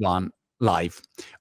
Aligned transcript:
One 0.00 0.28
live. 0.58 0.94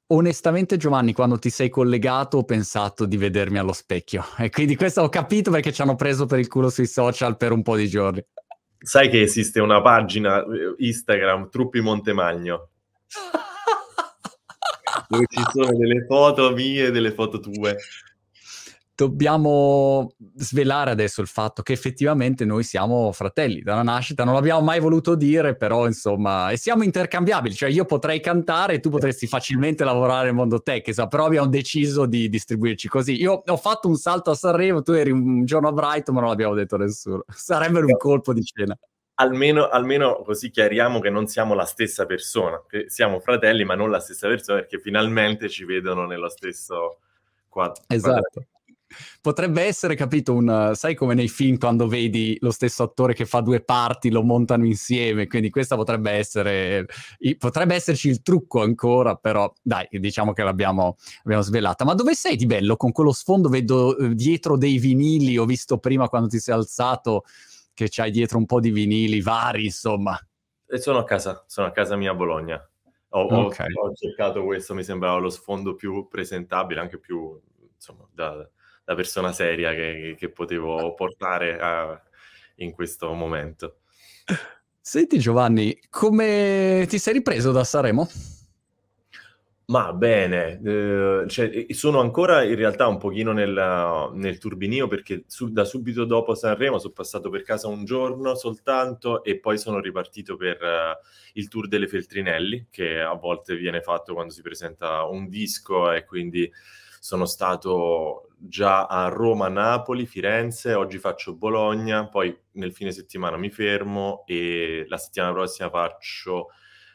Onestamente, 0.08 0.78
Giovanni, 0.78 1.14
quando 1.14 1.38
ti 1.38 1.50
sei 1.50 1.70
collegato 1.70 2.38
ho 2.38 2.44
pensato 2.44 3.06
di 3.06 3.18
vedermi 3.18 3.58
allo 3.58 3.74
specchio. 3.74 4.24
E 4.38 4.50
quindi 4.50 4.76
questo 4.76 5.02
ho 5.02 5.10
capito 5.10 5.52
perché 5.52 5.72
ci 5.72 5.82
hanno 5.82 5.96
preso 5.96 6.26
per 6.26 6.40
il 6.40 6.48
culo 6.48 6.70
sui 6.70 6.88
social 6.88 7.38
per 7.38 7.52
un 7.52 7.62
po' 7.62 7.76
di 7.76 7.88
giorni. 7.88 8.24
Sai 8.82 9.10
che 9.10 9.22
esiste 9.22 9.60
una 9.60 9.82
pagina 9.82 10.42
eh, 10.42 10.74
Instagram, 10.78 11.50
Truppi 11.50 11.82
Montemagno, 11.82 12.70
dove 15.10 15.26
ci 15.28 15.44
sono 15.52 15.78
delle 15.78 16.06
foto 16.06 16.52
mie 16.52 16.86
e 16.86 16.92
delle 16.92 17.12
foto 17.12 17.40
tue 17.40 17.76
dobbiamo 19.00 20.12
svelare 20.36 20.92
adesso 20.92 21.22
il 21.22 21.28
fatto 21.28 21.62
che 21.62 21.72
effettivamente 21.72 22.44
noi 22.44 22.64
siamo 22.64 23.14
fratelli 23.14 23.62
dalla 23.62 23.82
nascita, 23.82 24.26
non 24.26 24.34
l'abbiamo 24.34 24.60
mai 24.60 24.82
voluto 24.82 25.16
dire, 25.16 25.56
però 25.56 25.86
insomma, 25.86 26.50
e 26.52 26.58
siamo 26.58 26.84
intercambiabili, 26.84 27.56
cioè 27.56 27.70
io 27.70 27.86
potrei 27.86 28.20
cantare 28.20 28.74
e 28.74 28.80
tu 28.82 28.90
potresti 28.90 29.26
facilmente 29.26 29.86
lavorare 29.86 30.26
nel 30.26 30.34
mondo 30.34 30.62
tech, 30.62 31.08
però 31.08 31.28
abbiamo 31.28 31.48
deciso 31.48 32.06
di 32.06 32.28
distribuirci 32.28 32.90
così. 32.90 33.14
Io 33.22 33.42
ho 33.46 33.58
fatto 33.58 33.88
un 33.88 33.96
salto 33.96 34.32
a 34.32 34.36
Sanremo, 34.36 34.82
tu 34.82 34.92
eri 34.92 35.12
un 35.12 35.46
giorno 35.46 35.70
a 35.70 35.72
Brighton, 35.72 36.14
ma 36.16 36.20
non 36.20 36.30
l'abbiamo 36.32 36.54
detto 36.54 36.76
a 36.76 36.80
nessuno. 36.80 37.24
Sarebbe 37.34 37.80
un 37.80 37.96
colpo 37.96 38.34
di 38.34 38.44
scena. 38.44 38.78
Almeno, 39.22 39.70
almeno, 39.70 40.22
così 40.26 40.50
chiariamo 40.50 41.00
che 41.00 41.10
non 41.10 41.28
siamo 41.28 41.54
la 41.54 41.66
stessa 41.66 42.06
persona, 42.06 42.62
che 42.68 42.90
siamo 42.90 43.22
fratelli 43.22 43.64
ma 43.64 43.76
non 43.76 43.92
la 43.92 44.00
stessa 44.02 44.28
persona 44.28 44.60
perché 44.60 44.78
finalmente 44.78 45.48
ci 45.48 45.64
vedono 45.64 46.06
nello 46.06 46.28
stesso 46.28 47.00
quadro. 47.48 47.84
Esatto. 47.88 48.46
Potrebbe 49.22 49.64
essere, 49.64 49.96
capito, 49.96 50.34
un... 50.34 50.72
sai 50.76 50.96
come 50.96 51.14
nei 51.14 51.28
film 51.28 51.58
quando 51.58 51.88
vedi 51.88 52.38
lo 52.42 52.52
stesso 52.52 52.84
attore 52.84 53.14
che 53.14 53.26
fa 53.26 53.42
due 53.42 53.62
parti, 53.62 54.10
lo 54.10 54.24
montano 54.24 54.66
insieme, 54.66 55.28
quindi 55.28 55.50
questa 55.50 55.76
potrebbe 55.76 56.12
essere... 56.12 56.86
Potrebbe 57.38 57.76
esserci 57.76 58.10
il 58.10 58.22
trucco 58.22 58.62
ancora, 58.62 59.16
però 59.16 59.52
dai, 59.62 59.88
diciamo 59.90 60.34
che 60.34 60.44
l'abbiamo 60.44 60.98
abbiamo 61.24 61.42
svelata. 61.42 61.86
Ma 61.86 61.94
dove 61.94 62.14
sei 62.14 62.36
di 62.36 62.46
bello? 62.46 62.76
Con 62.76 62.92
quello 62.92 63.12
sfondo 63.12 63.50
vedo 63.50 63.98
eh, 63.98 64.16
dietro 64.16 64.58
dei 64.58 64.78
vinili, 64.78 65.38
ho 65.38 65.46
visto 65.46 65.78
prima 65.78 66.08
quando 66.08 66.28
ti 66.28 66.40
sei 66.40 66.56
alzato 66.56 67.24
che 67.74 67.88
c'hai 67.90 68.12
dietro 68.12 68.38
un 68.38 68.46
po' 68.46 68.60
di 68.60 68.72
vinili 68.72 69.22
vari, 69.22 69.66
insomma. 69.66 70.20
E 70.68 70.78
sono 70.80 71.00
a 71.00 71.04
casa, 71.04 71.44
sono 71.48 71.68
a 71.68 71.72
casa 71.72 71.96
mia 71.96 72.12
a 72.12 72.16
Bologna. 72.16 72.70
Ho, 73.12 73.46
okay. 73.46 73.68
ho 73.74 73.94
cercato 73.94 74.44
questo, 74.44 74.76
mi 74.76 74.84
sembrava 74.84 75.18
lo 75.18 75.30
sfondo 75.30 75.74
più 75.74 76.08
presentabile, 76.08 76.80
anche 76.80 77.00
più, 77.00 77.40
insomma, 77.74 78.08
da 78.14 78.48
la 78.90 78.96
persona 78.96 79.32
seria 79.32 79.72
che, 79.72 80.16
che 80.18 80.30
potevo 80.30 80.96
portare 80.96 81.60
a, 81.60 82.02
in 82.56 82.72
questo 82.72 83.14
momento. 83.14 83.82
Senti 84.82 85.20
Giovanni, 85.20 85.80
come 85.92 86.88
ti 86.90 86.98
sei 86.98 87.14
ripreso 87.14 87.52
da 87.52 87.64
Sanremo? 87.64 88.10
Ma 89.66 89.94
bene, 89.94 90.60
eh, 90.66 91.26
cioè, 91.28 91.68
sono 91.70 92.00
ancora 92.00 92.42
in 92.42 92.56
realtà 92.56 92.88
un 92.88 92.98
pochino 92.98 93.32
nel, 93.32 94.10
nel 94.16 94.40
turbinio 94.40 94.88
perché 94.88 95.26
su, 95.28 95.52
da 95.52 95.66
subito 95.66 96.06
dopo 96.06 96.34
Sanremo 96.34 96.80
sono 96.80 96.94
passato 96.94 97.30
per 97.30 97.44
casa 97.44 97.68
un 97.68 97.86
giorno 97.86 98.34
soltanto 98.34 99.24
e 99.24 99.40
poi 99.40 99.60
sono 99.60 99.80
ripartito 99.80 100.36
per 100.36 100.58
uh, 100.60 101.08
il 101.34 101.48
tour 101.48 101.68
delle 101.68 101.88
Feltrinelli 101.88 102.70
che 102.72 103.00
a 103.00 103.14
volte 103.14 103.56
viene 103.56 103.82
fatto 103.82 104.16
quando 104.16 104.34
si 104.34 104.42
presenta 104.42 105.04
un 105.04 105.30
disco 105.30 105.92
e 105.92 106.04
quindi 106.04 106.52
sono 107.00 107.26
stato 107.26 108.29
già 108.42 108.86
a 108.86 109.08
Roma, 109.10 109.48
Napoli, 109.50 110.06
Firenze, 110.06 110.74
oggi 110.74 110.98
faccio 110.98 111.36
Bologna, 111.36 112.08
poi 112.08 112.36
nel 112.54 112.74
fine 112.74 112.92
settimana 112.92 113.38
mi 113.38 113.50
fermo 113.50 114.24
e 114.26 114.86
la 114.88 114.98
settimana 114.98 115.34
prossima 115.34 115.70
faccio 115.70 116.48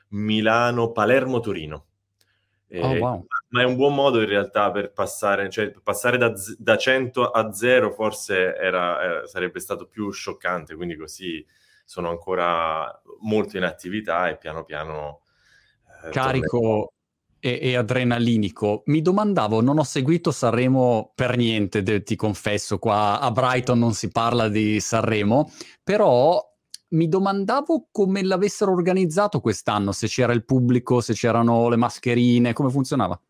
Milano, 0.08 0.92
Palermo, 0.92 1.40
Torino. 1.40 1.86
Oh, 2.72 2.94
wow. 2.96 3.26
Ma 3.50 3.62
è 3.62 3.64
un 3.64 3.76
buon 3.76 3.94
modo 3.94 4.20
in 4.20 4.26
realtà 4.26 4.70
per 4.70 4.92
passare, 4.92 5.48
cioè 5.48 5.70
passare 5.82 6.16
da, 6.16 6.32
da 6.58 6.76
100 6.76 7.30
a 7.30 7.52
0 7.52 7.92
forse 7.92 8.56
era, 8.56 9.22
eh, 9.22 9.26
sarebbe 9.26 9.60
stato 9.60 9.86
più 9.86 10.10
scioccante, 10.10 10.74
quindi 10.74 10.96
così 10.96 11.44
sono 11.84 12.08
ancora 12.08 13.00
molto 13.20 13.56
in 13.56 13.64
attività 13.64 14.28
e 14.28 14.38
piano 14.38 14.64
piano... 14.64 15.20
Eh, 16.04 16.10
Carico, 16.10 16.58
tornerò 16.58 16.93
e, 17.44 17.58
e, 17.60 17.76
adrenalinico. 17.76 18.84
Mi 18.86 19.02
domandavo, 19.02 19.60
non 19.60 19.78
ho 19.78 19.82
seguito 19.82 20.30
Sanremo 20.30 21.12
per 21.14 21.36
niente, 21.36 21.82
de, 21.82 22.02
ti 22.02 22.16
confesso, 22.16 22.78
qua 22.78 23.20
a 23.20 23.30
Brighton 23.30 23.78
non 23.78 23.92
si 23.92 24.08
parla 24.08 24.48
di 24.48 24.80
Sanremo, 24.80 25.50
però 25.82 26.40
mi 26.88 27.06
domandavo 27.06 27.88
come 27.92 28.22
l'avessero 28.22 28.72
organizzato 28.72 29.40
quest'anno, 29.40 29.92
se 29.92 30.06
c'era 30.06 30.32
il 30.32 30.46
pubblico, 30.46 31.02
se 31.02 31.12
c'erano 31.12 31.68
le 31.68 31.76
mascherine, 31.76 32.54
come 32.54 32.70
funzionava. 32.70 33.20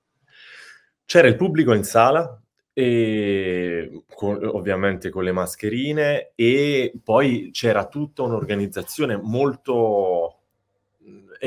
C'era 1.04 1.26
il 1.26 1.34
pubblico 1.34 1.74
in 1.74 1.82
sala, 1.82 2.40
e 2.76 4.04
con, 4.12 4.38
ovviamente 4.44 5.08
con 5.08 5.22
le 5.22 5.30
mascherine 5.30 6.32
e 6.34 6.92
poi 7.02 7.50
c'era 7.52 7.86
tutta 7.86 8.22
un'organizzazione 8.22 9.16
molto 9.16 10.33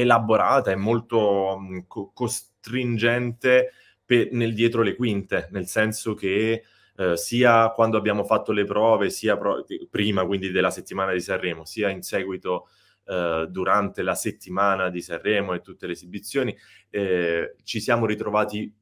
elaborata 0.02 0.72
e 0.72 0.75
molto 0.75 1.58
mh, 1.58 1.85
co- 1.88 2.13
stringente 2.28 3.72
per, 4.06 4.31
nel 4.31 4.53
dietro 4.53 4.81
le 4.81 4.96
quinte, 4.96 5.47
nel 5.52 5.68
senso 5.68 6.13
che 6.13 6.63
eh, 6.96 7.18
sia 7.18 7.69
quando 7.72 7.97
abbiamo 7.97 8.24
fatto 8.24 8.52
le 8.52 8.63
prove, 8.63 9.09
sia 9.09 9.38
pro- 9.38 9.66
prima 9.90 10.25
quindi 10.25 10.52
della 10.52 10.72
settimana 10.72 11.13
di 11.13 11.22
Sanremo, 11.22 11.66
sia 11.66 11.90
in 11.90 12.02
seguito 12.02 12.68
eh, 13.06 13.47
durante 13.50 14.02
la 14.02 14.16
settimana 14.16 14.90
di 14.90 15.02
Sanremo 15.02 15.53
e 15.53 15.62
tutte 15.62 15.88
le 15.88 15.94
esibizioni, 15.94 16.56
eh, 16.90 17.56
ci 17.63 17.80
siamo 17.80 18.06
ritrovati 18.06 18.74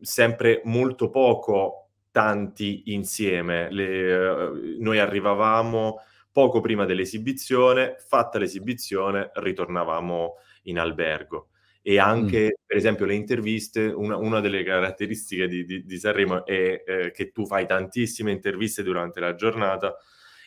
sempre 0.00 0.60
molto 0.64 1.10
poco 1.10 1.88
tanti 2.10 2.92
insieme. 2.92 3.70
Le, 3.72 4.14
uh, 4.14 4.76
noi 4.78 4.98
arrivavamo 4.98 6.00
poco 6.30 6.60
prima 6.60 6.84
dell'esibizione, 6.84 7.96
fatta 7.98 8.38
l'esibizione 8.38 9.30
ritornavamo 9.34 10.34
in 10.64 10.78
albergo 10.78 11.48
e 11.86 11.98
anche, 11.98 12.44
mm. 12.44 12.62
per 12.64 12.76
esempio, 12.78 13.04
le 13.04 13.12
interviste, 13.12 13.84
una, 13.84 14.16
una 14.16 14.40
delle 14.40 14.64
caratteristiche 14.64 15.46
di, 15.46 15.66
di, 15.66 15.84
di 15.84 15.98
Sanremo 15.98 16.46
è 16.46 16.82
eh, 16.86 17.10
che 17.10 17.30
tu 17.30 17.44
fai 17.44 17.66
tantissime 17.66 18.32
interviste 18.32 18.82
durante 18.82 19.20
la 19.20 19.34
giornata 19.34 19.94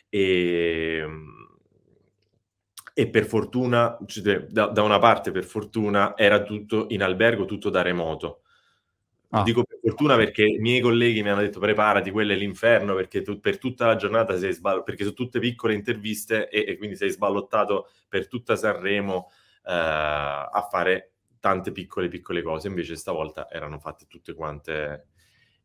e, 0.08 1.06
e 2.92 3.08
per 3.08 3.24
fortuna, 3.24 3.96
cioè, 4.04 4.46
da, 4.46 4.66
da, 4.66 4.82
una 4.82 4.98
parte 4.98 5.30
per 5.30 5.44
fortuna, 5.44 6.16
era 6.16 6.42
tutto 6.42 6.86
in 6.88 7.04
albergo, 7.04 7.44
tutto 7.44 7.70
da 7.70 7.82
remoto. 7.82 8.40
Ah. 9.28 9.44
Dico 9.44 9.62
per 9.62 9.78
fortuna 9.80 10.16
perché 10.16 10.42
i 10.42 10.58
miei 10.58 10.80
colleghi 10.80 11.22
mi 11.22 11.28
hanno 11.28 11.42
detto 11.42 11.60
preparati, 11.60 12.10
quello 12.10 12.32
è 12.32 12.36
l'inferno 12.36 12.96
perché 12.96 13.22
tu, 13.22 13.38
per 13.38 13.58
tutta 13.58 13.86
la 13.86 13.94
giornata 13.94 14.36
sei 14.36 14.52
sballottato, 14.52 14.90
perché 14.90 15.04
sono 15.04 15.14
tutte 15.14 15.38
piccole 15.38 15.74
interviste 15.74 16.48
e, 16.48 16.64
e, 16.66 16.76
quindi 16.76 16.96
sei 16.96 17.10
sballottato 17.10 17.90
per 18.08 18.26
tutta 18.26 18.56
Sanremo 18.56 19.30
a 19.72 20.68
fare 20.70 21.12
tante 21.40 21.72
piccole 21.72 22.08
piccole 22.08 22.42
cose, 22.42 22.68
invece 22.68 22.96
stavolta 22.96 23.48
erano 23.50 23.78
fatte 23.78 24.06
tutte 24.06 24.34
quante 24.34 25.06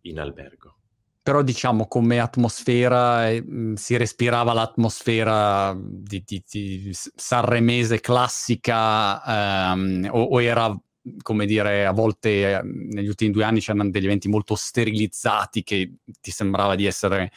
in 0.01 0.19
albergo. 0.19 0.77
Però 1.21 1.41
diciamo 1.41 1.87
come 1.87 2.19
atmosfera 2.19 3.29
eh, 3.29 3.43
si 3.75 3.95
respirava 3.95 4.51
l'atmosfera 4.51 5.73
di, 5.79 6.21
di, 6.25 6.43
di 6.49 6.89
sanremese 6.91 8.01
classica 8.01 9.23
ehm, 9.71 10.09
o, 10.11 10.21
o, 10.21 10.41
era 10.41 10.77
come 11.21 11.45
dire 11.45 11.85
a 11.85 11.93
volte 11.93 12.57
eh, 12.57 12.61
negli 12.63 13.07
ultimi 13.07 13.31
due 13.31 13.45
anni 13.45 13.61
c'erano 13.61 13.89
degli 13.89 14.03
eventi 14.03 14.27
molto 14.27 14.55
sterilizzati 14.55 15.63
che 15.63 15.93
ti 16.19 16.31
sembrava 16.31 16.75
di 16.75 16.85
essere 16.85 17.31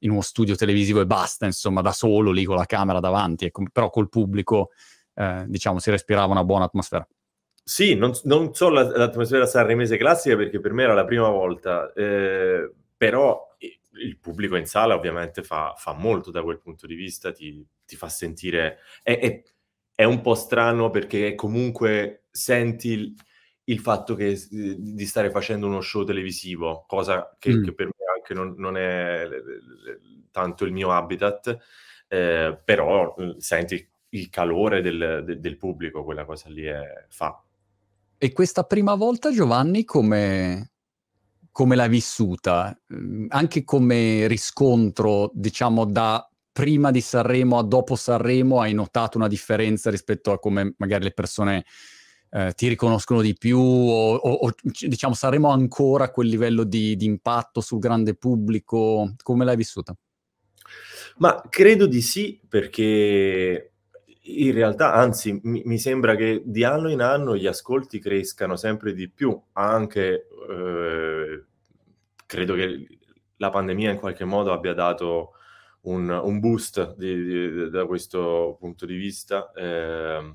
in 0.00 0.10
uno 0.10 0.22
studio 0.22 0.54
televisivo 0.54 1.02
e 1.02 1.06
basta, 1.06 1.44
insomma, 1.44 1.82
da 1.82 1.92
solo 1.92 2.30
lì 2.30 2.44
con 2.44 2.56
la 2.56 2.66
camera 2.66 3.00
davanti, 3.00 3.46
ecco, 3.46 3.64
però 3.70 3.90
col 3.90 4.08
pubblico 4.08 4.70
eh, 5.16 5.44
diciamo 5.46 5.78
si 5.78 5.90
respirava 5.90 6.32
una 6.32 6.44
buona 6.44 6.66
atmosfera. 6.66 7.06
Sì, 7.68 7.96
non, 7.96 8.12
non 8.24 8.54
so 8.54 8.68
la, 8.68 8.82
l'atmosfera 8.82 9.44
sanremese 9.44 9.96
classica 9.96 10.36
perché 10.36 10.60
per 10.60 10.72
me 10.72 10.84
era 10.84 10.94
la 10.94 11.04
prima 11.04 11.28
volta, 11.28 11.92
eh, 11.94 12.70
però 12.96 13.56
il 13.58 14.18
pubblico 14.18 14.56
in 14.56 14.66
sala 14.66 14.94
ovviamente 14.94 15.42
fa, 15.42 15.74
fa, 15.76 15.92
molto 15.92 16.30
da 16.30 16.42
quel 16.42 16.60
punto 16.60 16.86
di 16.86 16.94
vista, 16.94 17.32
ti, 17.32 17.64
ti 17.84 17.96
fa 17.96 18.08
sentire... 18.08 18.78
È, 19.02 19.18
è, 19.18 19.42
è, 19.94 20.04
un 20.04 20.20
po' 20.20 20.34
strano 20.34 20.90
perché 20.90 21.34
comunque 21.34 22.26
senti 22.30 22.88
il, 22.90 23.14
il 23.64 23.80
fatto 23.80 24.14
che, 24.14 24.38
di 24.48 25.06
stare 25.06 25.30
facendo 25.30 25.66
uno 25.66 25.80
show 25.80 26.04
televisivo, 26.04 26.84
cosa 26.86 27.34
che, 27.38 27.52
mm. 27.52 27.64
che 27.64 27.74
per 27.74 27.86
me 27.86 28.04
anche 28.14 28.34
non, 28.34 28.54
non, 28.58 28.76
è 28.76 29.26
tanto 30.30 30.64
il 30.64 30.72
mio 30.72 30.92
habitat, 30.92 31.58
eh, 32.08 32.60
però 32.62 33.14
senti 33.38 33.90
il 34.18 34.30
calore 34.30 34.82
del, 34.82 35.22
del, 35.24 35.40
del, 35.40 35.56
pubblico, 35.56 36.04
quella 36.04 36.24
cosa 36.24 36.48
lì 36.48 36.62
è, 36.64 37.06
fa. 37.08 37.42
E 38.18 38.32
questa 38.32 38.64
prima 38.64 38.94
volta, 38.94 39.30
Giovanni, 39.30 39.84
come, 39.84 40.72
come 41.50 41.76
l'hai 41.76 41.88
vissuta? 41.88 42.76
Anche 43.28 43.64
come 43.64 44.26
riscontro, 44.26 45.30
diciamo, 45.34 45.84
da 45.84 46.28
prima 46.50 46.90
di 46.90 47.02
Sanremo 47.02 47.58
a 47.58 47.62
dopo 47.62 47.96
Sanremo, 47.96 48.60
hai 48.60 48.72
notato 48.72 49.18
una 49.18 49.28
differenza 49.28 49.90
rispetto 49.90 50.32
a 50.32 50.38
come 50.38 50.74
magari 50.78 51.04
le 51.04 51.12
persone 51.12 51.64
eh, 52.30 52.52
ti 52.54 52.68
riconoscono 52.68 53.20
di 53.20 53.34
più 53.34 53.58
o, 53.58 54.14
o, 54.14 54.32
o, 54.32 54.54
diciamo 54.62 55.14
saremo 55.14 55.50
ancora 55.50 56.04
a 56.04 56.10
quel 56.10 56.28
livello 56.28 56.64
di, 56.64 56.96
di 56.96 57.04
impatto 57.04 57.60
sul 57.60 57.78
grande 57.78 58.14
pubblico? 58.14 59.14
Come 59.22 59.44
l'hai 59.44 59.56
vissuta? 59.56 59.96
Ma 61.18 61.42
credo 61.48 61.86
di 61.86 62.02
sì, 62.02 62.40
perché 62.48 63.72
in 64.26 64.52
realtà, 64.52 64.92
anzi, 64.92 65.38
mi, 65.44 65.62
mi, 65.64 65.78
sembra 65.78 66.14
che 66.16 66.42
di 66.44 66.64
anno 66.64 66.90
in 66.90 67.00
anno 67.00 67.36
gli 67.36 67.46
ascolti 67.46 67.98
crescano 67.98 68.56
sempre 68.56 68.92
di 68.92 69.08
più, 69.08 69.38
anche 69.52 70.28
eh, 70.48 71.44
credo 72.26 72.54
che 72.54 72.86
la 73.36 73.50
pandemia 73.50 73.92
in 73.92 73.98
qualche 73.98 74.24
modo 74.24 74.52
abbia 74.52 74.72
dato 74.72 75.32
un, 75.82 76.08
un 76.08 76.40
boost 76.40 76.96
di, 76.96 77.24
di, 77.24 77.70
da 77.70 77.86
questo 77.86 78.56
punto 78.58 78.86
di 78.86 78.96
vista. 78.96 79.52
Eh, 79.52 80.34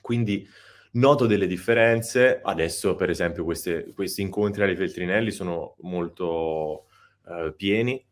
quindi 0.00 0.46
noto 0.92 1.26
delle 1.26 1.46
differenze. 1.46 2.40
Adesso, 2.42 2.94
per 2.96 3.10
esempio, 3.10 3.44
queste, 3.44 3.92
questi 3.94 4.22
incontri 4.22 4.62
alle 4.62 4.76
Feltrinelli 4.76 5.30
sono 5.30 5.76
molto 5.80 6.86
eh, 7.26 7.52
pieni 7.56 8.04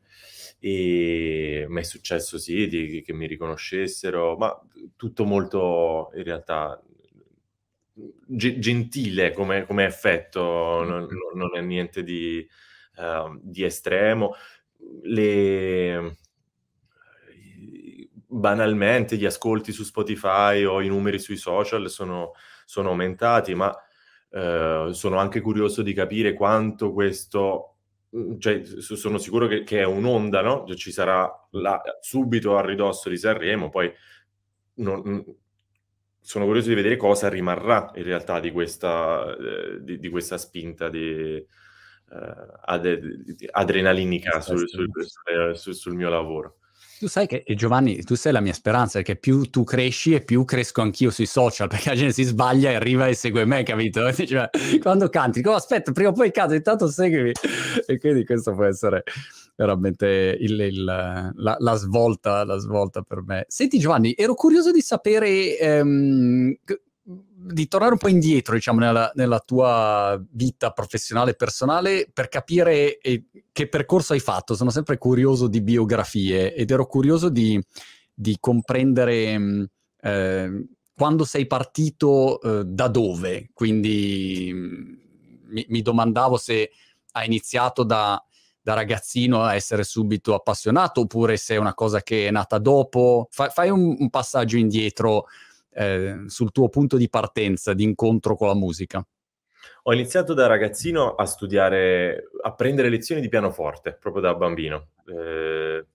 e 0.67 1.67
mi 1.69 1.81
è 1.81 1.83
successo 1.83 2.39
sì 2.39 2.67
di, 2.69 3.03
che 3.03 3.13
mi 3.13 3.27
riconoscessero, 3.27 4.35
ma 4.39 4.59
tutto 4.97 5.27
molto 5.27 6.11
in 6.15 6.23
realtà 6.23 6.83
g- 7.93 8.59
gentile 8.59 9.35
come, 9.35 9.67
come 9.67 9.85
effetto, 9.85 10.41
non, 10.83 11.07
non, 11.35 11.55
è 11.55 11.61
niente 11.61 12.03
di, 12.03 12.49
uh, 12.97 13.39
di 13.43 13.63
estremo. 13.63 14.37
Le, 15.03 16.17
banalmente 18.27 19.19
gli 19.19 19.27
ascolti 19.27 19.71
su 19.71 19.83
Spotify 19.83 20.65
o 20.65 20.81
i 20.81 20.89
numeri 20.89 21.19
sui 21.19 21.37
social 21.37 21.91
sono, 21.91 22.33
sono 22.65 22.89
aumentati, 22.89 23.55
ma 23.55 23.69
uh, 24.31 24.93
sono 24.93 25.19
anche 25.19 25.43
curioso 25.43 25.83
di 25.83 25.93
capire 25.93 26.33
quanto 26.33 26.91
questo 26.95 27.74
cioè, 28.39 28.63
sono 28.65 29.19
sicuro 29.19 29.47
che, 29.47 29.65
che, 29.65 29.81
è 29.81 29.85
un'onda, 29.85 30.41
no? 30.41 30.67
Ci 30.75 30.93
sarà 30.93 31.31
la, 31.51 31.83
subito 32.01 32.57
a 32.57 32.65
ridosso 32.65 33.09
di 33.09 33.17
Sanremo, 33.17 33.71
poi 33.71 33.93
non, 34.75 35.01
mhmm, 35.05 35.25
sono 36.21 36.45
curioso 36.47 36.69
di 36.69 36.75
vedere 36.75 36.97
cosa 36.97 37.29
rimarrà 37.29 37.91
in 37.97 38.03
realtà 38.05 38.41
di 38.41 38.51
questa, 38.51 39.37
eh, 39.37 39.83
di, 39.83 39.99
di, 39.99 40.09
questa 40.09 40.39
spinta 40.39 40.89
di, 40.89 41.37
eh, 41.37 41.47
ad, 42.65 42.99
adrenalinica 43.51 44.41
sul, 44.41 44.69
sul, 44.69 44.89
sul, 45.55 45.75
sul 45.75 45.95
mio 45.95 46.09
lavoro. 46.09 46.59
Tu 46.99 47.09
sai 47.09 47.27
che, 47.27 47.45
Giovanni, 47.55 48.03
tu 48.05 48.15
sei 48.15 48.33
la 48.33 48.41
mia 48.41 48.53
speranza, 48.53 48.99
perché 48.99 49.17
più 49.17 49.51
tu 49.51 49.65
cresci 49.65 50.15
e 50.15 50.21
più 50.21 50.45
cresco 50.45 50.81
anch'io 50.81 51.11
sui 51.11 51.27
social, 51.27 51.67
perché 51.69 51.91
la 51.91 51.97
gente 51.97 52.13
si 52.13 52.23
sbaglia 52.23 52.71
e 52.71 52.75
arriva 52.75 53.09
e 53.09 53.15
segue 53.15 53.45
me, 53.45 53.63
capito? 53.63 54.03
Quando 54.81 55.09
canti, 55.09 55.41
dico, 55.41 55.53
aspetta, 55.53 55.93
prima 55.93 56.11
o 56.11 56.13
poi 56.13 56.31
canto, 56.31 56.55
intanto 56.55 56.89
seguimi. 56.89 57.33
E 57.87 57.99
quindi 57.99 58.25
questo 58.25 58.55
può 58.55 58.65
essere 58.65 59.03
veramente 59.57 60.37
il, 60.41 60.59
il, 60.59 60.85
la, 60.85 61.57
la, 61.59 61.75
svolta, 61.75 62.45
la 62.45 62.57
svolta 62.57 63.03
per 63.03 63.23
me. 63.23 63.45
Senti 63.49 63.79
Giovanni, 63.79 64.15
ero 64.17 64.35
curioso 64.35 64.71
di 64.71 64.81
sapere... 64.81 65.59
Ehm, 65.59 66.57
di 67.47 67.69
tornare 67.69 67.93
un 67.93 67.99
po' 67.99 68.09
indietro, 68.09 68.55
diciamo, 68.55 68.81
nella, 68.81 69.13
nella 69.15 69.39
tua 69.39 70.19
vita 70.31 70.71
professionale 70.71 71.33
e 71.33 71.35
personale 71.35 72.09
per 72.11 72.29
capire 72.29 72.99
che 73.53 73.69
percorso 73.69 74.15
hai 74.15 74.21
fatto. 74.21 74.55
Sono 74.55 74.71
sempre 74.71 74.97
curioso 74.97 75.47
di 75.47 75.61
biografie 75.61 76.55
ed 76.55 76.71
ero 76.71 76.87
curioso 76.87 77.29
di, 77.29 77.63
di 78.15 78.39
comprendere 78.41 79.69
eh, 80.01 80.67
quando 80.97 81.25
sei 81.25 81.47
partito 81.47 82.41
eh, 82.41 82.65
da 82.65 82.89
dove. 82.89 83.51
Quindi 83.53 84.51
mm, 84.53 84.95
mi, 85.49 85.67
mi, 85.69 85.83
domandavo 85.83 86.39
se 86.39 86.71
hai 87.13 87.27
iniziato 87.27 87.85
da, 87.85 88.23
da, 88.63 88.73
ragazzino 88.73 89.43
a 89.43 89.55
essere 89.55 89.85
subito 89.85 90.35
appassionato 90.35 91.03
oppure 91.03 91.37
se 91.37 91.57
è 91.57 91.59
una 91.59 91.75
cosa 91.75 92.03
che 92.03 92.27
è 92.27 92.31
nata 92.31 92.59
dopo. 92.59 93.29
Fa, 93.31 93.51
fai 93.51 93.69
un, 93.69 93.97
un 93.99 94.09
passaggio 94.09 94.57
indietro 94.57 95.27
eh, 95.75 96.25
sul 96.27 96.53
tuo 96.53 96.69
punto 96.69 96.97
di 96.97 97.09
partenza, 97.09 97.75
di 97.75 97.83
incontro 97.83 98.37
con 98.37 98.49
la 98.49 98.55
musica? 98.55 99.07
Ho 99.85 99.93
iniziato 99.93 100.35
da 100.35 100.47
ragazzino 100.47 101.15
a 101.15 101.27
studiare, 101.27 102.31
a 102.43 102.55
prendere 102.55 102.89
lezioni 102.89 103.21
di 103.21 103.29
pianoforte, 103.29 103.97
proprio 103.99 104.23
da 104.23 104.35
bambino. 104.35 104.91
Eh, 105.07 105.87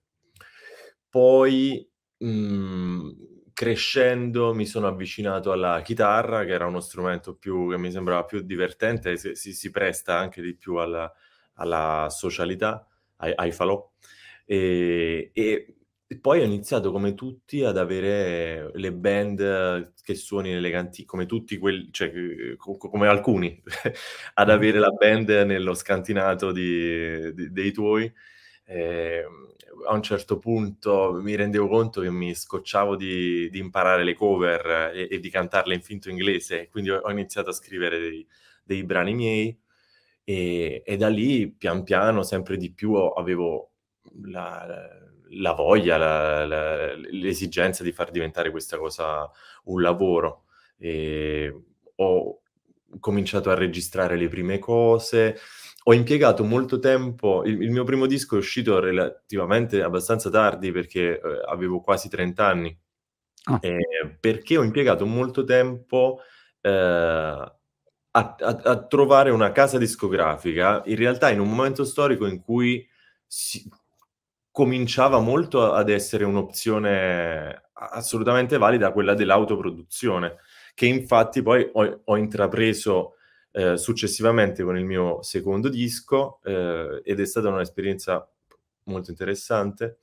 poi, 1.08 1.88
mh, 2.18 2.28
mm, 2.28 3.10
crescendo, 3.52 4.54
mi 4.54 4.64
sono 4.64 4.86
avvicinato 4.86 5.52
alla 5.52 5.82
chitarra, 5.82 6.44
che 6.44 6.52
era 6.52 6.66
uno 6.66 6.80
strumento 6.80 7.34
più, 7.34 7.70
che 7.70 7.78
mi 7.78 7.90
sembrava 7.90 8.24
più 8.24 8.40
divertente, 8.40 9.16
si, 9.16 9.52
si, 9.52 9.70
presta 9.70 10.16
anche 10.16 10.40
di 10.40 10.54
più 10.54 10.76
alla, 10.76 11.12
alla 11.54 12.06
socialità, 12.10 12.86
ai, 13.16 13.32
ai 13.34 13.52
falò. 13.52 13.90
E, 14.44 15.30
e 15.34 15.74
e 16.12 16.18
poi 16.18 16.40
ho 16.40 16.44
iniziato 16.44 16.90
come 16.90 17.14
tutti 17.14 17.62
ad 17.62 17.78
avere 17.78 18.72
le 18.74 18.92
band 18.92 19.92
che 20.02 20.16
suoni 20.16 20.50
nelle 20.50 20.68
cantine, 20.68 21.06
come 21.06 21.24
tutti 21.24 21.56
quelli, 21.56 21.88
cioè 21.92 22.10
come 22.56 23.06
alcuni, 23.06 23.62
ad 24.34 24.50
avere 24.50 24.80
la 24.80 24.90
band 24.90 25.28
nello 25.46 25.72
scantinato 25.72 26.50
di, 26.50 27.32
di, 27.32 27.52
dei 27.52 27.70
tuoi. 27.70 28.12
Eh, 28.64 29.24
a 29.86 29.94
un 29.94 30.02
certo 30.02 30.38
punto 30.38 31.12
mi 31.22 31.36
rendevo 31.36 31.68
conto 31.68 32.00
che 32.00 32.10
mi 32.10 32.34
scocciavo 32.34 32.96
di, 32.96 33.48
di 33.48 33.60
imparare 33.60 34.02
le 34.02 34.14
cover 34.14 34.90
e, 34.92 35.06
e, 35.12 35.20
di 35.20 35.30
cantarle 35.30 35.74
in 35.74 35.82
finto 35.82 36.10
inglese, 36.10 36.66
quindi 36.70 36.90
ho, 36.90 36.98
ho 36.98 37.10
iniziato 37.12 37.50
a 37.50 37.52
scrivere 37.52 38.00
dei, 38.00 38.26
dei 38.64 38.82
brani 38.82 39.14
miei 39.14 39.56
e, 40.24 40.82
e, 40.84 40.96
da 40.96 41.08
lì 41.08 41.48
pian 41.52 41.84
piano 41.84 42.24
sempre 42.24 42.56
di 42.56 42.72
più 42.72 42.94
avevo 42.94 43.74
la 44.22 44.66
la 44.66 45.09
voglia, 45.54 45.96
la, 45.96 46.46
la, 46.46 46.94
l'esigenza 46.94 47.82
di 47.82 47.92
far 47.92 48.10
diventare 48.10 48.50
questa 48.50 48.76
cosa 48.78 49.30
un 49.64 49.80
lavoro. 49.80 50.44
E 50.78 51.54
ho 51.96 52.40
cominciato 52.98 53.50
a 53.50 53.54
registrare 53.54 54.16
le 54.16 54.28
prime 54.28 54.58
cose, 54.58 55.38
ho 55.84 55.94
impiegato 55.94 56.44
molto 56.44 56.78
tempo, 56.78 57.42
il, 57.44 57.62
il, 57.62 57.70
mio 57.70 57.84
primo 57.84 58.06
disco 58.06 58.34
è 58.34 58.38
uscito 58.38 58.80
relativamente 58.80 59.82
abbastanza 59.82 60.28
tardi 60.30 60.72
perché 60.72 61.20
eh, 61.20 61.20
avevo 61.46 61.80
quasi 61.80 62.08
30 62.08 62.46
anni, 62.46 62.78
ah. 63.44 63.58
eh, 63.62 64.16
perché 64.18 64.56
ho 64.56 64.62
impiegato 64.62 65.06
molto 65.06 65.44
tempo 65.44 66.20
eh, 66.60 66.70
a, 66.70 67.54
a, 68.12 68.34
a, 68.38 68.86
trovare 68.86 69.30
una 69.30 69.52
casa 69.52 69.78
discografica, 69.78 70.82
in 70.86 70.96
realtà 70.96 71.30
in 71.30 71.40
un 71.40 71.48
momento 71.48 71.84
storico 71.84 72.26
in 72.26 72.40
cui 72.40 72.86
si, 73.26 73.68
cominciava 74.50 75.20
molto 75.20 75.72
ad 75.72 75.88
essere 75.88 76.24
un'opzione 76.24 77.70
assolutamente 77.72 78.58
valida 78.58 78.92
quella 78.92 79.14
dell'autoproduzione, 79.14 80.36
che 80.74 80.86
infatti 80.86 81.42
poi 81.42 81.68
ho, 81.72 82.00
ho 82.04 82.16
intrapreso 82.16 83.14
eh, 83.52 83.76
successivamente 83.76 84.62
con 84.62 84.76
il 84.76 84.84
mio 84.84 85.22
secondo 85.22 85.68
disco 85.68 86.40
eh, 86.44 87.00
ed 87.04 87.20
è 87.20 87.26
stata 87.26 87.48
un'esperienza 87.48 88.28
molto 88.84 89.10
interessante 89.10 89.98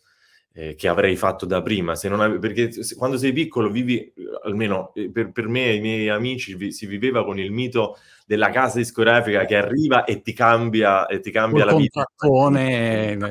eh, 0.53 0.75
che 0.75 0.87
avrei 0.87 1.15
fatto 1.15 1.45
da 1.45 1.61
prima, 1.61 1.95
se 1.95 2.09
non 2.09 2.19
ave- 2.19 2.39
perché 2.39 2.71
se, 2.71 2.95
quando 2.95 3.17
sei 3.17 3.31
piccolo 3.31 3.69
vivi, 3.69 4.11
almeno 4.43 4.91
eh, 4.95 5.11
per, 5.11 5.31
per 5.31 5.47
me 5.47 5.65
e 5.67 5.75
i 5.75 5.79
miei 5.81 6.09
amici, 6.09 6.55
vi, 6.55 6.71
si 6.71 6.87
viveva 6.87 7.23
con 7.23 7.37
il 7.37 7.51
mito 7.51 7.97
della 8.25 8.49
casa 8.49 8.79
discografica 8.79 9.45
che 9.45 9.55
arriva 9.55 10.03
e 10.03 10.21
ti 10.21 10.33
cambia, 10.33 11.05
e 11.05 11.19
ti 11.19 11.29
cambia 11.29 11.63
la 11.63 11.75
vita. 11.75 12.05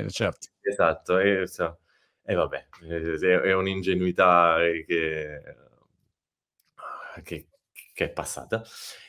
Certo. 0.09 0.49
Esatto, 0.69 1.19
e, 1.19 1.47
so, 1.47 1.79
e 2.25 2.35
vabbè, 2.35 2.69
è, 3.21 3.53
un'ingenuità 3.53 4.57
che, 4.85 5.41
che, 7.23 7.47
che 7.93 8.05
è 8.05 8.11
passata. 8.11 8.65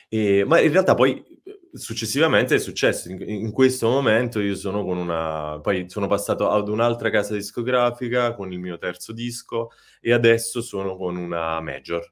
E, 0.08 0.44
ma 0.46 0.60
in 0.60 0.70
realtà 0.70 0.94
poi 0.94 1.22
successivamente 1.72 2.54
è 2.54 2.58
successo, 2.58 3.10
in, 3.10 3.20
in, 3.28 3.50
questo 3.50 3.88
momento 3.88 4.40
io 4.40 4.54
sono 4.54 4.84
con 4.84 4.98
una, 4.98 5.58
poi 5.60 5.90
sono 5.90 6.06
passato 6.06 6.48
ad 6.48 6.68
un'altra 6.68 7.10
casa 7.10 7.34
discografica 7.34 8.34
con 8.34 8.52
il 8.52 8.60
mio 8.60 8.78
terzo 8.78 9.12
disco 9.12 9.70
e 10.00 10.12
adesso 10.12 10.62
sono 10.62 10.96
con 10.96 11.16
una 11.16 11.60
major. 11.60 12.08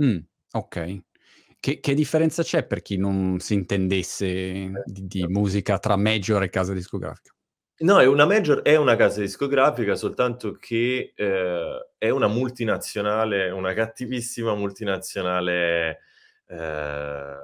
Mm, 0.00 0.18
ok. 0.52 1.02
Che, 1.58 1.80
che, 1.80 1.94
differenza 1.94 2.42
c'è 2.42 2.64
per 2.64 2.82
chi 2.82 2.98
non 2.98 3.40
si 3.40 3.54
intendesse 3.54 4.70
di, 4.84 5.06
di 5.06 5.26
musica 5.26 5.78
tra 5.78 5.96
major 5.96 6.42
e 6.42 6.50
casa 6.50 6.72
discografica? 6.72 7.33
No, 7.80 7.98
è 8.00 8.06
una 8.06 8.24
major 8.24 8.62
è 8.62 8.76
una 8.76 8.94
casa 8.94 9.20
discografica, 9.20 9.96
soltanto 9.96 10.52
che, 10.52 11.12
ehm, 11.16 11.78
è 11.98 12.08
una 12.08 12.28
multinazionale, 12.28 13.50
una 13.50 13.72
cattivissima 13.74 14.54
multinazionale, 14.54 15.98
ehm, 16.46 17.36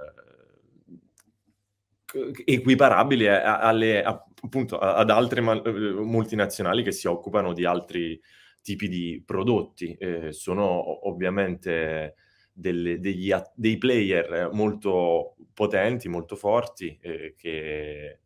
equiparabile 2.45 3.43
alle 3.43 4.03
appunto 4.03 4.79
ad 4.79 5.11
altre 5.11 5.41
multinazionali 5.41 6.83
che 6.83 6.93
si 6.93 7.07
occupano 7.09 7.53
di 7.53 7.65
altri 7.65 8.21
tipi 8.63 8.89
di 8.89 9.23
prodotti. 9.25 9.97
Ehm, 9.99 10.31
sono 10.31 11.09
ovviamente, 11.09 12.15
delle, 12.53 13.01
degli, 13.01 13.33
dei 13.55 13.79
player 13.79 14.51
molto 14.53 15.37
potenti, 15.55 16.09
molto 16.09 16.37
forti, 16.37 16.99
eh, 17.03 17.35
che 17.37 18.21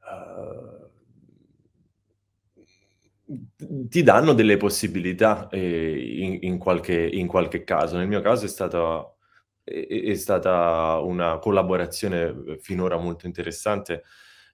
uh, 0.00 0.90
ti 3.56 4.02
danno 4.02 4.32
delle 4.32 4.56
possibilità 4.56 5.48
eh, 5.48 6.18
in, 6.20 6.38
in, 6.42 6.58
qualche, 6.58 6.94
in, 6.94 7.26
qualche, 7.26 7.64
caso. 7.64 7.96
Nel 7.96 8.08
mio 8.08 8.20
caso 8.20 8.44
è 8.44 8.48
stata, 8.48 9.04
è, 9.62 9.86
è 9.88 10.14
stata 10.14 10.98
una 11.02 11.38
collaborazione 11.38 12.58
finora 12.60 12.96
molto 12.96 13.26
interessante 13.26 14.02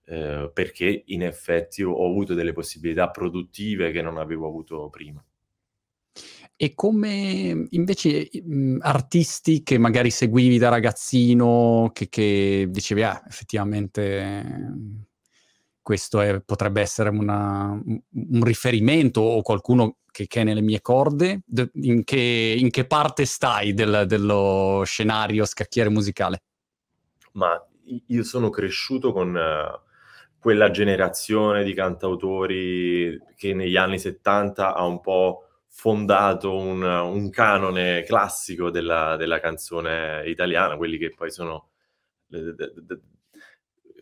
eh, 0.04 0.50
perché 0.52 1.02
in 1.06 1.22
effetti 1.22 1.82
ho 1.82 2.06
avuto 2.06 2.34
delle 2.34 2.52
possibilità 2.52 3.10
produttive 3.10 3.90
che 3.90 4.02
non 4.02 4.18
avevo 4.18 4.46
avuto 4.46 4.88
prima. 4.88 5.22
E 6.56 6.74
come 6.74 7.66
invece 7.70 8.28
mh, 8.32 8.78
artisti 8.80 9.62
che 9.62 9.78
magari 9.78 10.10
seguivi 10.10 10.58
da 10.58 10.70
ragazzino, 10.70 11.90
che, 11.92 12.08
che 12.08 12.66
dicevi, 12.68 13.02
ah, 13.02 13.22
effettivamente 13.28 15.06
questo 15.88 16.20
è, 16.20 16.42
potrebbe 16.42 16.82
essere 16.82 17.08
una, 17.08 17.70
un 17.70 18.44
riferimento 18.44 19.22
o 19.22 19.40
qualcuno 19.40 20.00
che, 20.10 20.26
che, 20.26 20.42
è 20.42 20.44
nelle 20.44 20.60
mie 20.60 20.82
corde, 20.82 21.44
in 21.80 22.04
che, 22.04 22.54
in 22.58 22.68
che 22.68 22.86
parte 22.86 23.24
stai 23.24 23.72
del, 23.72 24.04
dello 24.06 24.82
scenario 24.84 25.46
scacchiere 25.46 25.88
musicale? 25.88 26.42
Ma 27.32 27.58
io 28.08 28.22
sono 28.22 28.50
cresciuto 28.50 29.14
con 29.14 29.34
uh, 29.34 29.80
quella 30.38 30.70
generazione 30.70 31.64
di 31.64 31.72
cantautori 31.72 33.18
che 33.34 33.54
negli 33.54 33.76
anni 33.78 33.98
70 33.98 34.74
ha 34.74 34.84
un 34.84 35.00
po' 35.00 35.44
fondato 35.68 36.54
un, 36.54 36.82
un 36.82 37.30
canone 37.30 38.02
classico 38.02 38.68
della, 38.68 39.16
della, 39.16 39.40
canzone 39.40 40.24
italiana, 40.26 40.76
quelli 40.76 40.98
che 40.98 41.14
poi 41.16 41.30
sono 41.30 41.70
de, 42.26 42.54
de, 42.54 42.72
de, 42.76 43.00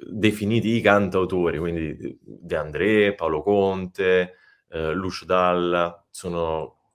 definiti 0.04 0.76
i 0.76 0.80
cantautori, 0.80 1.58
quindi 1.58 2.18
De 2.20 2.56
André, 2.56 3.14
Paolo 3.14 3.42
Conte, 3.42 4.34
eh, 4.68 4.92
Lucio 4.92 5.24
Dalla, 5.24 6.04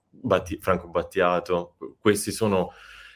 Batti, 0.09 0.57
Franco 0.59 0.87
Battiato, 0.89 1.75
questi 1.99 2.31
sono 2.31 2.71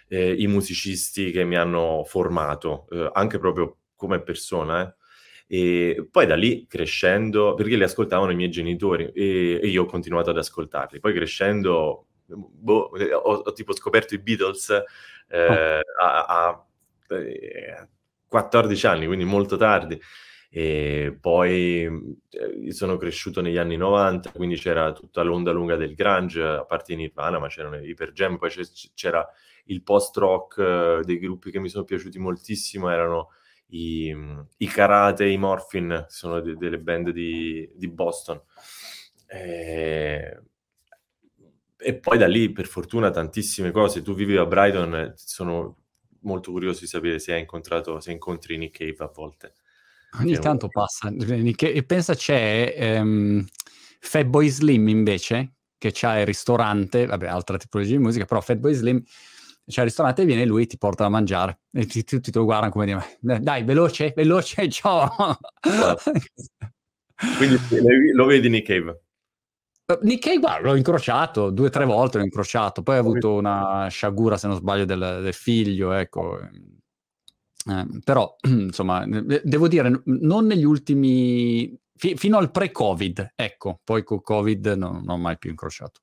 eh, 0.08 0.34
i 0.34 0.48
musicisti 0.48 1.32
che 1.32 1.44
mi 1.44 1.56
hanno 1.56 2.04
formato, 2.06 2.88
eh, 2.92 3.10
anche 3.14 3.38
proprio 3.38 3.78
come 3.96 4.22
persona. 4.22 4.84
Eh. 4.84 4.94
E 5.48 6.08
poi 6.10 6.26
da 6.26 6.36
lì 6.36 6.66
crescendo, 6.68 7.54
perché 7.54 7.76
li 7.76 7.84
ascoltavano 7.84 8.32
i 8.32 8.36
miei 8.36 8.50
genitori 8.50 9.12
e, 9.14 9.60
e 9.62 9.68
io 9.68 9.84
ho 9.84 9.86
continuato 9.86 10.32
ad 10.32 10.38
ascoltarli. 10.38 11.00
Poi 11.00 11.14
crescendo, 11.14 12.08
boh, 12.26 12.92
ho, 12.92 13.34
ho, 13.34 13.54
tipo 13.54 13.74
scoperto 13.74 14.16
i 14.16 14.20
Beatles 14.20 14.70
eh, 15.28 15.80
oh. 15.80 16.04
a, 16.04 16.26
a, 16.26 16.68
14 18.36 18.88
anni, 18.88 19.06
quindi 19.06 19.24
molto 19.24 19.56
tardi. 19.56 19.98
E 20.50 21.18
poi 21.20 21.84
eh, 22.30 22.72
sono 22.72 22.98
cresciuto 22.98 23.42
negli 23.42 23.58
anni 23.58 23.78
90, 23.78 24.32
quindi 24.32 24.56
c'era 24.56 24.92
tutta 24.92 25.22
l'onda 25.22 25.52
lunga 25.52 25.78
del 25.78 25.96
grunge, 25.96 26.42
a 26.42 26.66
parte 26.66 26.94
in 26.94 27.00
Nirvana, 27.00 27.40
ma 27.40 27.48
c'erano 27.48 27.78
i 27.78 27.88
Hyper 27.88 28.12
Jam, 28.12 28.38
poi 28.38 28.52
c'era 28.94 29.26
il 29.66 29.84
post-rock 29.84 30.58
eh, 30.60 31.00
dei 31.04 31.18
gruppi 31.20 31.50
che 31.52 31.60
mi 31.60 31.70
sono 31.70 31.86
piaciuti 31.86 32.20
moltissimo, 32.20 32.90
erano 32.90 33.30
i, 33.68 34.14
i 34.58 34.68
Karate, 34.68 35.28
i 35.28 35.38
Morphin, 35.38 36.06
sono 36.10 36.42
de- 36.42 36.56
delle 36.56 36.80
band 36.80 37.12
di, 37.12 37.70
di 37.74 37.90
Boston. 37.90 38.42
E... 39.28 40.42
e... 41.78 42.00
poi 42.00 42.18
da 42.18 42.28
lì, 42.28 42.52
per 42.52 42.68
fortuna, 42.68 43.12
tantissime 43.12 43.72
cose. 43.72 44.02
Tu 44.02 44.14
vivi 44.14 44.38
a 44.38 44.46
Brighton, 44.46 45.14
sono 45.16 45.85
molto 46.26 46.52
curioso 46.52 46.82
di 46.82 46.88
sapere 46.88 47.20
se 47.20 47.34
hai 47.34 47.40
incontrato, 47.40 48.00
se 48.00 48.12
incontri 48.12 48.58
Nick 48.58 48.78
Cave 48.78 49.10
a 49.10 49.12
volte. 49.14 49.54
Ogni 50.20 50.38
tanto 50.38 50.66
un... 50.66 50.72
passa. 50.72 51.12
E 51.12 51.84
pensa 51.84 52.14
c'è 52.14 53.00
um, 53.00 53.46
Fatboy 54.00 54.48
Slim 54.50 54.88
invece, 54.88 55.54
che 55.78 55.92
c'ha 55.94 56.20
il 56.20 56.26
ristorante, 56.26 57.06
vabbè, 57.06 57.28
altra 57.28 57.58
tipologia 57.58 57.92
di 57.92 58.00
musica, 58.00 58.26
però 58.26 58.42
Fatboy 58.42 58.74
Slim 58.74 59.04
c'è 59.68 59.82
il 59.82 59.88
ristorante 59.88 60.22
e 60.22 60.26
viene 60.26 60.46
lui 60.46 60.64
e 60.64 60.68
ti 60.68 60.78
porta 60.78 61.04
da 61.04 61.10
mangiare 61.10 61.62
e 61.72 61.88
tutti 61.88 62.20
ti, 62.20 62.32
lo 62.34 62.44
guardano 62.44 62.72
come 62.72 62.86
dire 62.86 63.18
dai 63.20 63.64
veloce 63.64 64.14
veloce 64.16 64.70
ciao 64.70 65.40
quindi 67.38 67.58
lo 68.14 68.26
vedi 68.26 68.48
Nick 68.50 68.68
Cave 68.68 69.05
Nick 70.02 70.24
Cave 70.24 70.40
guarda, 70.40 70.68
l'ho 70.70 70.76
incrociato 70.76 71.52
due 71.52 71.68
o 71.68 71.70
tre 71.70 71.86
volte 71.86 72.18
l'ho 72.18 72.24
incrociato. 72.24 72.82
Poi 72.82 72.96
ha 72.96 73.00
avuto 73.00 73.34
una 73.34 73.88
sciagura 73.88 74.38
se 74.38 74.48
non 74.48 74.58
sbaglio 74.58 74.86
del, 74.86 75.20
del 75.22 75.34
figlio 75.34 75.92
ecco. 75.92 76.40
Eh, 77.68 77.88
però 78.04 78.36
insomma 78.48 79.06
devo 79.06 79.68
dire 79.68 80.02
non 80.06 80.46
negli 80.46 80.64
ultimi 80.64 81.78
fi, 81.96 82.16
fino 82.16 82.38
al 82.38 82.50
pre-covid 82.52 83.34
ecco. 83.36 83.80
Poi 83.84 84.04
con 84.04 84.22
covid 84.22 84.66
non, 84.70 85.04
non 85.04 85.10
ho 85.10 85.18
mai 85.18 85.38
più 85.38 85.52
incrociato 85.52 86.02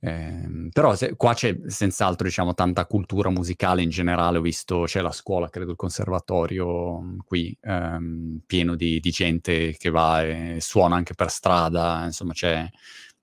eh, 0.00 0.68
però 0.72 0.94
se, 0.94 1.16
qua 1.16 1.34
c'è 1.34 1.56
senz'altro 1.66 2.26
diciamo 2.26 2.54
tanta 2.54 2.86
cultura 2.86 3.30
musicale 3.30 3.82
in 3.82 3.90
generale, 3.90 4.38
ho 4.38 4.40
visto 4.40 4.82
c'è 4.82 5.00
la 5.00 5.10
scuola, 5.10 5.48
credo 5.48 5.72
il 5.72 5.76
conservatorio 5.76 7.00
mm, 7.00 7.18
qui, 7.24 7.56
ehm, 7.60 8.40
pieno 8.46 8.76
di, 8.76 9.00
di, 9.00 9.10
gente 9.10 9.76
che 9.76 9.90
va 9.90 10.22
e 10.22 10.58
suona 10.60 10.94
anche 10.94 11.14
per 11.14 11.30
strada, 11.30 12.04
insomma 12.04 12.32
c'è 12.32 12.68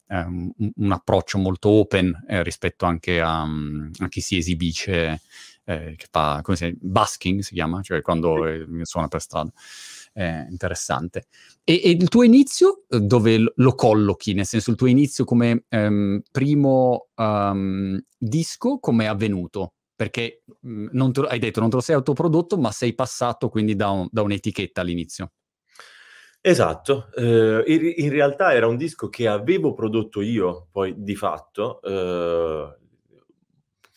ehm, 0.08 0.52
un, 0.76 0.92
approccio 0.92 1.38
molto 1.38 1.70
open 1.70 2.26
eh, 2.28 2.44
rispetto 2.44 2.86
anche 2.86 3.22
a, 3.22 3.46
mm, 3.46 3.92
a, 4.00 4.10
chi 4.10 4.20
si 4.20 4.38
esibisce, 4.38 5.22
eh, 5.64 5.96
che 5.96 6.08
fa, 6.12 6.42
come 6.44 6.58
si 6.58 6.66
chiama, 6.66 6.78
busking 6.82 7.40
si 7.42 7.54
chiama, 7.54 7.82
cioè 7.82 8.02
quando 8.02 8.46
eh, 8.48 8.66
suona 8.84 9.08
per 9.08 9.22
strada 9.22 9.52
eh, 10.16 10.48
interessante. 10.50 11.28
E, 11.64 11.82
e, 11.84 11.90
il 11.90 12.08
tuo 12.08 12.24
inizio 12.24 12.86
eh, 12.90 13.02
dove 13.02 13.52
lo 13.54 13.76
collochi? 13.76 14.34
Nel 14.34 14.46
senso, 14.46 14.72
il 14.72 14.78
tuo 14.78 14.88
inizio 14.88 15.26
come 15.26 15.66
um, 15.70 16.22
primo 16.32 17.08
um, 17.16 18.02
disco, 18.18 18.80
come 18.80 19.04
è 19.04 19.08
avvenuto? 19.08 19.74
Perché 19.94 20.44
mh, 20.62 20.98
mm, 20.98 21.12
te, 21.12 21.22
hai 21.22 21.40
detto 21.40 21.60
non 21.60 21.70
te 21.70 21.76
lo 21.76 21.82
sei 21.82 21.96
autoprodotto, 21.96 22.58
ma 22.58 22.72
sei 22.72 22.96
passato 22.96 23.50
quindi 23.50 23.76
da, 23.76 23.90
un, 23.90 24.08
da 24.10 24.22
un'etichetta 24.22 24.82
all'inizio. 24.82 25.32
Esatto, 26.40 27.10
eh, 27.16 27.64
in, 27.66 27.94
in, 28.06 28.10
realtà 28.12 28.54
era 28.54 28.68
un 28.68 28.78
disco 28.78 29.10
che 29.10 29.28
avevo 29.28 29.74
prodotto 29.74 30.22
io, 30.22 30.68
poi 30.72 30.94
di 30.96 31.16
fatto, 31.16 31.82
eh, 31.82 32.78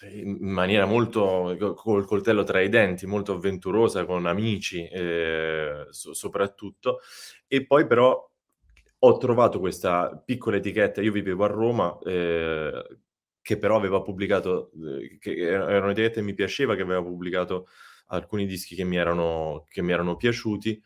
in 0.06 0.36
maniera 0.40 0.86
molto 0.86 1.74
col 1.76 2.06
coltello 2.06 2.44
tra 2.44 2.60
i 2.60 2.68
denti, 2.68 3.06
molto 3.06 3.32
avventurosa 3.32 4.04
con 4.04 4.26
amici 4.26 4.86
eh, 4.86 5.86
so, 5.90 6.14
soprattutto. 6.14 7.00
E 7.46 7.66
poi 7.66 7.86
però 7.86 8.30
ho 9.00 9.16
trovato 9.16 9.58
questa 9.60 10.20
piccola 10.24 10.56
etichetta, 10.56 11.00
io 11.00 11.12
vivevo 11.12 11.44
a 11.44 11.48
Roma 11.48 11.98
eh, 12.04 12.98
che 13.40 13.58
però 13.58 13.76
aveva 13.76 14.02
pubblicato 14.02 14.70
eh, 15.00 15.18
che 15.18 15.36
era 15.36 15.84
un'etichetta 15.84 16.14
che 16.16 16.22
mi 16.22 16.34
piaceva, 16.34 16.74
che 16.76 16.82
aveva 16.82 17.02
pubblicato 17.02 17.68
alcuni 18.08 18.46
dischi 18.46 18.74
che 18.74 18.84
mi 18.84 18.96
erano, 18.96 19.64
che 19.68 19.82
mi 19.82 19.92
erano 19.92 20.16
piaciuti. 20.16 20.82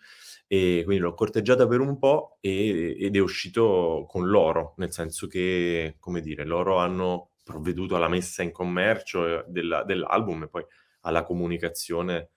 E 0.47 0.83
quindi 0.85 1.03
l'ho 1.03 1.15
corteggiata 1.15 1.67
per 1.67 1.81
un 1.81 1.99
po' 1.99 2.37
ed 2.41 3.17
è 3.17 3.19
uscito 3.21 4.05
con 4.07 4.29
loro, 4.29 4.75
nel 4.77 4.93
senso 4.93 5.27
che, 5.27 5.97
come 5.99 6.21
dire, 6.21 6.45
loro 6.45 6.77
hanno 6.77 7.32
provveduto 7.43 7.97
alla 7.97 8.09
messa 8.09 8.43
in 8.43 8.53
commercio 8.53 9.41
eh, 9.41 9.45
della, 9.49 9.85
dell'album 9.85 10.45
e 10.45 10.49
poi 10.49 10.65
alla 11.01 11.25
comunicazione. 11.25 12.31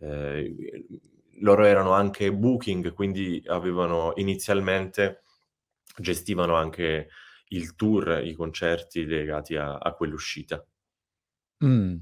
Eh, 0.00 0.86
loro 1.40 1.64
erano 1.64 1.92
anche 1.92 2.32
booking, 2.32 2.92
quindi 2.92 3.42
avevano 3.46 4.12
inizialmente 4.16 5.22
gestivano 5.96 6.54
anche 6.54 7.08
il 7.48 7.74
tour, 7.74 8.20
i 8.24 8.34
concerti 8.34 9.04
legati 9.04 9.56
a, 9.56 9.76
a 9.76 9.92
quell'uscita. 9.92 10.64
Mm. 11.64 11.96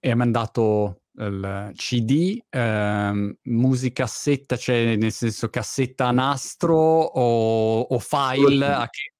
E 0.00 0.10
ha 0.10 0.16
mandato 0.16 1.02
il 1.18 1.72
CD, 1.74 2.40
ehm, 2.48 3.36
musicassetta, 3.42 4.56
cioè 4.56 4.96
nel 4.96 5.12
senso 5.12 5.48
cassetta 5.48 6.06
a 6.06 6.12
nastro 6.12 6.76
o, 6.76 7.80
o 7.80 7.98
file? 7.98 8.66
A 8.66 8.88
che... 8.88 9.12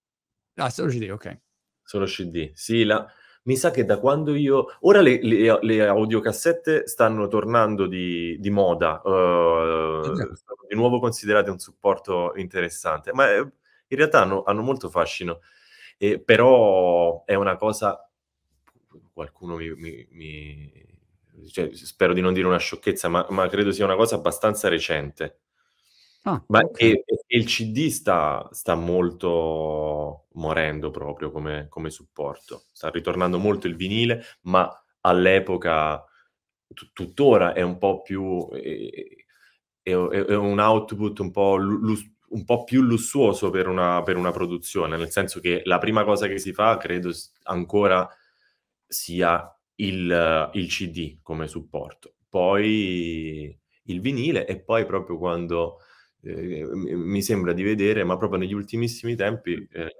Ah, 0.54 0.70
solo 0.70 0.90
CD, 0.90 1.08
ok. 1.10 1.40
Solo 1.88 2.04
CD. 2.04 2.50
Sì, 2.52 2.84
la... 2.84 3.10
mi 3.44 3.56
sa 3.56 3.70
che 3.70 3.86
da 3.86 3.98
quando 3.98 4.34
io... 4.34 4.76
Ora 4.80 5.00
le, 5.00 5.22
le, 5.22 5.58
le 5.62 5.86
audiocassette 5.86 6.86
stanno 6.86 7.28
tornando 7.28 7.86
di, 7.86 8.36
di 8.38 8.50
moda, 8.50 9.00
uh, 9.02 10.02
sono 10.02 10.66
di 10.68 10.74
nuovo 10.74 11.00
considerate 11.00 11.48
un 11.48 11.58
supporto 11.58 12.34
interessante, 12.36 13.14
ma 13.14 13.32
eh, 13.32 13.38
in 13.38 13.96
realtà 13.96 14.20
hanno, 14.20 14.42
hanno 14.42 14.60
molto 14.60 14.90
fascino. 14.90 15.40
Eh, 15.96 16.20
però 16.20 17.24
è 17.24 17.32
una 17.32 17.56
cosa... 17.56 18.06
Qualcuno 19.14 19.56
mi... 19.56 19.74
mi, 19.74 20.06
mi... 20.10 20.86
Cioè, 21.50 21.70
spero 21.72 22.12
di 22.12 22.20
non 22.20 22.34
dire 22.34 22.46
una 22.46 22.58
sciocchezza, 22.58 23.08
ma, 23.08 23.26
ma 23.30 23.48
credo 23.48 23.72
sia 23.72 23.86
una 23.86 23.96
cosa 23.96 24.16
abbastanza 24.16 24.68
recente. 24.68 25.38
Ah, 26.28 26.44
Ma 26.48 26.60
okay. 26.60 26.90
e, 26.90 27.04
e, 27.06 27.38
il 27.38 27.46
CD 27.46 27.88
sta, 27.88 28.46
sta 28.52 28.74
molto 28.74 30.26
morendo 30.32 30.90
proprio 30.90 31.30
come, 31.30 31.68
come, 31.70 31.88
supporto. 31.88 32.64
Sta 32.70 32.90
ritornando 32.90 33.38
molto 33.38 33.66
il 33.66 33.76
vinile, 33.76 34.22
ma 34.42 34.70
all'epoca, 35.00 36.04
t- 36.66 36.90
tuttora 36.92 37.54
è 37.54 37.62
un 37.62 37.78
po' 37.78 38.02
più... 38.02 38.46
È, 38.50 38.60
è, 39.82 39.90
è 39.90 40.36
un 40.36 40.58
output 40.58 41.18
un 41.20 41.30
po', 41.30 41.56
lu- 41.56 41.96
un 42.28 42.44
po' 42.44 42.64
più 42.64 42.82
lussuoso 42.82 43.48
per 43.48 43.66
una, 43.66 44.02
per 44.02 44.16
una 44.18 44.30
produzione, 44.30 44.98
nel 44.98 45.10
senso 45.10 45.40
che 45.40 45.62
la 45.64 45.78
prima 45.78 46.04
cosa 46.04 46.26
che 46.26 46.38
si 46.38 46.52
fa, 46.52 46.76
credo, 46.76 47.10
ancora 47.44 48.06
sia 48.86 49.50
il, 49.76 50.50
il 50.52 50.68
CD 50.68 51.20
come 51.22 51.48
supporto. 51.48 52.16
Poi 52.28 53.58
il 53.84 54.00
vinile 54.02 54.46
e 54.46 54.60
poi 54.60 54.84
proprio 54.84 55.16
quando 55.16 55.78
eh, 56.22 56.66
mi 56.72 57.22
sembra 57.22 57.52
di 57.52 57.62
vedere, 57.62 58.04
ma 58.04 58.16
proprio 58.16 58.38
negli 58.38 58.52
ultimissimi 58.52 59.14
tempi, 59.14 59.52
eh, 59.72 59.96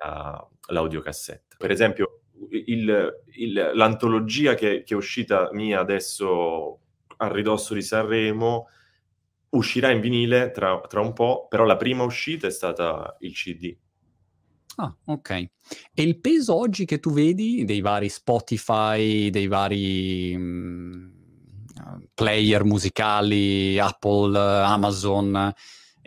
l'audiocassetta. 0.69 1.57
Per 1.59 1.71
esempio, 1.71 2.21
il, 2.51 3.23
il, 3.37 3.71
l'antologia 3.75 4.55
che, 4.55 4.83
che, 4.85 4.95
è 4.95 4.97
uscita 4.97 5.49
mia 5.53 5.81
adesso 5.81 6.81
a 7.17 7.33
ridosso 7.33 7.75
di 7.75 7.83
Sanremo 7.83 8.69
uscirà 9.51 9.91
in 9.91 10.01
vinile 10.01 10.51
tra, 10.51 10.81
tra, 10.89 11.01
un 11.01 11.13
po', 11.13 11.47
però 11.49 11.65
la 11.65 11.77
prima 11.77 12.05
uscita 12.05 12.47
è 12.47 12.51
stata 12.51 13.17
il 13.21 13.33
CD. 13.33 13.77
Ah, 14.77 14.95
ok. 15.07 15.31
E 15.31 16.03
il 16.03 16.21
peso 16.21 16.55
oggi 16.55 16.85
che 16.85 17.01
tu 17.01 17.13
vedi 17.13 17.65
dei 17.65 17.81
vari 17.81 18.09
Spotify, 18.09 19.29
dei 19.31 19.49
vari 19.49 20.37
mh, 20.37 20.41
mm, 20.41 21.09
player 22.15 22.65
musicali, 22.65 23.79
Apple, 23.79 24.39
Amazon, 24.39 25.53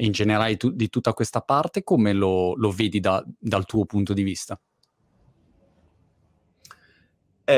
in 0.01 0.11
generale 0.11 0.57
tu, 0.57 0.71
di 0.71 0.89
tutta 0.89 1.13
questa 1.13 1.41
parte, 1.41 1.83
come 1.83 2.13
lo, 2.13 2.55
lo 2.55 2.71
vedi 2.71 2.99
da, 2.99 3.23
dal 3.39 3.65
tuo 3.65 3.85
punto 3.85 4.13
di 4.13 4.23
vista? 4.23 4.59
È, 7.43 7.51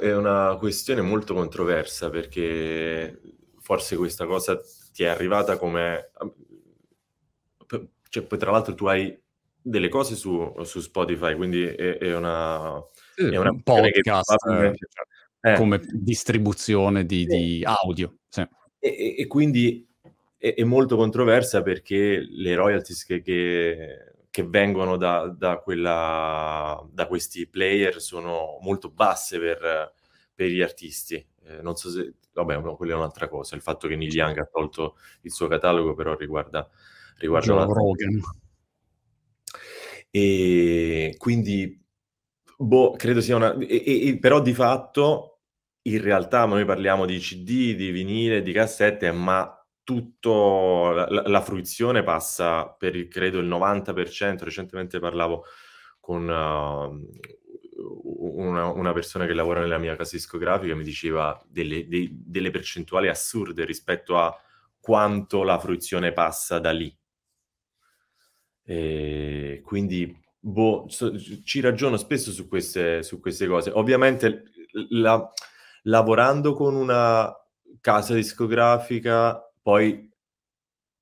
è 0.00 0.16
una 0.16 0.56
questione 0.58 1.00
molto 1.00 1.34
controversa 1.34 2.10
perché 2.10 3.20
forse 3.60 3.96
questa 3.96 4.26
cosa 4.26 4.60
ti 4.92 5.04
è 5.04 5.06
arrivata 5.06 5.56
come... 5.56 6.10
Cioè, 8.08 8.24
poi 8.24 8.38
tra 8.38 8.50
l'altro 8.50 8.74
tu 8.74 8.86
hai 8.86 9.18
delle 9.62 9.88
cose 9.88 10.16
su, 10.16 10.52
su 10.64 10.80
Spotify, 10.80 11.34
quindi 11.34 11.64
è, 11.64 11.98
è 11.98 12.14
una... 12.14 12.82
Sì, 13.14 13.24
è 13.24 13.36
una 13.36 13.58
podcast 13.62 14.36
che... 14.36 15.50
eh. 15.50 15.54
come 15.56 15.80
distribuzione 15.92 17.06
di, 17.06 17.24
di 17.24 17.62
audio. 17.64 18.16
Sì. 18.28 18.46
E, 18.78 19.14
e, 19.18 19.26
quindi 19.26 19.88
è, 20.42 20.54
è, 20.54 20.64
molto 20.64 20.96
controversa 20.96 21.62
perché 21.62 22.20
le 22.28 22.56
royalties 22.56 23.04
che, 23.04 23.22
che, 23.22 24.14
che 24.28 24.42
vengono 24.42 24.96
da, 24.96 25.28
da, 25.28 25.58
quella, 25.58 26.84
da, 26.90 27.06
questi 27.06 27.46
player 27.46 28.00
sono 28.00 28.58
molto 28.60 28.90
basse 28.90 29.38
per, 29.38 29.92
per 30.34 30.48
gli 30.48 30.60
artisti. 30.60 31.24
Eh, 31.44 31.62
non 31.62 31.76
so 31.76 31.90
se, 31.90 32.14
vabbè, 32.32 32.58
no, 32.58 32.74
quella 32.74 32.94
è 32.94 32.96
un'altra 32.96 33.28
cosa. 33.28 33.54
Il 33.54 33.62
fatto 33.62 33.86
che 33.86 33.94
Neil 33.94 34.12
Young 34.12 34.36
ha 34.38 34.48
tolto 34.52 34.96
il 35.20 35.30
suo 35.30 35.46
catalogo, 35.46 35.94
però 35.94 36.16
riguarda, 36.16 36.68
riguarda 37.18 37.54
Joe 37.54 37.64
Rogan. 37.64 38.20
E 40.10 41.14
quindi, 41.18 41.80
boh, 42.56 42.96
credo 42.96 43.20
sia 43.20 43.36
una... 43.36 43.56
E, 43.58 44.08
e, 44.08 44.18
però 44.18 44.40
di 44.42 44.54
fatto, 44.54 45.38
in 45.82 46.02
realtà, 46.02 46.46
noi 46.46 46.64
parliamo 46.64 47.06
di 47.06 47.18
CD, 47.20 47.76
di 47.76 47.92
vinile, 47.92 48.42
di 48.42 48.50
cassette, 48.50 49.12
ma 49.12 49.56
tutto 49.84 50.90
la, 50.92 51.06
la, 51.26 51.40
fruizione 51.40 52.02
passa 52.02 52.68
per 52.68 52.94
il, 52.94 53.08
credo 53.08 53.38
il 53.38 53.48
90%, 53.48 54.42
recentemente 54.44 54.98
parlavo 55.00 55.44
con 55.98 56.22
uh, 56.28 57.10
una, 58.38 58.66
una, 58.66 58.92
persona 58.92 59.26
che 59.26 59.34
lavora 59.34 59.60
nella 59.60 59.78
mia 59.78 59.96
casa 59.96 60.16
discografica 60.16 60.74
mi 60.74 60.84
diceva 60.84 61.40
delle, 61.48 61.86
de, 61.88 62.08
delle 62.12 62.50
percentuali 62.50 63.08
assurde 63.08 63.64
rispetto 63.64 64.18
a 64.18 64.36
quanto 64.80 65.42
la 65.42 65.58
fruizione 65.58 66.12
passa 66.12 66.58
da 66.58 66.70
lì. 66.70 66.96
E 68.64 69.60
quindi 69.64 70.20
boh, 70.38 70.86
so, 70.88 71.12
ci 71.44 71.60
ragiono 71.60 71.96
spesso 71.96 72.30
su 72.30 72.48
queste, 72.48 73.02
su 73.02 73.20
queste 73.20 73.46
cose. 73.46 73.70
Ovviamente 73.70 74.44
la, 74.90 75.28
lavorando 75.82 76.52
con 76.54 76.74
una 76.74 77.32
casa 77.80 78.14
discografica 78.14 79.40
poi 79.62 80.10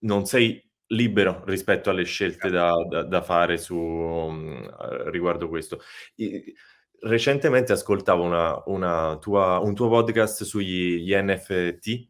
non 0.01 0.27
sei 0.27 0.63
libero 0.89 1.43
rispetto 1.47 1.91
alle 1.91 2.05
scelte 2.05 2.51
da, 2.51 2.73
da, 2.89 3.03
da 3.03 3.23
fare 3.23 3.59
su, 3.59 3.77
um, 3.77 5.11
riguardo 5.11 5.49
questo. 5.49 5.81
I, 6.17 6.55
recentemente 7.01 7.73
ascoltavo 7.73 8.23
una, 8.23 8.63
una 8.67 9.17
tua, 9.19 9.59
un 9.59 9.75
tuo 9.75 9.89
podcast 9.89 10.45
sugli 10.45 11.11
NFT 11.15 12.09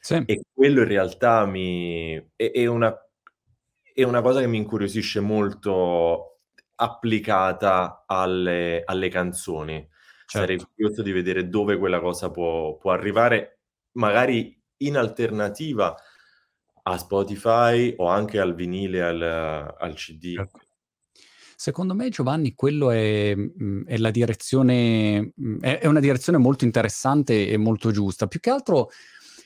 sì. 0.00 0.22
e 0.26 0.42
quello 0.52 0.80
in 0.80 0.88
realtà 0.88 1.44
mi, 1.44 2.14
è, 2.36 2.50
è, 2.50 2.66
una, 2.66 2.94
è 3.92 4.02
una 4.02 4.22
cosa 4.22 4.40
che 4.40 4.46
mi 4.46 4.56
incuriosisce 4.56 5.20
molto 5.20 6.38
applicata 6.76 8.04
alle, 8.06 8.82
alle 8.84 9.08
canzoni. 9.08 9.86
Certo. 10.26 10.38
Sarei 10.38 10.58
curioso 10.58 11.02
di 11.02 11.12
vedere 11.12 11.48
dove 11.48 11.76
quella 11.76 12.00
cosa 12.00 12.30
può, 12.30 12.76
può 12.76 12.92
arrivare, 12.92 13.60
magari 13.92 14.59
in 14.80 14.96
alternativa 14.96 15.94
a 16.82 16.98
Spotify 16.98 17.94
o 17.96 18.06
anche 18.06 18.38
al 18.38 18.54
vinile, 18.54 19.02
al, 19.02 19.22
al 19.78 19.94
CD. 19.94 20.36
Ecco. 20.38 20.60
Secondo 21.56 21.94
me, 21.94 22.08
Giovanni, 22.08 22.54
quello 22.54 22.90
è, 22.90 23.34
mm, 23.36 23.86
è 23.86 23.98
la 23.98 24.10
direzione, 24.10 25.34
mm, 25.38 25.60
è, 25.60 25.80
è, 25.80 25.86
una 25.86 26.00
direzione 26.00 26.38
molto 26.38 26.64
interessante 26.64 27.48
e 27.48 27.56
molto 27.58 27.90
giusta. 27.90 28.26
Più 28.28 28.40
che 28.40 28.48
altro, 28.48 28.88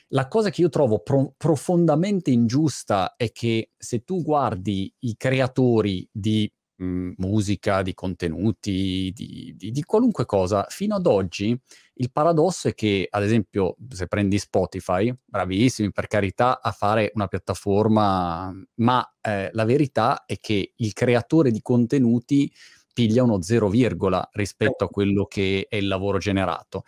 la 0.09 0.29
cosa 0.29 0.49
che 0.49 0.61
io 0.61 0.69
trovo 0.69 0.99
pro- 0.99 1.33
profondamente 1.35 2.31
ingiusta 2.31 3.15
è 3.17 3.31
che 3.33 3.71
se 3.77 4.05
tu 4.05 4.21
guardi 4.23 4.93
i 4.99 5.17
creatori 5.17 6.07
di 6.09 6.49
mh, 6.77 6.85
mhmm, 6.85 7.13
musica, 7.17 7.81
di 7.81 7.93
contenuti, 7.93 9.11
di, 9.13 9.53
di, 9.55 9.71
di, 9.71 9.83
qualunque 9.83 10.25
cosa. 10.25 10.65
Fino 10.69 10.95
ad 10.95 11.05
oggi 11.05 11.57
il 11.95 12.11
paradosso 12.11 12.67
è 12.67 12.73
che, 12.73 13.07
ad 13.09 13.23
esempio, 13.23 13.75
se 13.89 14.07
prendi 14.07 14.37
Spotify, 14.37 15.13
bravissimi 15.23 15.91
per 15.91 16.07
carità 16.07 16.61
a 16.61 16.71
fare 16.71 17.11
una 17.15 17.27
piattaforma, 17.27 18.53
ma 18.75 19.13
eh, 19.21 19.49
la 19.53 19.65
verità 19.65 20.25
è 20.25 20.37
che 20.39 20.73
il 20.75 20.93
creatore 20.93 21.51
di 21.51 21.61
contenuti 21.61 22.51
piglia 22.95 23.23
uno 23.23 23.41
zero 23.41 23.67
virgola 23.67 24.27
rispetto 24.31 24.85
a 24.85 24.89
quello 24.89 25.25
che 25.25 25.67
è 25.69 25.75
il 25.75 25.87
lavoro 25.87 26.17
generato. 26.17 26.83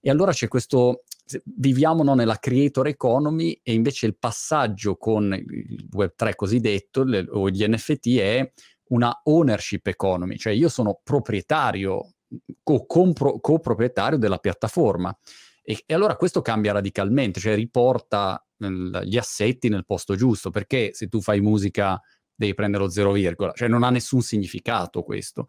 E 0.00 0.10
allora 0.10 0.32
c'è 0.32 0.48
questo, 0.48 1.04
viviamo 1.44 2.02
no, 2.02 2.14
nella 2.14 2.38
creator 2.38 2.86
economy 2.88 3.58
e 3.62 3.72
invece 3.72 4.06
il 4.06 4.16
passaggio 4.16 4.96
con 4.96 5.32
il 5.34 5.88
Web3 5.94 6.34
cosiddetto 6.34 7.04
le, 7.04 7.26
o 7.28 7.48
gli 7.48 7.64
NFT 7.66 8.18
è 8.18 8.52
una 8.88 9.20
ownership 9.24 9.86
economy, 9.86 10.36
cioè 10.36 10.52
io 10.52 10.68
sono 10.68 11.00
proprietario 11.02 12.14
o 12.62 12.86
compro, 12.86 13.38
coproprietario 13.40 14.18
della 14.18 14.38
piattaforma. 14.38 15.16
E, 15.62 15.82
e, 15.86 15.94
allora 15.94 16.16
questo 16.16 16.42
cambia 16.42 16.72
radicalmente, 16.72 17.40
cioè 17.40 17.54
riporta 17.54 18.44
nel, 18.58 19.02
gli 19.04 19.16
assetti 19.16 19.68
nel 19.68 19.86
posto 19.86 20.14
giusto, 20.14 20.50
perché 20.50 20.90
se 20.92 21.08
tu 21.08 21.20
fai 21.20 21.40
musica 21.40 22.00
devi 22.34 22.54
prendere 22.54 22.84
lo 22.84 22.90
zero 22.90 23.12
virgola, 23.12 23.52
cioè 23.52 23.68
non 23.68 23.82
ha 23.82 23.90
nessun 23.90 24.20
significato 24.20 25.02
questo. 25.02 25.46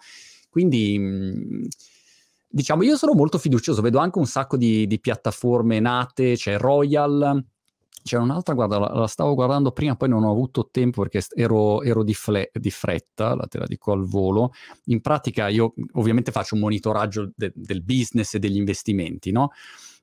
Quindi, 0.50 0.98
mh, 0.98 1.68
diciamo, 2.48 2.84
io 2.84 2.96
sono 2.96 3.14
molto 3.14 3.38
fiducioso, 3.38 3.82
vedo 3.82 4.00
anche 4.00 4.20
un 4.20 4.28
sacco 4.28 4.56
di, 4.56 4.88
di 4.88 5.00
piattaforme 5.00 5.80
nate, 5.80 6.36
c'è 6.36 6.58
Royal, 6.58 7.44
c'è 8.04 8.18
un'altra, 8.18 8.54
guarda, 8.54 8.78
la, 8.78 8.94
la, 8.94 9.08
stavo 9.08 9.34
guardando 9.34 9.72
prima, 9.72 9.96
poi 9.96 10.10
non 10.10 10.24
ho 10.24 10.32
avuto 10.32 10.70
tempo 10.72 11.02
perché 11.02 11.24
ero, 11.36 11.82
ero 11.82 12.04
di, 12.04 12.14
fle, 12.14 12.52
di, 12.54 12.70
fretta, 12.70 13.36
la 13.36 13.48
te 13.48 13.58
la 13.58 13.66
dico 13.66 13.92
al 13.92 14.06
volo. 14.06 14.52
In 14.86 15.02
pratica 15.02 15.48
io 15.48 15.74
ovviamente 15.94 16.32
faccio 16.32 16.56
un 16.56 16.62
monitoraggio 16.62 17.32
de, 17.36 17.52
del 17.56 17.84
business 17.84 18.36
e 18.36 18.40
degli 18.40 18.58
investimenti, 18.58 19.32
no? 19.32 19.50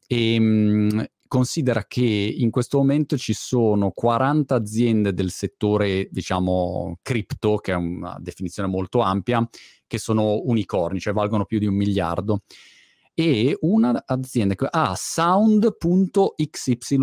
E 0.06 0.38
mh, 0.38 1.04
considera 1.28 1.84
che 1.86 2.02
in 2.02 2.50
questo 2.50 2.78
momento 2.78 3.16
ci 3.16 3.34
sono 3.34 3.92
40 3.92 4.54
aziende 4.54 5.14
del 5.14 5.30
settore, 5.30 6.08
diciamo, 6.10 6.98
cripto, 7.02 7.56
che 7.56 7.72
è 7.72 7.76
una 7.76 8.16
definizione 8.20 8.68
molto 8.68 9.00
ampia, 9.00 9.48
che 9.86 9.98
sono 9.98 10.40
unicorni, 10.44 10.98
cioè 10.98 11.12
valgono 11.12 11.44
più 11.44 11.58
di 11.58 11.66
un 11.66 11.74
miliardo 11.74 12.40
e 13.14 13.56
un'azienda 13.60 14.54
che 14.54 14.66
ha 14.70 14.94
sound.xyz 14.96 16.96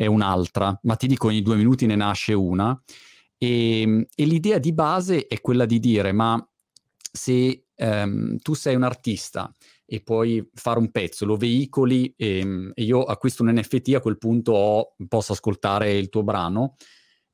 è 0.00 0.06
un'altra, 0.06 0.78
ma 0.84 0.96
ti 0.96 1.06
dico 1.06 1.26
ogni 1.26 1.42
due 1.42 1.56
minuti 1.56 1.84
ne 1.84 1.94
nasce 1.94 2.32
una. 2.32 2.80
E, 3.36 3.82
ehm, 3.82 4.06
e 4.14 4.24
l'idea 4.24 4.56
di 4.56 4.72
base 4.72 5.26
è 5.26 5.42
quella 5.42 5.66
di 5.66 5.78
dire, 5.78 6.12
ma 6.12 6.42
se 7.12 7.66
um, 7.76 8.38
tu 8.38 8.54
sei 8.54 8.76
un 8.76 8.82
artista 8.82 9.54
e 9.84 10.00
puoi 10.00 10.48
fare 10.54 10.78
un 10.78 10.90
pezzo, 10.90 11.26
lo 11.26 11.36
veicoli 11.36 12.14
e, 12.16 12.38
ehm, 12.38 12.72
e, 12.74 12.82
io 12.82 13.02
acquisto 13.02 13.42
un 13.42 13.52
NFT, 13.52 13.92
a 13.94 14.00
quel 14.00 14.16
punto 14.16 14.52
ho, 14.52 14.94
posso 15.06 15.32
ascoltare 15.32 15.92
il 15.92 16.08
tuo 16.08 16.22
brano, 16.22 16.76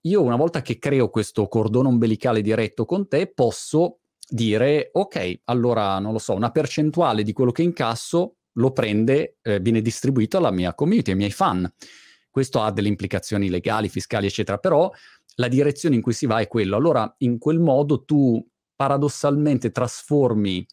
io 0.00 0.22
una 0.22 0.34
volta 0.34 0.60
che 0.60 0.80
creo 0.80 1.08
questo 1.08 1.46
cordone 1.46 1.86
ombelicale 1.86 2.42
diretto 2.42 2.84
con 2.84 3.06
te, 3.06 3.32
posso 3.32 4.00
dire, 4.28 4.90
ok, 4.92 5.42
allora 5.44 6.00
non 6.00 6.10
lo 6.10 6.18
so, 6.18 6.34
una 6.34 6.50
percentuale 6.50 7.22
di 7.22 7.32
quello 7.32 7.52
che 7.52 7.62
incasso 7.62 8.38
lo 8.54 8.72
prende, 8.72 9.36
eh, 9.42 9.60
viene 9.60 9.80
distribuito 9.80 10.38
alla 10.38 10.50
mia 10.50 10.74
community, 10.74 11.12
ai 11.12 11.16
miei 11.16 11.30
fan. 11.30 11.72
Questo 12.36 12.60
ha 12.60 12.70
delle 12.70 12.88
implicazioni 12.88 13.48
legali, 13.48 13.88
fiscali, 13.88 14.26
eccetera, 14.26 14.58
però 14.58 14.92
la 15.36 15.48
direzione 15.48 15.94
in 15.94 16.02
cui 16.02 16.12
si 16.12 16.26
va 16.26 16.40
è 16.40 16.48
quello. 16.48 16.76
Allora, 16.76 17.10
in 17.20 17.38
quel 17.38 17.58
modo 17.58 18.04
tu 18.04 18.46
paradossalmente 18.74 19.70
trasformi 19.70 20.66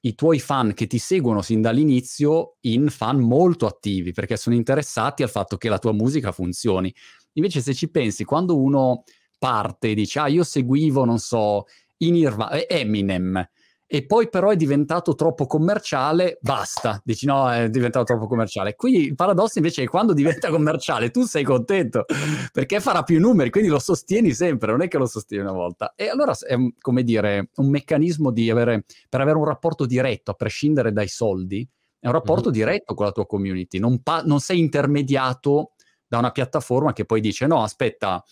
i 0.00 0.14
tuoi 0.16 0.40
fan 0.40 0.74
che 0.74 0.88
ti 0.88 0.98
seguono 0.98 1.40
sin 1.40 1.60
dall'inizio 1.60 2.56
in 2.62 2.88
fan 2.88 3.20
molto 3.20 3.66
attivi 3.66 4.10
perché 4.10 4.36
sono 4.36 4.56
interessati 4.56 5.22
al 5.22 5.30
fatto 5.30 5.56
che 5.56 5.68
la 5.68 5.78
tua 5.78 5.92
musica 5.92 6.32
funzioni. 6.32 6.92
Invece 7.34 7.60
se 7.60 7.74
ci 7.74 7.88
pensi, 7.92 8.24
quando 8.24 8.60
uno 8.60 9.04
parte 9.38 9.90
e 9.90 9.94
dice, 9.94 10.18
ah, 10.18 10.26
io 10.26 10.42
seguivo, 10.42 11.04
non 11.04 11.20
so, 11.20 11.66
in 11.98 12.16
Irva- 12.16 12.50
eh, 12.50 12.66
Eminem, 12.68 13.40
e 13.86 14.06
poi 14.06 14.28
però 14.28 14.50
è 14.50 14.56
diventato 14.56 15.14
troppo 15.14 15.46
commerciale, 15.46 16.38
basta, 16.40 17.00
dici 17.04 17.26
no, 17.26 17.50
è 17.52 17.68
diventato 17.68 18.04
troppo 18.04 18.26
commerciale. 18.26 18.74
Qui 18.74 19.06
il 19.06 19.14
paradosso 19.14 19.58
invece 19.58 19.82
è 19.82 19.84
che 19.84 19.90
quando 19.90 20.12
diventa 20.14 20.48
commerciale 20.48 21.10
tu 21.10 21.24
sei 21.24 21.44
contento 21.44 22.04
perché 22.52 22.80
farà 22.80 23.02
più 23.02 23.20
numeri, 23.20 23.50
quindi 23.50 23.68
lo 23.68 23.78
sostieni 23.78 24.32
sempre, 24.32 24.70
non 24.70 24.82
è 24.82 24.88
che 24.88 24.98
lo 24.98 25.06
sostieni 25.06 25.44
una 25.44 25.52
volta. 25.52 25.92
E 25.94 26.08
allora 26.08 26.34
è 26.46 26.56
come 26.80 27.02
dire 27.02 27.50
un 27.56 27.68
meccanismo 27.68 28.30
di 28.30 28.50
avere, 28.50 28.84
per 29.08 29.20
avere 29.20 29.36
un 29.36 29.44
rapporto 29.44 29.86
diretto, 29.86 30.30
a 30.30 30.34
prescindere 30.34 30.92
dai 30.92 31.08
soldi, 31.08 31.66
è 31.98 32.06
un 32.06 32.12
rapporto 32.12 32.50
mm-hmm. 32.50 32.58
diretto 32.58 32.94
con 32.94 33.06
la 33.06 33.12
tua 33.12 33.26
community, 33.26 33.78
non, 33.78 34.02
pa- 34.02 34.22
non 34.24 34.40
sei 34.40 34.58
intermediato 34.58 35.72
da 36.06 36.18
una 36.18 36.30
piattaforma 36.30 36.92
che 36.92 37.04
poi 37.04 37.20
dice 37.20 37.46
no, 37.46 37.62
aspetta, 37.62 38.22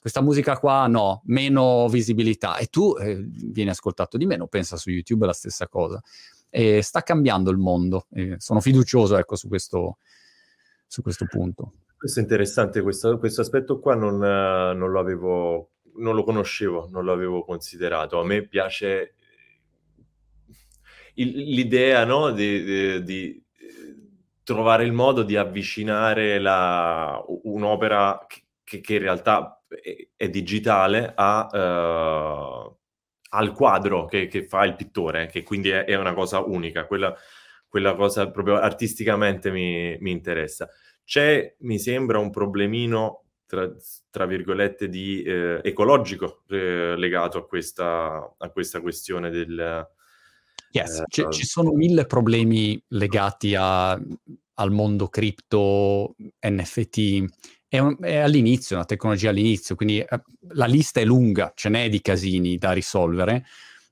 questa 0.00 0.20
musica 0.20 0.58
qua 0.58 0.86
no, 0.86 1.22
meno 1.26 1.88
visibilità 1.88 2.56
e 2.56 2.66
tu 2.66 2.96
eh, 2.98 3.18
vieni 3.20 3.70
ascoltato 3.70 4.16
di 4.16 4.26
meno, 4.26 4.46
pensa 4.46 4.76
su 4.76 4.90
YouTube 4.90 5.26
la 5.26 5.32
stessa 5.32 5.68
cosa. 5.68 6.00
E 6.50 6.82
sta 6.82 7.02
cambiando 7.02 7.50
il 7.50 7.58
mondo, 7.58 8.06
e 8.12 8.36
sono 8.38 8.60
fiducioso 8.60 9.18
ecco, 9.18 9.36
su, 9.36 9.48
questo, 9.48 9.98
su 10.86 11.02
questo 11.02 11.26
punto. 11.26 11.72
Questo 11.96 12.20
è 12.20 12.22
interessante, 12.22 12.80
questo, 12.80 13.18
questo 13.18 13.40
aspetto 13.40 13.80
qua 13.80 13.94
non, 13.94 14.18
non, 14.18 14.90
lo 14.90 15.00
avevo, 15.00 15.72
non 15.96 16.14
lo 16.14 16.22
conoscevo, 16.22 16.88
non 16.90 17.04
lo 17.04 17.12
avevo 17.12 17.44
considerato. 17.44 18.20
A 18.20 18.24
me 18.24 18.46
piace 18.46 19.14
il, 21.14 21.36
l'idea 21.36 22.04
no, 22.04 22.30
di, 22.30 22.62
di, 22.62 23.02
di, 23.02 23.42
trovare 24.42 24.84
il 24.84 24.92
modo 24.92 25.22
di 25.24 25.36
avvicinare 25.36 26.38
la, 26.38 27.22
un'opera 27.42 28.24
che, 28.64 28.80
che 28.80 28.94
in 28.94 29.00
realtà 29.00 29.57
è, 30.16 30.28
digitale 30.28 31.12
a, 31.14 31.48
uh, 31.50 32.76
al 33.30 33.52
quadro 33.52 34.06
che, 34.06 34.26
che, 34.26 34.44
fa 34.44 34.64
il 34.64 34.74
pittore, 34.76 35.26
che 35.26 35.42
quindi 35.42 35.70
è, 35.70 35.84
è 35.84 35.96
una 35.96 36.14
cosa 36.14 36.40
unica, 36.40 36.86
quella, 36.86 37.14
quella, 37.68 37.94
cosa 37.94 38.30
proprio 38.30 38.56
artisticamente 38.56 39.50
mi, 39.50 39.96
mi, 40.00 40.10
interessa. 40.10 40.68
C'è, 41.04 41.56
mi 41.60 41.78
sembra, 41.78 42.18
un 42.18 42.30
problemino, 42.30 43.24
tra, 43.46 43.70
tra 44.10 44.26
virgolette, 44.26 44.88
di 44.88 45.22
eh, 45.22 45.60
ecologico 45.62 46.42
eh, 46.48 46.94
legato 46.96 47.38
a 47.38 47.46
questa, 47.46 48.34
a 48.36 48.50
questa 48.50 48.80
questione 48.80 49.30
del... 49.30 49.86
Yes, 50.70 50.98
eh, 51.00 51.30
ci 51.30 51.46
sono 51.46 51.72
mille 51.72 52.04
problemi 52.04 52.82
legati 52.88 53.54
a, 53.54 53.92
al 53.92 54.70
mondo 54.70 55.08
cripto, 55.08 56.14
NFT, 56.40 57.24
è, 57.68 57.78
un, 57.78 57.96
è, 58.00 58.16
all'inizio, 58.16 58.76
una 58.76 58.84
tecnologia 58.84 59.30
all'inizio, 59.30 59.74
quindi 59.74 60.00
eh, 60.00 60.22
la 60.54 60.66
lista 60.66 61.00
è 61.00 61.04
lunga, 61.04 61.52
ce 61.54 61.68
n'è 61.68 61.88
di 61.88 62.00
casini 62.00 62.56
da 62.56 62.72
risolvere. 62.72 63.44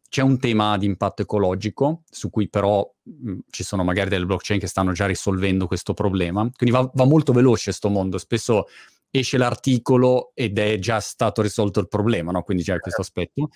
C'è 0.09 0.23
un 0.23 0.39
tema 0.39 0.79
di 0.79 0.87
impatto 0.87 1.23
ecologico, 1.23 2.03
su 2.09 2.31
cui 2.31 2.49
però 2.49 2.89
mh, 3.03 3.31
mm, 3.31 3.39
ci 3.51 3.65
sono 3.65 3.85
magari 3.85 4.09
delle 4.09 4.25
blockchain 4.25 4.59
che 4.59 4.67
stanno 4.67 4.93
già 4.93 5.07
risolvendo 5.07 5.67
questo 5.67 5.93
problema. 5.93 6.49
Quindi 6.57 6.75
va, 6.75 6.91
va 6.95 7.05
molto 7.05 7.33
veloce 7.33 7.65
questo 7.65 7.91
mondo. 7.91 8.17
Spesso 8.17 8.67
esce 9.11 9.37
l'articolo 9.37 10.33
ed 10.35 10.59
è 10.59 10.79
già 10.79 11.01
stato 11.01 11.43
risolto 11.43 11.81
il 11.81 11.89
problema, 11.89 12.33
no? 12.33 12.43
Quindi 12.43 12.63
c'è 12.63 12.79
questo 12.79 13.03
aspetto. 13.03 13.51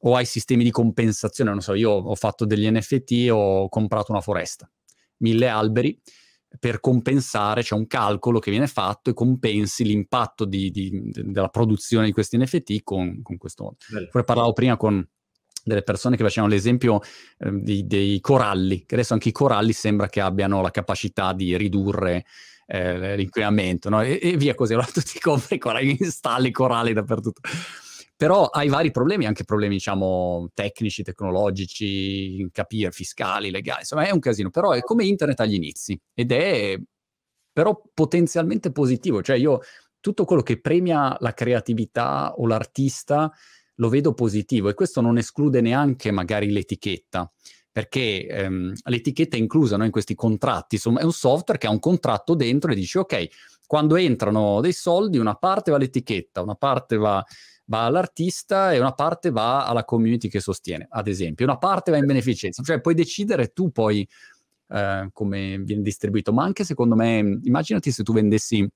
O 0.00 0.16
hai 0.16 0.26
sistemi 0.26 0.64
di 0.64 0.70
compensazione, 0.70 1.50
non 1.50 1.62
so, 1.62 1.72
io 1.72 1.90
ho 1.90 2.14
fatto 2.14 2.44
degli 2.44 2.70
NFT 2.70 3.12
e 3.12 3.30
ho 3.30 3.68
comprato 3.70 4.12
una 4.12 4.20
foresta, 4.20 4.70
mille 5.18 5.48
alberi, 5.48 5.98
per 6.58 6.80
compensare, 6.80 7.62
c'è 7.62 7.74
un 7.74 7.86
calcolo 7.86 8.38
che 8.38 8.50
viene 8.50 8.66
fatto 8.66 9.10
e 9.10 9.14
compensi 9.14 9.84
l'impatto 9.84 10.44
di, 10.44 10.70
di, 10.70 11.10
della 11.12 11.48
produzione 11.48 12.06
di 12.06 12.12
questi 12.12 12.38
NFT 12.38 12.82
con, 12.82 13.22
con 13.22 13.36
questo. 13.36 13.76
Poi 14.10 14.24
parlavo 14.24 14.52
prima 14.52 14.76
con 14.76 15.06
delle 15.64 15.82
persone 15.82 16.16
che 16.16 16.22
facevano 16.22 16.52
l'esempio 16.52 17.00
eh, 17.38 17.50
di, 17.52 17.86
dei 17.86 18.20
coralli, 18.20 18.84
che 18.84 18.94
adesso 18.94 19.14
anche 19.14 19.30
i 19.30 19.32
coralli 19.32 19.72
sembra 19.72 20.08
che 20.08 20.20
abbiano 20.20 20.60
la 20.60 20.70
capacità 20.70 21.32
di 21.32 21.56
ridurre 21.56 22.26
eh, 22.66 23.16
l'inquinamento, 23.16 23.88
no? 23.88 24.02
e, 24.02 24.18
e, 24.22 24.36
via 24.36 24.54
così, 24.54 24.74
allora 24.74 24.88
tu 24.92 25.00
ti 25.00 25.18
compri 25.18 25.56
i 25.56 25.58
coralli, 25.58 25.96
installi 25.98 26.50
coralli 26.50 26.92
dappertutto 26.92 27.40
però 28.16 28.46
hai 28.46 28.68
vari 28.68 28.90
problemi, 28.90 29.26
anche 29.26 29.44
problemi, 29.44 29.74
diciamo, 29.74 30.50
tecnici, 30.54 31.02
tecnologici, 31.02 32.48
capire, 32.52 32.90
fiscali, 32.92 33.50
legali, 33.50 33.80
insomma 33.80 34.06
è 34.06 34.12
un 34.12 34.20
casino, 34.20 34.50
però 34.50 34.70
è 34.72 34.80
come 34.80 35.04
internet 35.04 35.40
agli 35.40 35.54
inizi 35.54 35.98
ed 36.14 36.32
è 36.32 36.78
però 37.52 37.80
potenzialmente 37.92 38.72
positivo, 38.72 39.22
cioè 39.22 39.36
io 39.36 39.60
tutto 40.00 40.24
quello 40.24 40.42
che 40.42 40.60
premia 40.60 41.16
la 41.20 41.32
creatività 41.32 42.34
o 42.36 42.46
l'artista 42.46 43.32
lo 43.76 43.88
vedo 43.88 44.12
positivo 44.12 44.68
e 44.68 44.74
questo 44.74 45.00
non 45.00 45.18
esclude 45.18 45.60
neanche 45.60 46.10
magari 46.10 46.50
l'etichetta, 46.50 47.30
perché 47.70 48.26
ehm, 48.26 48.72
l'etichetta 48.84 49.36
è 49.36 49.40
inclusa 49.40 49.76
no, 49.76 49.84
in 49.84 49.90
questi 49.90 50.14
contratti, 50.14 50.76
insomma 50.76 51.00
è 51.00 51.04
un 51.04 51.12
software 51.12 51.58
che 51.58 51.66
ha 51.66 51.70
un 51.70 51.80
contratto 51.80 52.34
dentro 52.34 52.70
e 52.70 52.74
dice 52.74 52.98
ok, 52.98 53.26
quando 53.66 53.96
entrano 53.96 54.60
dei 54.60 54.72
soldi 54.72 55.18
una 55.18 55.34
parte 55.34 55.70
va 55.70 55.78
all'etichetta, 55.78 56.42
una 56.42 56.54
parte 56.54 56.96
va 56.96 57.24
va 57.66 57.84
all'artista 57.84 58.72
e 58.72 58.78
una 58.78 58.92
parte 58.92 59.30
va 59.30 59.66
alla 59.66 59.84
community 59.84 60.28
che 60.28 60.40
sostiene, 60.40 60.86
ad 60.90 61.08
esempio. 61.08 61.44
Una 61.46 61.58
parte 61.58 61.90
va 61.90 61.96
in 61.96 62.06
beneficenza, 62.06 62.62
cioè 62.62 62.80
puoi 62.80 62.94
decidere 62.94 63.48
tu 63.48 63.70
poi 63.70 64.06
eh, 64.68 65.08
come 65.12 65.58
viene 65.58 65.82
distribuito, 65.82 66.32
ma 66.32 66.44
anche 66.44 66.64
secondo 66.64 66.94
me, 66.94 67.38
immaginati 67.42 67.90
se 67.90 68.02
tu 68.02 68.12
vendessi 68.12 68.66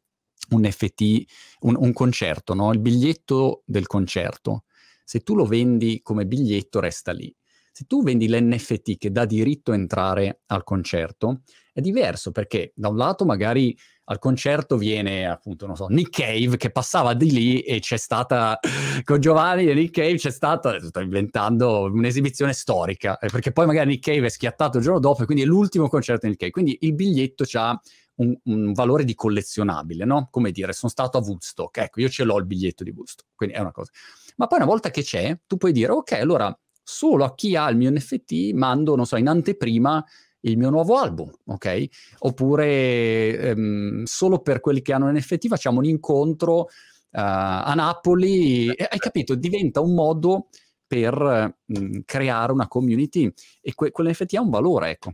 un 0.50 0.64
FT, 0.64 1.24
un, 1.60 1.76
un 1.78 1.92
concerto, 1.92 2.54
no? 2.54 2.72
il 2.72 2.80
biglietto 2.80 3.62
del 3.64 3.86
concerto, 3.86 4.64
se 5.04 5.20
tu 5.20 5.34
lo 5.34 5.44
vendi 5.44 6.00
come 6.02 6.26
biglietto 6.26 6.80
resta 6.80 7.12
lì. 7.12 7.34
Se 7.78 7.84
tu 7.86 8.02
vendi 8.02 8.28
l'NFT 8.28 8.98
che 8.98 9.12
dà 9.12 9.24
diritto 9.24 9.70
a 9.70 9.76
entrare 9.76 10.40
al 10.46 10.64
concerto, 10.64 11.42
è 11.72 11.80
diverso 11.80 12.32
perché 12.32 12.72
da 12.74 12.88
un 12.88 12.96
lato 12.96 13.24
magari 13.24 13.78
al 14.06 14.18
concerto 14.18 14.76
viene 14.76 15.28
appunto, 15.28 15.64
non 15.64 15.76
so, 15.76 15.86
Nick 15.86 16.10
Cave 16.10 16.56
che 16.56 16.72
passava 16.72 17.14
di 17.14 17.30
lì 17.30 17.60
e 17.60 17.78
c'è 17.78 17.96
stata, 17.96 18.58
con 19.04 19.20
Giovanni 19.20 19.68
e 19.68 19.74
Nick 19.74 19.92
Cave 19.92 20.16
c'è 20.16 20.32
stata, 20.32 20.76
sto 20.80 20.98
inventando, 20.98 21.82
un'esibizione 21.82 22.52
storica, 22.52 23.16
eh, 23.18 23.28
perché 23.28 23.52
poi 23.52 23.66
magari 23.66 23.90
Nick 23.90 24.10
Cave 24.10 24.26
è 24.26 24.30
schiattato 24.30 24.78
il 24.78 24.82
giorno 24.82 24.98
dopo 24.98 25.22
e 25.22 25.26
quindi 25.26 25.44
è 25.44 25.46
l'ultimo 25.46 25.86
concerto 25.86 26.22
di 26.26 26.30
Nick 26.30 26.40
Cave, 26.40 26.50
quindi 26.50 26.78
il 26.80 26.94
biglietto 26.94 27.44
ha 27.52 27.80
un, 28.16 28.36
un, 28.42 28.72
valore 28.72 29.04
di 29.04 29.14
collezionabile, 29.14 30.04
no? 30.04 30.26
Come 30.32 30.50
dire, 30.50 30.72
sono 30.72 30.90
stato 30.90 31.16
a 31.16 31.20
Woodstock, 31.20 31.76
ecco, 31.78 32.00
io 32.00 32.08
ce 32.08 32.24
l'ho 32.24 32.38
il 32.38 32.46
biglietto 32.46 32.82
di 32.82 32.90
Woodstock, 32.90 33.28
quindi 33.36 33.54
è 33.54 33.60
una 33.60 33.70
cosa. 33.70 33.92
Ma 34.34 34.48
poi 34.48 34.58
una 34.58 34.66
volta 34.66 34.90
che 34.90 35.02
c'è, 35.02 35.38
tu 35.46 35.56
puoi 35.56 35.70
dire, 35.70 35.92
ok, 35.92 36.12
allora 36.14 36.52
solo 36.88 37.24
a 37.24 37.34
chi 37.34 37.54
ha 37.54 37.68
il 37.68 37.76
mio 37.76 37.90
NFT 37.90 38.52
mando, 38.54 38.96
non 38.96 39.04
so, 39.04 39.16
in 39.16 39.28
anteprima 39.28 40.02
il 40.40 40.56
mio 40.56 40.70
nuovo 40.70 40.96
album, 40.96 41.30
ok? 41.44 41.86
Oppure 42.20 43.38
ehm, 43.38 44.04
solo 44.04 44.38
per 44.38 44.60
quelli 44.60 44.80
che 44.80 44.94
hanno 44.94 45.12
NFT 45.12 45.48
facciamo 45.48 45.80
un 45.80 45.84
incontro 45.84 46.60
uh, 46.60 46.66
a 47.10 47.74
Napoli, 47.74 48.72
e, 48.72 48.88
hai 48.90 48.98
capito? 48.98 49.34
Diventa 49.34 49.80
un 49.80 49.92
modo 49.92 50.48
per 50.86 51.58
mh, 51.66 51.98
creare 52.06 52.52
una 52.52 52.68
community 52.68 53.30
e 53.60 53.74
que- 53.74 53.90
quell'NFT 53.90 54.34
ha 54.36 54.40
un 54.40 54.48
valore, 54.48 54.90
ecco. 54.90 55.12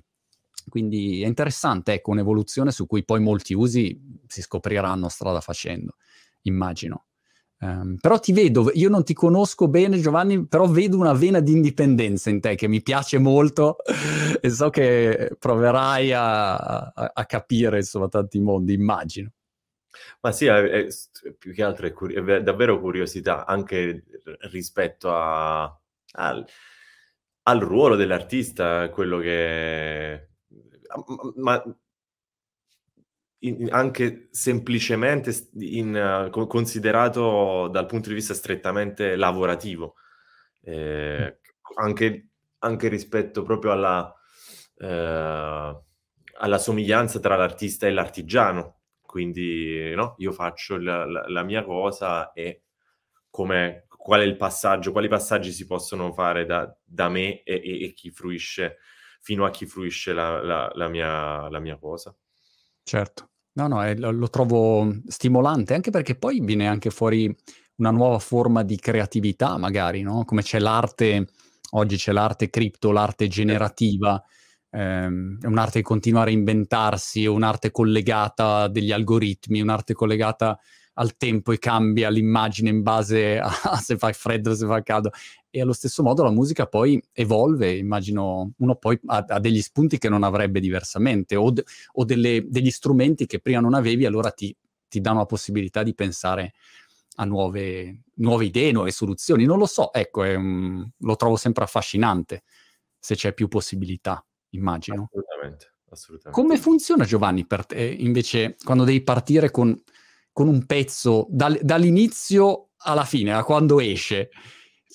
Quindi 0.69 1.23
è 1.23 1.27
interessante, 1.27 1.95
ecco, 1.95 2.13
un'evoluzione 2.13 2.71
su 2.71 2.87
cui 2.87 3.05
poi 3.05 3.21
molti 3.21 3.53
usi 3.53 4.01
si 4.29 4.43
scopriranno 4.43 5.09
strada 5.09 5.41
facendo, 5.41 5.97
immagino. 6.43 7.07
Um, 7.65 7.97
però 7.99 8.19
ti 8.19 8.35
vedo, 8.35 8.71
io 8.75 8.91
non 8.91 9.05
ti 9.05 9.15
conosco 9.15 9.69
bene 9.69 9.99
Giovanni, 9.99 10.47
però 10.47 10.67
vedo 10.67 10.99
una 10.99 11.15
vena 11.15 11.41
di 11.41 11.53
indipendenza 11.53 12.29
in 12.29 12.39
te 12.39 12.57
che 12.57 12.69
mi 12.69 12.83
piace 12.83 13.17
molto 13.17 13.79
e 14.39 14.51
so 14.51 14.69
che 14.69 15.35
proverai 15.39 16.13
a, 16.13 16.57
a, 16.57 17.13
a 17.15 17.25
capire 17.25 17.79
insomma 17.79 18.09
tanti 18.09 18.39
mondi, 18.39 18.75
immagino. 18.75 19.31
Ma 20.21 20.31
sì, 20.33 20.45
è, 20.45 20.63
è, 20.63 20.87
più 21.39 21.55
che 21.55 21.63
altro 21.63 21.87
è, 21.87 21.93
curi- 21.95 22.15
è, 22.15 22.43
davvero 22.43 22.79
curiosità 22.79 23.47
anche 23.47 24.05
rispetto 24.51 25.15
a, 25.15 25.63
al, 25.63 26.47
al, 27.45 27.61
ruolo 27.61 27.97
dell'artista, 27.97 28.91
quello 28.91 29.19
che... 29.21 30.29
Ma 31.37 31.63
in, 33.47 33.69
anche 33.73 34.29
semplicemente 34.31 35.49
in, 35.55 36.31
uh, 36.33 36.47
considerato 36.47 37.69
dal 37.69 37.87
punto 37.87 38.09
di 38.09 38.15
vista 38.15 38.35
strettamente 38.35 39.17
lavorativo, 39.17 39.97
eh, 40.63 41.39
anche, 41.77 42.29
anche, 42.59 42.89
rispetto 42.89 43.43
proprio 43.43 43.73
alla, 43.73 44.15
eh, 44.79 45.81
alla 46.37 46.59
somiglianza 46.59 47.21
tra 47.21 47.37
l'artista 47.37 47.87
e 47.87 47.91
l'artigiano. 47.91 48.81
Quindi 49.03 49.95
no, 49.95 50.15
io 50.19 50.33
faccio 50.33 50.77
la, 50.77 51.05
la, 51.05 51.25
la 51.29 51.43
mia 51.45 51.63
cosa 51.65 52.33
e 52.33 52.63
come, 53.31 53.87
qual 53.89 54.21
è 54.21 54.25
il 54.25 54.37
passaggio, 54.37 54.93
quali 54.93 55.09
passaggi 55.09 55.51
si 55.51 55.67
possono 55.67 56.13
fare 56.13 56.47
da, 56.47 56.73
da 56.85 57.09
me 57.09 57.43
e, 57.43 57.61
e, 57.65 57.85
e, 57.85 57.93
chi 57.95 58.11
fruisce, 58.11 58.79
fino 59.21 59.45
a 59.45 59.51
chi 59.51 59.67
fruisce 59.67 60.13
la, 60.13 60.43
la, 60.43 60.71
la 60.75 60.89
mia, 60.89 61.49
mia, 61.61 61.77
cosa. 61.77 62.15
Certo, 62.83 63.31
no, 63.55 63.67
no, 63.69 63.83
è, 63.83 63.95
lo 63.95 64.29
trovo 64.31 64.93
stimolante, 65.07 65.75
anche 65.75 65.91
perché 65.91 66.17
poi 66.17 66.41
viene 66.41 66.67
anche 66.67 66.91
fuori 66.91 67.35
una 67.77 67.91
nuova 67.91 68.19
forma 68.19 68.63
di 68.63 68.77
creatività, 68.77 69.57
magari, 69.59 70.03
no? 70.03 70.25
Come 70.25 70.43
c'è 70.43 70.59
l'arte, 70.59 71.27
oggi 71.71 71.97
c'è 71.97 72.13
l'arte 72.13 72.51
cripto, 72.51 72.93
l'arte 72.93 73.29
generativa, 73.29 74.23
ehm, 74.71 75.39
è 75.41 75.47
un'arte 75.47 75.79
che 75.81 75.83
continua 75.83 76.23
a 76.23 76.25
reinventarsi, 76.25 77.25
è 77.25 77.29
un'arte 77.29 77.71
collegata 77.71 78.63
a 78.63 78.69
degli 78.69 78.93
algoritmi, 78.93 79.61
un'arte 79.61 79.95
collegata 79.95 80.59
al 80.95 81.17
tempo 81.17 81.51
e 81.53 81.59
cambia 81.59 82.09
l'immagine 82.09 82.71
in 82.71 82.83
base 82.83 83.39
a 83.41 83.51
se 83.83 83.97
fa 83.97 84.13
freddo 84.13 84.51
o 84.51 84.55
se 84.55 84.67
fa 84.67 84.83
caldo. 84.83 85.11
E 85.57 85.61
allo 85.61 85.73
stesso 85.73 86.03
modo 86.03 86.25
la 86.25 86.33
musica 86.33 86.67
poi 86.67 87.01
evolve, 87.13 87.77
immagino 87.77 88.55
uno 88.57 88.75
poi 88.75 88.99
ha, 89.07 89.25
ha 89.25 89.39
degli 89.39 89.63
spunti 89.63 89.99
che 89.99 90.09
non 90.09 90.25
avrebbe 90.25 90.59
diversamente 90.59 91.37
o, 91.37 91.53
de, 91.53 91.63
o 91.93 92.05
delle, 92.05 92.45
degli 92.49 92.73
strumenti 92.73 93.25
che 93.27 93.39
prima 93.39 93.61
non 93.61 93.75
avevi, 93.75 94.05
allora 94.05 94.33
ti, 94.33 94.53
ti 94.89 95.01
danno 95.01 95.19
la 95.19 95.27
possibilità 95.27 95.85
di 95.85 95.95
pensare 95.95 96.55
a 97.15 97.25
nuove, 97.25 98.01
nuove 98.15 98.47
idee, 98.47 98.73
nuove 98.73 98.91
soluzioni. 98.91 99.45
Non 99.45 99.59
lo 99.59 99.67
so, 99.67 99.93
ecco, 99.93 100.23
un, 100.23 100.85
lo 100.99 101.15
trovo 101.15 101.37
sempre 101.37 101.63
affascinante 101.63 102.43
se 102.99 103.15
c'è 103.15 103.33
più 103.33 103.47
possibilità, 103.47 104.27
immagino. 104.55 105.09
Assolutamente, 105.09 105.75
assolutamente. 105.89 106.43
Come 106.43 106.59
funziona 106.59 107.05
Giovanni 107.05 107.47
per 107.47 107.65
te 107.65 107.81
invece 107.81 108.57
quando 108.65 108.83
devi 108.83 109.05
partire 109.05 109.53
con, 109.53 109.81
con 110.33 110.49
un 110.49 110.67
pezzo 110.67 111.29
dal, 111.31 111.57
dall'inizio 111.63 112.71
alla 112.79 113.05
fine, 113.05 113.33
a 113.33 113.45
quando 113.45 113.79
esce? 113.79 114.31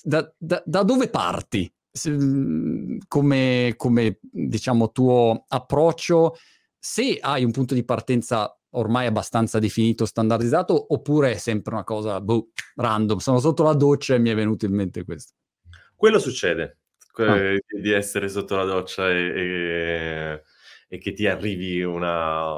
Da, 0.02 0.32
da, 0.36 0.62
da 0.64 0.82
dove 0.82 1.08
parti? 1.08 1.72
Come, 3.08 3.74
come 3.76 4.18
diciamo 4.20 4.92
tuo 4.92 5.44
approccio? 5.48 6.36
Se 6.78 7.18
hai 7.20 7.44
un 7.44 7.50
punto 7.50 7.74
di 7.74 7.84
partenza 7.84 8.54
ormai 8.70 9.06
abbastanza 9.06 9.58
definito, 9.58 10.04
standardizzato, 10.06 10.94
oppure 10.94 11.32
è 11.32 11.36
sempre 11.36 11.74
una 11.74 11.84
cosa 11.84 12.20
boh, 12.20 12.50
random? 12.76 13.18
Sono 13.18 13.38
sotto 13.40 13.62
la 13.62 13.74
doccia 13.74 14.14
e 14.14 14.18
mi 14.18 14.30
è 14.30 14.34
venuto 14.34 14.66
in 14.66 14.74
mente 14.74 15.04
questo. 15.04 15.34
Quello 15.94 16.18
succede, 16.18 16.78
ah. 17.16 17.56
di 17.68 17.90
essere 17.90 18.28
sotto 18.28 18.56
la 18.56 18.64
doccia 18.64 19.10
e, 19.10 19.18
e, 19.18 20.42
e 20.88 20.98
che 20.98 21.12
ti 21.12 21.26
arrivi 21.26 21.82
una, 21.82 22.54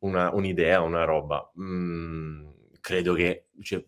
una, 0.00 0.34
un'idea, 0.34 0.80
una 0.80 1.04
roba. 1.04 1.50
Mm, 1.58 2.48
credo 2.80 3.14
che 3.14 3.46
cioè, 3.62 3.84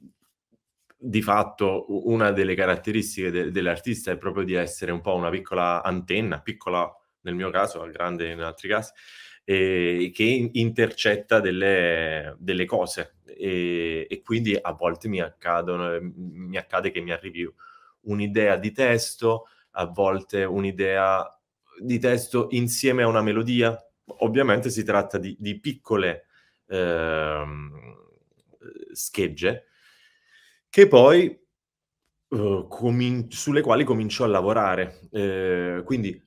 di 0.98 1.20
fatto 1.20 1.86
una 2.08 2.30
delle 2.32 2.54
caratteristiche 2.54 3.30
de- 3.30 3.50
dell'artista 3.50 4.10
è 4.10 4.16
proprio 4.16 4.44
di 4.44 4.54
essere 4.54 4.92
un 4.92 5.00
po' 5.00 5.14
una 5.14 5.30
piccola 5.30 5.82
antenna, 5.82 6.40
piccola 6.40 6.90
nel 7.22 7.34
mio 7.34 7.50
caso, 7.50 7.86
grande 7.90 8.30
in 8.30 8.40
altri 8.40 8.68
casi, 8.68 8.92
eh, 9.44 10.10
che 10.14 10.50
intercetta 10.52 11.40
delle, 11.40 12.34
delle 12.38 12.64
cose 12.64 13.16
e, 13.26 14.06
e, 14.08 14.22
quindi 14.22 14.56
a 14.60 14.72
volte 14.72 15.08
mi, 15.08 15.20
accadono, 15.20 15.98
mi 16.00 16.56
accade 16.56 16.90
che 16.90 17.00
mi 17.00 17.12
arrivi 17.12 17.48
un'idea 18.02 18.56
di 18.56 18.72
testo, 18.72 19.48
a 19.72 19.86
volte 19.86 20.44
un'idea 20.44 21.28
di 21.80 21.98
testo 21.98 22.48
insieme 22.50 23.02
a 23.02 23.08
una 23.08 23.22
melodia. 23.22 23.76
Ovviamente 24.20 24.70
si 24.70 24.82
tratta 24.84 25.18
di, 25.18 25.36
di 25.38 25.58
piccole 25.60 26.26
eh, 26.68 27.44
schegge 28.92 29.66
che 30.76 30.88
poi 30.88 31.34
uh, 32.28 32.66
comin- 32.68 33.30
sulle 33.30 33.62
quali 33.62 33.82
comincio 33.82 34.24
a 34.24 34.26
lavorare. 34.26 35.08
Eh, 35.10 35.80
quindi 35.86 36.22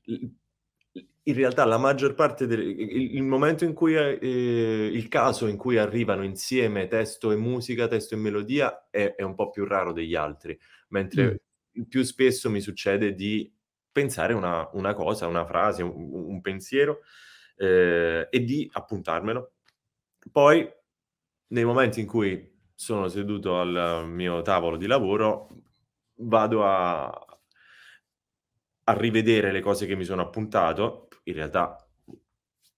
in 1.21 1.35
realtà 1.35 1.65
la 1.65 1.77
maggior 1.77 2.15
parte 2.15 2.47
del 2.47 2.61
il, 2.61 3.13
il 3.17 3.21
momento 3.21 3.63
in 3.63 3.75
cui 3.75 3.93
eh, 3.93 4.89
il 4.91 5.07
caso 5.07 5.45
in 5.45 5.55
cui 5.55 5.77
arrivano 5.77 6.23
insieme 6.23 6.87
testo 6.87 7.31
e 7.31 7.35
musica, 7.35 7.87
testo 7.87 8.15
e 8.15 8.17
melodia 8.17 8.87
è, 8.89 9.13
è 9.13 9.21
un 9.21 9.35
po' 9.35 9.51
più 9.51 9.65
raro 9.65 9.93
degli 9.93 10.15
altri, 10.15 10.59
mentre 10.87 11.41
mm. 11.77 11.83
più 11.83 12.01
spesso 12.01 12.49
mi 12.49 12.59
succede 12.59 13.13
di 13.13 13.53
pensare 13.91 14.33
una, 14.33 14.67
una 14.73 14.95
cosa, 14.95 15.27
una 15.27 15.45
frase, 15.45 15.83
un, 15.83 16.09
un 16.11 16.41
pensiero 16.41 17.01
eh, 17.55 18.27
e 18.31 18.43
di 18.43 18.67
appuntarmelo. 18.73 19.51
Poi, 20.31 20.67
nei 21.49 21.65
momenti 21.65 21.99
in 21.99 22.07
cui 22.07 22.48
sono 22.79 23.09
seduto 23.09 23.59
al 23.59 24.05
mio 24.07 24.41
tavolo 24.41 24.77
di 24.77 24.87
lavoro, 24.87 25.49
vado 26.21 26.65
a, 26.65 27.07
a 27.07 28.93
rivedere 28.93 29.51
le 29.51 29.59
cose 29.59 29.85
che 29.85 29.97
mi 29.97 30.05
sono 30.05 30.21
appuntato 30.21 31.09
in 31.23 31.33
realtà 31.33 31.75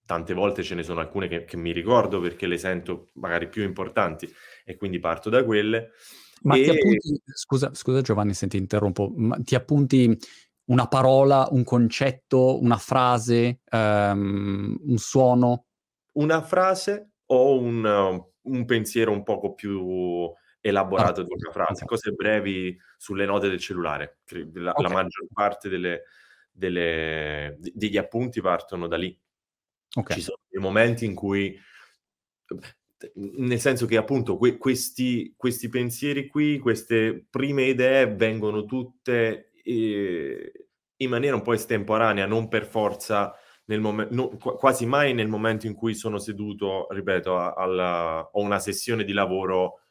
tante 0.04 0.34
volte 0.34 0.64
ce 0.64 0.74
ne 0.74 0.82
sono 0.82 1.02
alcune 1.02 1.28
che, 1.28 1.46
che, 1.46 1.56
mi 1.56 1.72
ricordo 1.72 2.20
perché 2.20 2.48
le 2.48 2.58
sento 2.58 3.10
magari 3.14 3.48
più 3.48 3.62
importanti 3.62 4.28
e 4.66 4.76
quindi 4.76 5.00
parto 5.00 5.30
da 5.30 5.46
quelle. 5.46 5.92
Ma 6.42 6.56
e... 6.56 6.64
ti 6.64 6.70
appunti, 6.72 7.22
scusa, 7.26 7.72
scusa 7.76 8.02
Giovanni 8.02 8.34
se 8.34 8.48
ti 8.48 8.58
interrompo, 8.58 9.14
ma 9.16 9.38
ti 9.38 9.54
appunti 9.54 10.18
una 10.66 10.88
parola, 10.88 11.48
un 11.52 11.64
concetto, 11.64 12.60
una 12.60 12.78
frase, 12.78 13.60
um, 13.70 14.76
un 14.82 14.98
suono? 14.98 15.66
Una 16.14 16.42
frase 16.42 17.12
o 17.28 17.60
un, 17.60 18.31
un 18.44 18.66
pensiero 18.66 19.12
un 19.12 19.24
poco 19.24 19.54
più 19.54 20.32
elaborato 20.62 21.22
ah, 21.22 21.24
di 21.24 21.34
una 21.34 21.52
frase, 21.52 21.84
okay. 21.84 21.88
cose 21.88 22.12
brevi 22.12 22.80
sulle 22.98 23.26
note 23.26 23.50
del 23.50 23.60
cellulare. 23.60 24.20
La, 24.54 24.72
okay. 24.72 24.84
la 24.84 24.90
maggior 24.90 25.28
parte 25.34 25.70
delle, 25.70 26.04
delle, 26.52 27.58
degli 27.60 27.98
appunti 27.98 28.42
partono 28.42 28.88
da 28.88 28.98
lì. 28.98 29.18
Okay. 29.94 30.18
Ci 30.18 30.24
sono 30.24 30.38
dei 30.48 30.62
momenti 30.62 31.06
in 31.06 31.16
cui, 31.16 31.60
nel 33.16 33.60
senso 33.60 33.86
che 33.86 33.98
appunto 33.98 34.38
que- 34.38 34.58
questi, 34.58 35.34
questi, 35.36 35.68
pensieri 35.68 36.28
qui, 36.28 36.60
queste 36.60 37.26
prime 37.30 37.64
idee 37.64 38.14
vengono 38.14 38.64
tutte 38.64 39.52
eh, 39.64 40.68
in 40.96 41.10
maniera 41.10 41.36
un 41.36 41.42
po' 41.42 41.54
estemporanea, 41.54 42.26
non 42.26 42.48
per 42.48 42.66
forza 42.66 43.34
momento, 43.80 44.14
no, 44.14 44.28
quasi 44.38 44.86
mai 44.86 45.14
nel 45.14 45.28
momento 45.28 45.68
in 45.68 45.74
cui 45.74 45.94
sono 45.94 46.18
seduto, 46.18 46.88
ripeto, 46.90 47.54
alla, 47.54 48.30
ho 48.32 48.42
una 48.42 48.60
sessione 48.60 49.04
di 49.04 49.14
lavoro 49.14 49.82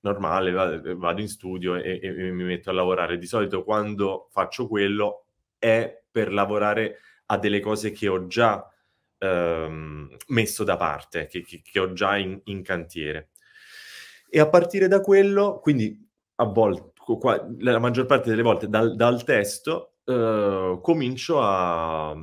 normale, 0.00 0.50
vado, 0.50 1.20
in 1.20 1.28
studio 1.28 1.76
e, 1.76 2.00
e, 2.02 2.10
mi 2.30 2.44
metto 2.44 2.70
a 2.70 2.72
lavorare. 2.72 3.18
Di 3.18 3.26
solito 3.26 3.64
quando 3.64 4.28
faccio 4.30 4.66
quello 4.68 5.26
è 5.58 6.02
per 6.10 6.32
lavorare 6.32 6.98
a 7.26 7.38
delle 7.38 7.60
cose 7.60 7.92
che 7.92 8.08
ho 8.08 8.26
già 8.26 8.66
ehm, 9.18 10.16
messo 10.28 10.64
da 10.64 10.76
parte, 10.76 11.26
che, 11.26 11.42
che, 11.42 11.62
che 11.62 11.80
ho 11.80 11.92
già 11.92 12.16
in, 12.16 12.40
in, 12.44 12.62
cantiere. 12.62 13.30
E 14.28 14.40
a 14.40 14.48
partire 14.48 14.88
da 14.88 15.00
quello, 15.00 15.60
quindi 15.60 16.08
a 16.36 16.44
volte, 16.44 16.92
la 17.58 17.78
maggior 17.78 18.06
parte 18.06 18.30
delle 18.30 18.42
volte 18.42 18.68
dal, 18.68 18.96
dal 18.96 19.22
testo, 19.24 19.96
eh, 20.04 20.78
comincio 20.82 21.40
a 21.40 22.16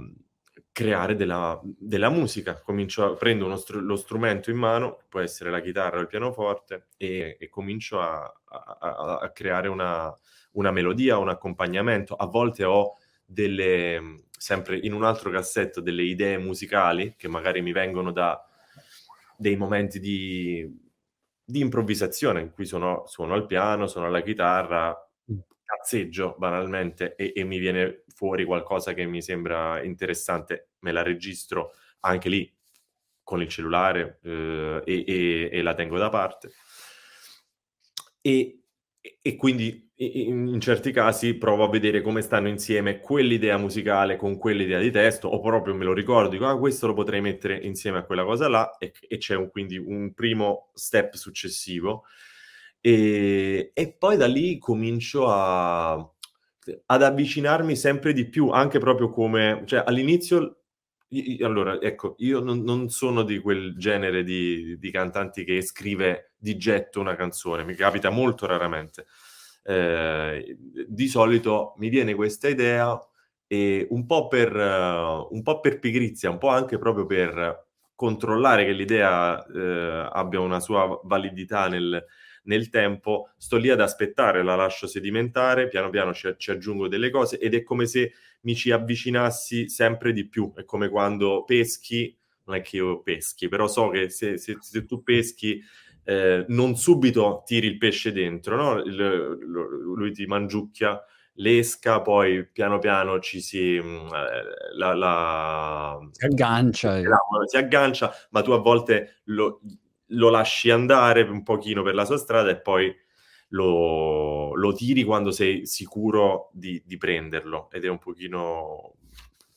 creare 0.79 1.17
della, 1.17 1.59
della, 1.61 2.09
musica, 2.09 2.57
comincio 2.61 3.03
a 3.03 3.13
prendere 3.15 3.57
str- 3.57 3.81
lo 3.81 3.97
strumento 3.97 4.49
in 4.49 4.55
mano, 4.55 4.99
può 5.09 5.19
essere 5.19 5.51
la 5.51 5.59
chitarra 5.59 5.97
o 5.97 5.99
il 5.99 6.07
pianoforte, 6.07 6.87
e, 6.95 7.35
e 7.37 7.49
comincio 7.49 7.99
a, 7.99 8.23
a, 8.45 9.19
a 9.21 9.29
creare 9.31 9.67
una, 9.67 10.09
una, 10.53 10.71
melodia, 10.71 11.17
un 11.17 11.27
accompagnamento. 11.27 12.15
A 12.15 12.27
volte 12.27 12.63
ho 12.63 12.95
delle, 13.25 14.23
sempre 14.37 14.77
in 14.77 14.93
un 14.93 15.03
altro 15.03 15.29
cassetto, 15.29 15.81
delle 15.81 16.03
idee 16.03 16.37
musicali 16.37 17.15
che 17.17 17.27
magari 17.27 17.61
mi 17.61 17.73
vengono 17.73 18.13
da 18.13 18.41
dei 19.35 19.57
momenti 19.57 19.99
di, 19.99 20.65
di 21.43 21.59
improvvisazione 21.59 22.39
in 22.39 22.51
cui 22.51 22.65
sono, 22.65 23.03
suono 23.05 23.33
al 23.33 23.45
piano, 23.45 23.85
suono 23.87 24.07
alla 24.07 24.21
chitarra, 24.21 24.95
cazzeggio 25.69 26.35
banalmente 26.39 27.15
e, 27.15 27.31
e, 27.35 27.43
mi 27.43 27.59
viene 27.59 28.05
fuori 28.07 28.43
qualcosa 28.43 28.93
che 28.93 29.05
mi 29.05 29.21
sembra 29.21 29.83
interessante, 29.83 30.69
me 30.79 30.91
la 30.91 31.03
registro 31.03 31.73
anche 31.99 32.29
lì 32.29 32.51
con 33.23 33.41
il 33.41 33.47
cellulare 33.47 34.19
eh, 34.23 34.81
e, 34.83 35.03
e, 35.05 35.49
e, 35.51 35.61
la 35.61 35.75
tengo 35.75 35.99
da 35.99 36.09
parte. 36.09 36.49
E, 38.21 38.55
quindi 39.37 39.91
in 40.01 40.59
certi 40.59 40.91
casi 40.91 41.35
provo 41.35 41.65
a 41.65 41.69
vedere 41.69 42.01
come 42.01 42.21
stanno 42.21 42.47
insieme 42.47 42.99
quell'idea 42.99 43.57
musicale 43.57 44.15
con 44.15 44.37
quell'idea 44.37 44.79
di 44.79 44.91
testo, 44.91 45.27
o 45.27 45.39
proprio 45.41 45.75
me 45.75 45.83
lo 45.83 45.93
ricordo, 45.93 46.29
dico, 46.29 46.47
ah, 46.47 46.57
questo 46.57 46.87
lo 46.87 46.93
potrei 46.93 47.21
mettere 47.21 47.57
insieme 47.57 47.99
a 47.99 48.03
quella 48.03 48.23
cosa 48.23 48.47
là, 48.47 48.77
e, 48.79 48.93
e 49.07 49.17
c'è 49.17 49.35
un, 49.35 49.49
quindi 49.51 49.77
un 49.77 50.13
primo 50.13 50.71
step 50.73 51.13
successivo. 51.13 52.05
E, 52.81 53.71
e 53.73 53.93
poi 53.97 54.17
da 54.17 54.27
lì 54.27 54.57
comincio 54.57 55.27
a, 55.27 55.93
ad 55.93 57.03
avvicinarmi 57.03 57.75
sempre 57.75 58.13
di 58.13 58.27
più, 58.27 58.49
anche 58.49 58.79
proprio 58.79 59.09
come, 59.09 59.63
cioè 59.65 59.83
all'inizio 59.85 60.55
allora, 61.41 61.81
ecco, 61.81 62.15
io 62.19 62.39
non, 62.39 62.61
non, 62.61 62.89
sono 62.89 63.23
di 63.23 63.39
quel 63.39 63.75
genere 63.77 64.23
di, 64.23 64.77
di, 64.77 64.91
cantanti 64.91 65.43
che 65.43 65.59
scrive 65.63 66.33
di 66.37 66.55
getto 66.55 66.99
una 66.99 67.15
canzone, 67.15 67.63
mi 67.63 67.73
capita 67.73 68.11
molto 68.11 68.45
raramente. 68.45 69.07
Eh, 69.63 70.55
di 70.87 71.07
solito 71.07 71.73
mi 71.77 71.89
viene 71.89 72.13
questa 72.13 72.47
idea 72.47 72.97
e 73.47 73.87
un 73.89 74.05
po' 74.05 74.27
per, 74.27 74.55
uh, 74.55 75.27
un 75.33 75.41
po' 75.41 75.59
per 75.59 75.79
pigrizia, 75.79 76.29
un 76.29 76.37
po' 76.37 76.49
anche 76.49 76.77
proprio 76.77 77.07
per 77.07 77.65
controllare 77.95 78.63
che 78.65 78.71
l'idea 78.71 79.43
eh, 79.47 80.09
abbia 80.11 80.39
una 80.39 80.59
sua 80.59 81.01
validità 81.03 81.67
nel, 81.67 82.05
nel, 82.49 82.69
tempo, 82.69 83.29
sto 83.37 83.57
lì 83.57 83.69
ad 83.69 83.79
aspettare, 83.79 84.43
la 84.43 84.55
lascio 84.55 84.87
sedimentare, 84.87 85.67
piano 85.67 85.89
piano 85.89 86.13
ci, 86.13 86.33
ci, 86.37 86.49
aggiungo 86.49 86.87
delle 86.87 87.11
cose 87.11 87.37
ed 87.37 87.53
è 87.53 87.61
come 87.63 87.85
se 87.85 88.13
mi 88.41 88.55
ci 88.55 88.71
avvicinassi 88.71 89.69
sempre 89.69 90.11
di 90.11 90.27
più, 90.27 90.51
è 90.55 90.65
come 90.65 90.89
quando 90.89 91.43
peschi, 91.45 92.15
non 92.45 92.55
è 92.55 92.61
che 92.61 92.77
io 92.77 93.01
peschi, 93.01 93.47
però 93.47 93.67
so 93.67 93.89
che 93.89 94.09
se, 94.09 94.37
se, 94.37 94.57
se 94.59 94.85
tu 94.85 95.03
peschi 95.03 95.61
eh, 96.03 96.45
non 96.47 96.75
subito 96.75 97.43
tiri 97.45 97.67
il 97.67 97.77
pesce 97.77 98.11
dentro, 98.11 98.55
no? 98.55 98.79
il, 98.81 98.95
lui 98.95 100.11
ti 100.11 100.25
mangiucchia 100.25 100.99
l'esca, 101.33 102.01
poi 102.01 102.47
piano 102.47 102.79
piano 102.79 103.19
ci 103.19 103.41
si, 103.41 103.79
mm, 103.81 104.07
eh, 104.07 104.75
la, 104.75 104.93
la, 104.95 105.99
si 106.11 106.25
aggancia. 106.25 106.99
La, 107.01 107.19
si 107.45 107.57
aggancia, 107.57 108.11
ma 108.31 108.41
tu 108.41 108.51
a 108.51 108.57
volte 108.57 109.19
lo, 109.25 109.61
lo, 110.09 110.29
lasci 110.29 110.69
andare 110.69 111.21
un 111.21 111.43
pochino 111.43 111.83
per 111.83 111.95
la 111.95 112.05
sua 112.05 112.17
strada 112.17 112.49
e 112.49 112.59
poi 112.59 112.93
lo, 113.49 114.53
lo 114.55 114.73
tiri 114.73 115.03
quando 115.03 115.31
sei 115.31 115.65
sicuro 115.65 116.49
di, 116.53 116.81
di, 116.85 116.97
prenderlo 116.97 117.69
ed 117.71 117.85
è 117.85 117.87
un 117.87 117.97
pochino 117.97 118.95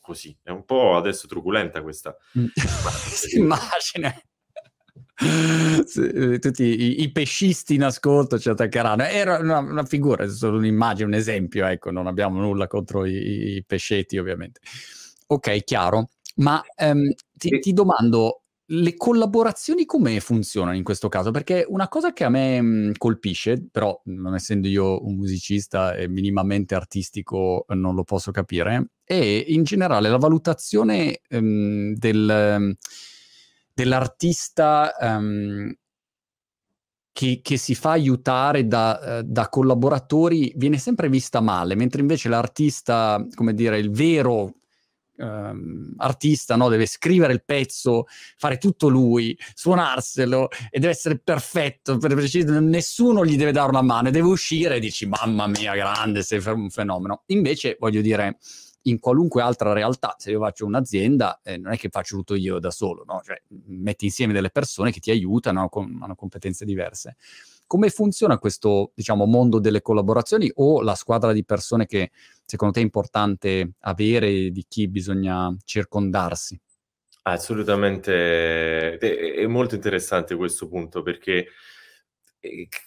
così, 0.01 0.37
è 0.43 0.51
un 0.51 0.65
po' 0.65 0.97
adesso 0.97 1.27
truculenta 1.27 1.83
questa 1.83 2.17
mm. 2.38 2.47
immagine. 3.37 4.25
Eh, 5.25 6.38
tutti 6.38 6.65
i, 6.65 7.03
i, 7.03 7.12
pescisti 7.12 7.75
in 7.75 7.85
ascolto 7.85 8.38
ci 8.38 8.49
attaccheranno. 8.49 9.05
Era 9.05 9.38
una, 9.38 9.59
una, 9.59 9.85
figura, 9.85 10.25
è 10.25 10.29
solo 10.29 10.59
un'immagine, 10.59 11.07
un 11.07 11.15
esempio, 11.15 11.67
ecco, 11.67 11.91
non 11.91 12.07
abbiamo 12.07 12.41
nulla 12.41 12.67
contro 12.67 13.05
i, 13.05 13.57
i 13.57 13.65
pescetti 13.65 14.19
ovviamente. 14.19 14.61
Ok, 15.29 15.65
chiaro. 15.65 16.09
Ma 16.37 16.62
um, 16.79 17.12
ti, 17.33 17.59
ti, 17.61 17.73
domando, 17.73 18.42
le 18.75 18.95
collaborazioni 18.97 19.85
come 19.85 20.21
funzionano 20.21 20.77
in 20.77 20.83
questo 20.83 21.09
caso? 21.09 21.31
Perché 21.31 21.65
una 21.69 21.89
cosa 21.89 22.13
che 22.13 22.25
a 22.25 22.29
me 22.29 22.61
mh, 22.61 22.93
colpisce, 22.97 23.67
però 23.71 24.01
non 24.05 24.35
essendo 24.35 24.69
io 24.69 25.05
un 25.05 25.17
musicista 25.17 25.95
e 25.95 26.09
minimamente 26.09 26.75
artistico 26.75 27.65
non 27.69 27.95
lo 27.95 28.05
posso 28.05 28.31
capire, 28.31 28.93
è 29.05 29.45
in 29.49 29.63
generale 29.65 30.09
la 30.09 30.19
valutazione 30.19 31.21
um, 31.31 31.95
del 31.95 32.77
dell'artista 33.75 34.95
um, 35.01 35.73
che, 37.11 37.41
che, 37.43 37.57
si 37.57 37.75
fa 37.75 37.91
aiutare 37.91 38.67
da, 38.67 39.21
uh, 39.21 39.23
da, 39.23 39.49
collaboratori 39.49 40.53
viene 40.57 40.79
sempre 40.79 41.09
vista 41.09 41.41
male, 41.41 41.75
mentre 41.75 42.01
invece 42.01 42.29
l'artista, 42.29 43.25
come 43.35 43.55
dire, 43.55 43.79
il 43.79 43.91
vero 43.91 44.62
um, 45.23 45.95
artista, 45.97 46.57
no? 46.57 46.69
deve 46.69 46.87
scrivere 46.87 47.33
il 47.33 47.43
pezzo, 47.45 48.07
fare 48.37 48.59
tutto 48.59 48.89
lui, 48.89 49.39
suonarselo 49.55 50.49
e 50.71 50.79
deve 50.79 50.93
essere 50.93 51.19
perfetto, 51.19 51.97
per 51.99 52.15
preciso, 52.15 52.61
nessuno 52.61 53.25
gli 53.25 53.37
deve 53.37 53.53
dare 53.53 53.71
una 53.71 53.83
mano 53.83 54.11
deve 54.11 54.29
uscire 54.29 54.77
e 54.77 54.81
dici 54.81 55.07
mamma 55.07 55.47
mia, 55.47 55.75
grande, 55.75 56.23
sei 56.23 56.43
un 56.47 56.71
fenomeno. 56.71 57.23
Invece, 57.27 57.77
voglio 57.79 58.01
dire 58.01 58.39
in 58.83 58.99
qualunque 58.99 59.43
altra 59.43 59.73
realtà, 59.73 60.17
se 60.19 60.31
io 60.31 60.41
faccio 60.41 60.67
un'azienda, 60.67 61.41
eh, 61.43 61.57
non 61.57 61.73
è 61.73 61.77
che 61.77 61.89
faccio 61.89 62.17
tutto 62.17 62.35
io 62.35 62.59
da 62.59 62.71
solo, 62.71 63.05
no? 63.07 63.21
cioè, 63.25 63.41
metti 63.67 64.07
insieme 64.07 64.33
delle 64.33 64.51
persone 64.51 64.91
che 64.91 65.01
ti 65.01 65.11
aiutano, 65.11 65.69
con, 65.69 65.99
hanno 66.03 66.15
competenze 66.15 66.65
diverse. 66.65 67.17
Come 67.67 67.91
funziona 67.91 68.39
questo, 68.39 68.93
diciamo, 68.95 69.25
mondo 69.25 69.59
delle 69.59 69.81
collaborazioni 69.81 70.51
o 70.57 70.83
la 70.83 70.95
squadra 70.95 71.33
di 71.33 71.45
persone 71.45 71.87
che 71.87 72.11
secondo 72.53 72.75
te 72.75 72.81
è 72.81 72.83
importante 72.83 73.73
avere, 73.81 74.51
di 74.51 74.67
chi 74.69 74.87
bisogna 74.87 75.55
circondarsi? 75.65 76.61
Assolutamente, 77.23 78.99
è 78.99 79.47
molto 79.47 79.75
interessante 79.75 80.37
questo 80.37 80.69
punto 80.69 81.03
perché 81.03 81.47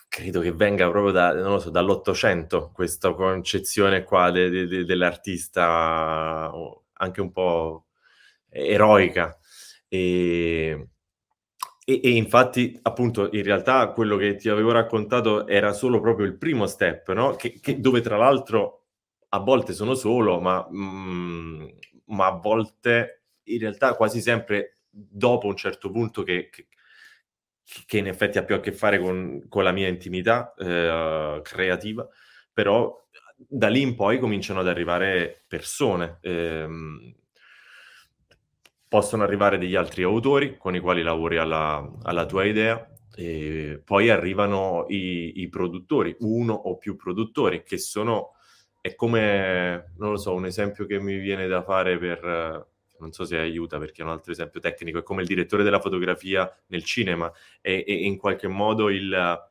credo 0.07 0.41
che 0.41 0.51
venga 0.51 0.87
proprio 0.89 1.11
da, 1.11 1.59
so, 1.59 1.71
dall'Ottocento 1.71 2.69
questa 2.73 3.13
concezione 3.13 4.03
qua 4.03 4.29
de, 4.29 4.49
de, 4.49 4.67
de, 4.67 4.83
dell'artista 4.83 6.51
anche 6.93 7.21
un 7.21 7.31
po' 7.31 7.87
eroica. 8.49 9.35
E, 9.87 10.89
e, 11.83 12.01
e, 12.03 12.09
infatti, 12.11 12.77
appunto, 12.83 13.29
in 13.31 13.43
realtà 13.43 13.87
quello 13.87 14.15
che 14.17 14.35
ti 14.35 14.47
avevo 14.49 14.71
raccontato 14.71 15.47
era 15.47 15.73
solo 15.73 15.99
proprio 15.99 16.27
il 16.27 16.37
primo 16.37 16.67
step, 16.67 17.11
no? 17.13 17.35
che, 17.35 17.59
che, 17.59 17.79
dove 17.79 18.01
tra 18.01 18.17
l'altro 18.17 18.84
a 19.35 19.39
volte 19.39 19.73
sono 19.73 19.93
solo, 19.93 20.39
ma, 20.39 20.67
mm, 20.71 21.67
ma 22.05 22.27
a 22.27 22.31
volte 22.31 23.23
in 23.43 23.59
realtà 23.59 23.95
quasi 23.95 24.21
sempre 24.21 24.79
dopo 24.89 25.47
un 25.47 25.55
certo 25.55 25.91
punto 25.91 26.23
che, 26.23 26.49
che, 26.49 26.67
che 27.85 27.97
in 27.97 28.07
effetti 28.07 28.37
ha 28.37 28.43
più 28.43 28.55
a 28.55 28.59
che 28.59 28.71
fare 28.71 28.99
con, 28.99 29.45
con 29.49 29.63
la 29.63 29.71
mia 29.71 29.87
intimità 29.87 30.53
eh, 30.57 31.41
creativa, 31.43 32.07
però 32.53 33.03
da 33.35 33.67
lì 33.67 33.81
in 33.81 33.95
poi 33.95 34.19
cominciano 34.19 34.61
ad 34.61 34.67
arrivare 34.67 35.43
persone. 35.47 36.19
Ehm, 36.21 37.15
possono 38.87 39.23
arrivare 39.23 39.57
degli 39.57 39.75
altri 39.75 40.03
autori 40.03 40.57
con 40.57 40.73
i 40.75 40.79
quali 40.79 41.01
lavori 41.01 41.37
alla, 41.37 41.85
alla 42.03 42.25
tua 42.25 42.45
idea, 42.45 42.87
e 43.17 43.81
poi 43.83 44.09
arrivano 44.09 44.85
i, 44.89 45.41
i, 45.41 45.49
produttori, 45.49 46.15
uno 46.19 46.53
o 46.53 46.77
più 46.77 46.95
produttori, 46.95 47.63
che 47.63 47.77
sono, 47.77 48.34
è 48.85 48.93
come, 48.93 49.93
non 49.97 50.11
lo 50.11 50.17
so, 50.17 50.35
un 50.35 50.45
esempio 50.45 50.85
che 50.85 50.99
mi 50.99 51.17
viene 51.17 51.47
da 51.47 51.63
fare 51.63 51.97
per 51.97 52.67
non 52.99 53.11
so 53.11 53.25
se 53.25 53.35
aiuta 53.35 53.79
perché 53.79 54.03
è 54.03 54.05
un 54.05 54.11
altro 54.11 54.31
esempio 54.31 54.59
tecnico, 54.59 54.99
è 54.99 55.03
come 55.03 55.23
il 55.23 55.27
direttore 55.27 55.63
della 55.63 55.79
fotografia 55.79 56.47
nel 56.67 56.83
cinema, 56.83 57.31
è, 57.61 57.83
è 57.83 57.91
in 57.91 58.15
qualche 58.15 58.47
modo 58.47 58.91
il, 58.91 59.49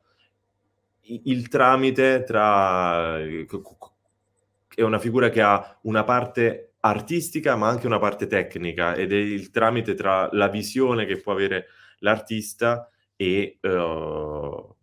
il 1.01 1.47
tramite 1.49 2.23
tra... 2.23 3.19
è 3.19 4.81
una 4.81 4.99
figura 4.99 5.27
che 5.27 5.41
ha 5.41 5.79
una 5.81 6.05
parte 6.05 6.75
artistica 6.79 7.57
ma 7.57 7.67
anche 7.67 7.87
una 7.87 7.99
parte 7.99 8.27
tecnica 8.27 8.95
ed 8.95 9.11
è 9.11 9.17
il 9.17 9.49
tramite 9.49 9.95
tra 9.95 10.29
la 10.31 10.47
visione 10.47 11.05
che 11.05 11.19
può 11.19 11.33
avere 11.33 11.65
l'artista 11.99 12.89
e 13.17 13.57
uh, 13.59 14.74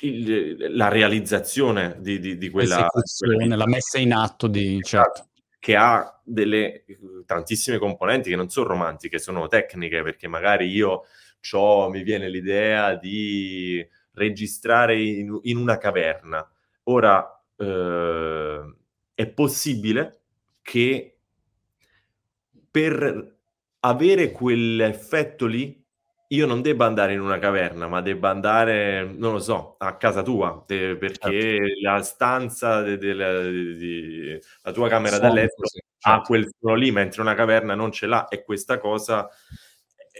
il, 0.00 0.76
la 0.76 0.88
realizzazione 0.88 1.96
di, 2.00 2.18
di, 2.18 2.36
di 2.36 2.50
quella, 2.50 2.88
quella 2.88 3.56
la 3.56 3.66
messa 3.66 3.98
in 3.98 4.12
atto 4.12 4.46
di 4.46 4.78
esatto. 4.80 5.12
certo 5.12 5.28
che 5.64 5.76
ha 5.76 6.20
delle 6.22 6.84
tantissime 7.24 7.78
componenti 7.78 8.28
che 8.28 8.36
non 8.36 8.50
sono 8.50 8.66
romantiche, 8.66 9.18
sono 9.18 9.46
tecniche, 9.46 10.02
perché 10.02 10.28
magari 10.28 10.68
io 10.68 11.04
ho, 11.52 11.88
mi 11.88 12.02
viene 12.02 12.28
l'idea 12.28 12.94
di 12.96 13.82
registrare 14.12 15.00
in, 15.00 15.38
in 15.44 15.56
una 15.56 15.78
caverna. 15.78 16.46
Ora 16.82 17.42
eh, 17.56 18.74
è 19.14 19.26
possibile 19.28 20.20
che 20.60 21.16
per 22.70 23.36
avere 23.80 24.32
quell'effetto 24.32 25.46
lì 25.46 25.83
io 26.28 26.46
non 26.46 26.62
debba 26.62 26.86
andare 26.86 27.12
in 27.12 27.20
una 27.20 27.38
caverna, 27.38 27.86
ma 27.86 28.00
debba 28.00 28.30
andare, 28.30 29.04
non 29.04 29.32
lo 29.32 29.38
so, 29.38 29.76
a 29.78 29.96
casa 29.96 30.22
tua, 30.22 30.64
de, 30.66 30.96
perché 30.96 31.40
certo. 31.40 31.80
la 31.82 32.02
stanza 32.02 32.82
della 32.82 34.72
tua 34.72 34.88
camera 34.88 35.18
da 35.18 35.32
letto 35.32 35.66
sì, 35.66 35.80
certo. 35.98 36.20
ha 36.20 36.22
quel 36.22 36.48
suono 36.58 36.76
lì, 36.76 36.90
mentre 36.90 37.20
una 37.20 37.34
caverna 37.34 37.74
non 37.74 37.92
ce 37.92 38.06
l'ha 38.06 38.28
e 38.28 38.42
questa 38.42 38.78
cosa 38.78 39.28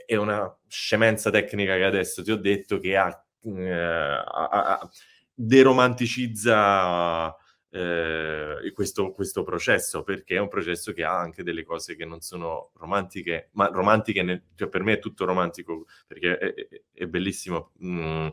è 0.07 0.17
una 0.17 0.55
scemenza 0.69 1.31
tecnica 1.31 1.77
che 1.77 1.85
adesso 1.85 2.23
ti 2.23 2.31
ho 2.31 2.37
detto 2.37 2.79
che 2.79 2.97
ha, 2.97 3.25
eh, 3.43 3.73
ha, 3.73 4.49
ha 4.49 4.91
deromanticizza 5.33 7.35
eh, 7.75 8.71
questo, 8.73 9.11
questo, 9.11 9.43
processo, 9.43 10.05
perché 10.05 10.37
è 10.37 10.39
un 10.39 10.47
processo 10.47 10.93
che 10.93 11.03
ha 11.03 11.19
anche 11.19 11.43
delle 11.43 11.65
cose 11.65 11.97
che 11.97 12.05
non 12.05 12.21
sono 12.21 12.71
romantiche, 12.75 13.49
ma 13.55 13.67
romantiche, 13.67 14.23
nel, 14.23 14.45
cioè 14.55 14.69
per 14.69 14.85
me 14.85 14.93
è 14.93 14.99
tutto 15.01 15.25
romantico, 15.25 15.87
perché 16.07 16.39
è, 16.39 16.55
è, 16.55 16.69
è 16.93 17.07
bellissimo 17.07 17.73
mh, 17.79 17.89
mm, 17.89 18.29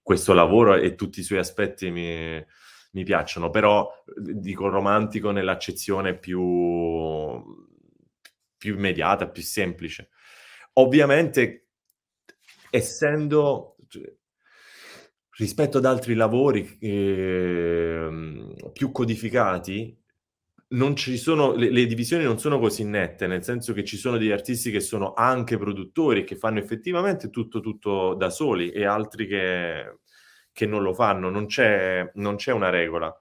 questo 0.00 0.32
lavoro 0.32 0.74
e 0.76 0.94
tutti 0.94 1.20
i 1.20 1.22
suoi 1.22 1.38
aspetti 1.38 1.90
mi, 1.90 2.42
mi 2.92 3.04
piacciono, 3.04 3.50
però 3.50 3.90
dico 4.16 4.68
romantico 4.70 5.30
nell'accezione 5.32 6.16
più, 6.16 6.40
più 8.56 8.74
immediata, 8.74 9.28
più 9.28 9.42
semplice. 9.42 10.08
Ovviamente, 10.74 11.66
essendo 12.70 13.76
cioè, 13.88 14.10
rispetto 15.38 15.78
ad 15.78 15.84
altri 15.86 16.14
lavori 16.14 16.76
eh, 16.78 18.54
più 18.72 18.90
codificati, 18.90 19.96
sono, 21.16 21.54
le, 21.54 21.70
le, 21.70 21.86
divisioni 21.86 22.24
non 22.24 22.38
sono 22.38 22.58
così 22.58 22.84
nette, 22.84 23.26
nel 23.26 23.44
senso 23.44 23.72
che 23.72 23.84
ci 23.84 23.96
sono 23.96 24.16
degli 24.16 24.30
artisti 24.30 24.70
che 24.70 24.80
sono 24.80 25.12
anche 25.14 25.58
produttori, 25.58 26.24
che 26.24 26.36
fanno 26.36 26.58
effettivamente 26.58 27.28
tutto, 27.30 27.60
tutto 27.60 28.14
da 28.14 28.30
soli 28.30 28.70
e 28.70 28.84
altri 28.84 29.26
che, 29.26 29.98
che 30.52 30.66
non 30.66 30.82
lo 30.82 30.94
fanno, 30.94 31.28
non 31.28 31.46
c'è, 31.46 32.10
non 32.14 32.36
c'è 32.36 32.52
una 32.52 32.70
regola. 32.70 33.14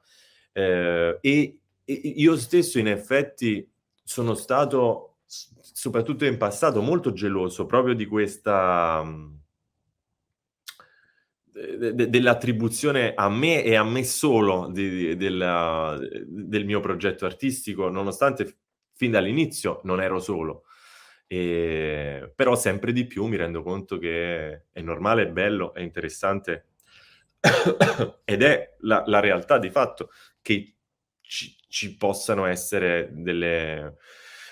Eh, 0.54 1.18
e, 1.22 1.60
e, 1.84 1.94
io 1.94 2.38
stesso 2.38 2.80
in 2.80 2.88
effetti 2.88 3.70
sono 4.04 4.34
stato, 4.34 5.18
soprattutto 5.26 6.26
in 6.26 6.38
passato, 6.38 6.82
molto 6.82 7.12
geloso 7.12 7.66
proprio 7.66 7.96
di 7.96 8.06
questa 8.06 9.04
de- 11.52 12.10
dell'attribuzione 12.10 13.14
a 13.14 13.30
me 13.30 13.64
e 13.64 13.76
a 13.76 13.84
me 13.84 14.04
solo 14.04 14.70
di, 14.70 15.16
della, 15.16 15.98
del 16.00 16.66
mio 16.66 16.80
progetto 16.80 17.26
artistico, 17.26 17.90
nonostante 17.90 18.58
fin 18.94 19.12
dall'inizio 19.12 19.82
non 19.84 20.02
ero 20.02 20.20
solo. 20.20 20.64
E, 21.28 22.32
però 22.36 22.56
sempre 22.56 22.92
di 22.92 23.06
più 23.06 23.26
mi 23.26 23.38
rendo 23.38 23.64
conto 23.64 23.98
che 23.98 24.66
è 24.72 24.82
normale, 24.82 25.24
è 25.24 25.28
bello, 25.28 25.74
è 25.74 25.82
interessante 25.82 26.68
ed 28.26 28.44
è 28.44 28.76
la, 28.80 29.04
la, 29.06 29.20
realtà 29.20 29.58
di 29.58 29.70
fatto 29.70 30.10
che 30.42 30.76
ci, 31.22 31.56
ci 31.68 31.96
possano 31.96 32.46
essere 32.46 33.10
delle, 33.14 33.96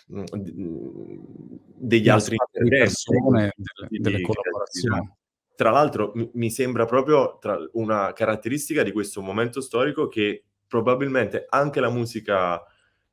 degli 0.08 2.08
altri 2.08 2.38
persone, 2.52 3.54
delle, 3.56 4.00
delle 4.00 4.22
collaborazioni 4.22 5.18
tra 5.60 5.72
l'altro 5.72 6.14
mi 6.36 6.50
sembra 6.50 6.86
proprio 6.86 7.38
una 7.74 8.14
caratteristica 8.14 8.82
di 8.82 8.94
questo 8.94 9.22
momento 9.22 9.60
storico 9.60 10.08
che 10.08 10.46
probabilmente 10.66 11.48
anche 11.50 11.82
la 11.82 11.90
musica 11.90 12.64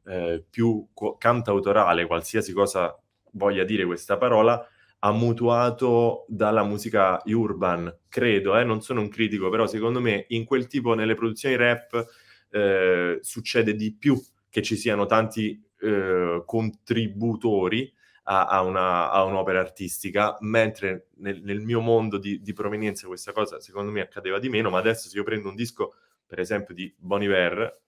eh, 0.04 0.44
più 0.48 0.86
co- 0.94 1.16
cantautorale, 1.16 2.06
qualsiasi 2.06 2.52
cosa 2.52 2.96
voglia 3.32 3.64
dire 3.64 3.84
questa 3.84 4.16
parola, 4.16 4.64
ha 5.00 5.10
mutuato 5.10 6.24
dalla 6.28 6.62
musica 6.62 7.20
urban, 7.24 7.92
credo, 8.08 8.56
eh, 8.56 8.62
non 8.62 8.80
sono 8.80 9.00
un 9.00 9.08
critico, 9.08 9.48
però 9.48 9.66
secondo 9.66 10.00
me 10.00 10.26
in 10.28 10.44
quel 10.44 10.68
tipo, 10.68 10.94
nelle 10.94 11.16
produzioni 11.16 11.56
rap, 11.56 12.06
eh, 12.50 13.18
succede 13.22 13.74
di 13.74 13.92
più 13.92 14.16
che 14.48 14.62
ci 14.62 14.76
siano 14.76 15.06
tanti 15.06 15.60
eh, 15.80 16.44
contributori 16.46 17.92
a, 18.28 18.46
a, 18.46 18.62
una, 18.62 19.10
a 19.10 19.22
un'opera 19.24 19.60
artistica, 19.60 20.36
mentre 20.40 21.08
nel, 21.16 21.42
nel 21.42 21.60
mio 21.60 21.80
mondo 21.80 22.18
di, 22.18 22.40
di, 22.40 22.52
provenienza 22.52 23.06
questa 23.06 23.32
cosa 23.32 23.60
secondo 23.60 23.92
me 23.92 24.00
accadeva 24.00 24.38
di 24.38 24.48
meno, 24.48 24.70
ma 24.70 24.78
adesso 24.78 25.08
se 25.08 25.16
io 25.16 25.22
prendo 25.22 25.48
un 25.48 25.54
disco, 25.54 25.94
per 26.26 26.40
esempio, 26.40 26.74
di 26.74 26.92
Bon 26.96 27.22
Iver, 27.22 27.80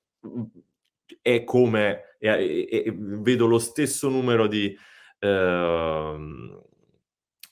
è 1.23 1.45
come 1.45 2.17
è, 2.19 2.29
è, 2.29 2.83
è, 2.85 2.93
vedo 2.93 3.47
lo 3.47 3.59
stesso 3.59 4.09
numero 4.09 4.47
di, 4.47 4.77
uh, 5.21 6.63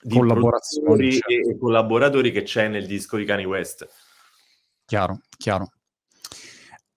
di 0.01 0.17
collaborazioni 0.17 1.13
certo. 1.13 1.51
e 1.51 1.59
collaboratori 1.59 2.31
che 2.31 2.43
c'è 2.43 2.69
nel 2.69 2.87
disco 2.87 3.17
di 3.17 3.25
Kanye 3.25 3.47
West. 3.47 3.89
Chiaro, 4.85 5.23
chiaro. 5.37 5.73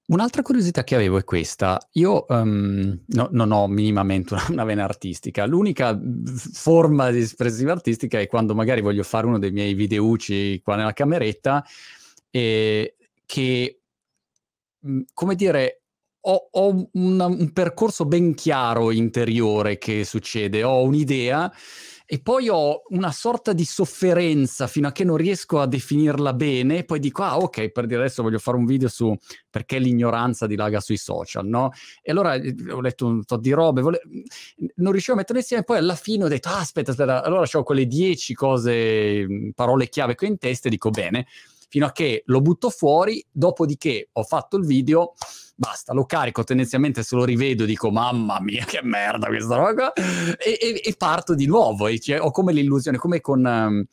Un'altra 0.10 0.42
curiosità 0.42 0.84
che 0.84 0.96
avevo 0.96 1.18
è 1.18 1.24
questa. 1.24 1.80
Io 1.94 2.26
um, 2.30 3.00
no, 3.06 3.30
non 3.32 3.52
ho 3.52 3.68
minimamente 3.68 4.34
una, 4.34 4.46
una, 4.50 4.64
vena 4.64 4.84
artistica. 4.84 5.46
L'unica 5.46 6.00
forma 6.52 7.12
di 7.12 7.20
espressiva 7.20 7.74
artistica 7.74 8.20
è 8.20 8.26
quando 8.26 8.56
magari 8.56 8.82
voglio 8.82 9.04
fare 9.04 9.28
uno 9.28 9.38
dei 9.38 9.52
miei 9.52 9.76
videucci 9.76 10.62
qua 10.64 10.76
nella 10.76 10.94
cameretta 10.94 11.64
e 12.32 12.96
che, 13.24 13.82
come 15.14 15.36
dire, 15.36 15.82
ho, 16.22 16.50
ho 16.52 16.90
una, 16.94 17.28
un 17.28 17.54
percorso 17.54 18.06
ben 18.06 18.34
chiaro 18.34 18.90
interiore 18.90 19.78
che 19.78 20.04
succede. 20.06 20.64
Ho 20.64 20.82
un'idea 20.82 21.52
e 22.12 22.20
poi 22.20 22.50
ho 22.50 22.82
una 22.88 23.12
sorta 23.12 23.54
di 23.54 23.64
sofferenza 23.64 24.66
fino 24.66 24.88
a 24.88 24.92
che 24.92 25.04
non 25.04 25.16
riesco 25.16 25.60
a 25.60 25.68
definirla 25.68 26.34
bene, 26.34 26.84
poi 26.84 26.98
dico, 26.98 27.22
ah 27.22 27.38
ok, 27.38 27.70
per 27.70 27.86
dire 27.86 28.00
adesso 28.00 28.24
voglio 28.24 28.40
fare 28.40 28.58
un 28.58 28.66
video 28.66 28.88
su 28.88 29.16
perché 29.48 29.78
l'ignoranza 29.78 30.48
dilaga 30.48 30.80
sui 30.80 30.98
social, 30.98 31.46
no? 31.46 31.70
E 32.02 32.10
allora 32.10 32.34
eh, 32.34 32.56
ho 32.72 32.82
letto 32.82 33.06
un 33.06 33.24
tot 33.26 33.40
di 33.40 33.52
robe, 33.52 33.82
vole... 33.82 34.02
non 34.78 34.92
riuscivo 34.92 35.14
a 35.14 35.18
metterle 35.18 35.42
insieme, 35.42 35.64
poi 35.64 35.78
alla 35.78 35.94
fine 35.94 36.24
ho 36.24 36.28
detto, 36.28 36.50
ah 36.50 36.62
aspetta, 36.62 36.90
aspetta, 36.90 37.22
allora 37.22 37.48
ho 37.48 37.64
quelle 37.64 37.86
dieci 37.86 38.34
cose, 38.34 39.52
parole 39.54 39.88
chiave 39.88 40.16
che 40.16 40.26
ho 40.26 40.30
in 40.30 40.40
testa 40.40 40.68
e 40.68 40.72
dico, 40.72 40.90
bene, 40.90 41.28
fino 41.70 41.86
a 41.86 41.92
che 41.92 42.24
lo 42.26 42.42
butto 42.42 42.70
fuori, 42.70 43.26
dopodiché 43.32 44.10
ho 44.12 44.24
fatto 44.24 44.58
il 44.58 44.66
video 44.66 45.14
basta, 45.60 45.94
lo 45.94 46.06
carico 46.06 46.44
tendenzialmente 46.46 47.04
se 47.04 47.18
lo 47.18 47.26
rivedo 47.26 47.66
dico 47.66 47.92
mamma 47.92 48.40
mia 48.40 48.64
che 48.64 48.80
merda 48.82 49.28
questa 49.28 49.56
roba 49.58 49.92
e, 49.92 50.58
e, 50.60 50.82
e 50.82 50.96
parto 50.98 51.36
di 51.36 51.46
nuovo 51.48 51.88
e 51.88 52.00
cioè, 52.00 52.22
ho 52.22 52.32
come 52.32 52.54
l'illusione, 52.54 52.98
come 52.98 53.22
con... 53.22 53.46
Um, 53.46 53.86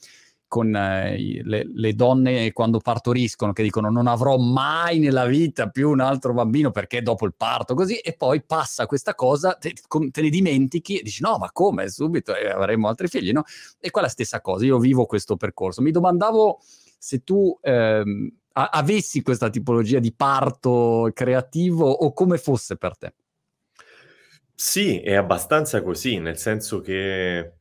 con 0.49 0.77
eh, 0.77 1.43
le, 1.43 1.67
le, 1.75 1.95
donne 1.95 2.53
quando 2.53 2.79
partoriscono 2.79 3.53
che 3.53 3.65
dicono 3.65 3.91
non 3.91 4.07
avrò 4.07 4.37
mai 4.37 5.01
nella 5.01 5.27
vita 5.27 5.69
più 5.69 5.91
un 5.91 5.99
altro 5.99 6.33
bambino 6.35 6.71
perché 6.71 7.03
dopo 7.03 7.27
il 7.27 7.35
parto 7.37 7.75
così 7.75 7.97
e 7.97 8.13
poi 8.13 8.45
passa 8.45 8.87
questa 8.87 9.17
cosa 9.17 9.55
te, 9.55 9.73
te 9.73 10.21
ne 10.21 10.29
dimentichi 10.29 10.99
e 10.99 11.03
dici 11.03 11.21
no 11.23 11.37
ma 11.39 11.51
come? 11.51 11.89
Subito 11.89 12.33
eh, 12.33 12.49
avremo 12.49 12.87
altri 12.87 13.09
figli 13.09 13.33
no? 13.33 13.43
e 13.81 13.91
qua 13.91 14.03
è 14.03 14.05
la 14.05 14.11
stessa 14.11 14.41
cosa 14.41 14.65
io 14.65 14.79
vivo 14.79 15.05
questo 15.05 15.37
percorso. 15.37 15.83
Mi 15.83 15.91
domandavo 15.91 16.61
se 16.99 17.23
tu 17.23 17.59
ehm, 17.61 18.31
avessi 18.53 19.23
questa 19.23 19.51
tipologia 19.51 19.99
di 19.99 20.15
parto 20.15 21.11
creativo 21.13 21.89
o 21.89 22.13
come 22.13 22.39
fosse 22.39 22.77
per 22.77 22.97
te. 22.97 23.15
Sì, 24.55 25.01
è 25.01 25.15
abbastanza 25.15 25.83
così, 25.83 26.19
nel 26.19 26.39
senso 26.39 26.81
che 26.81 27.59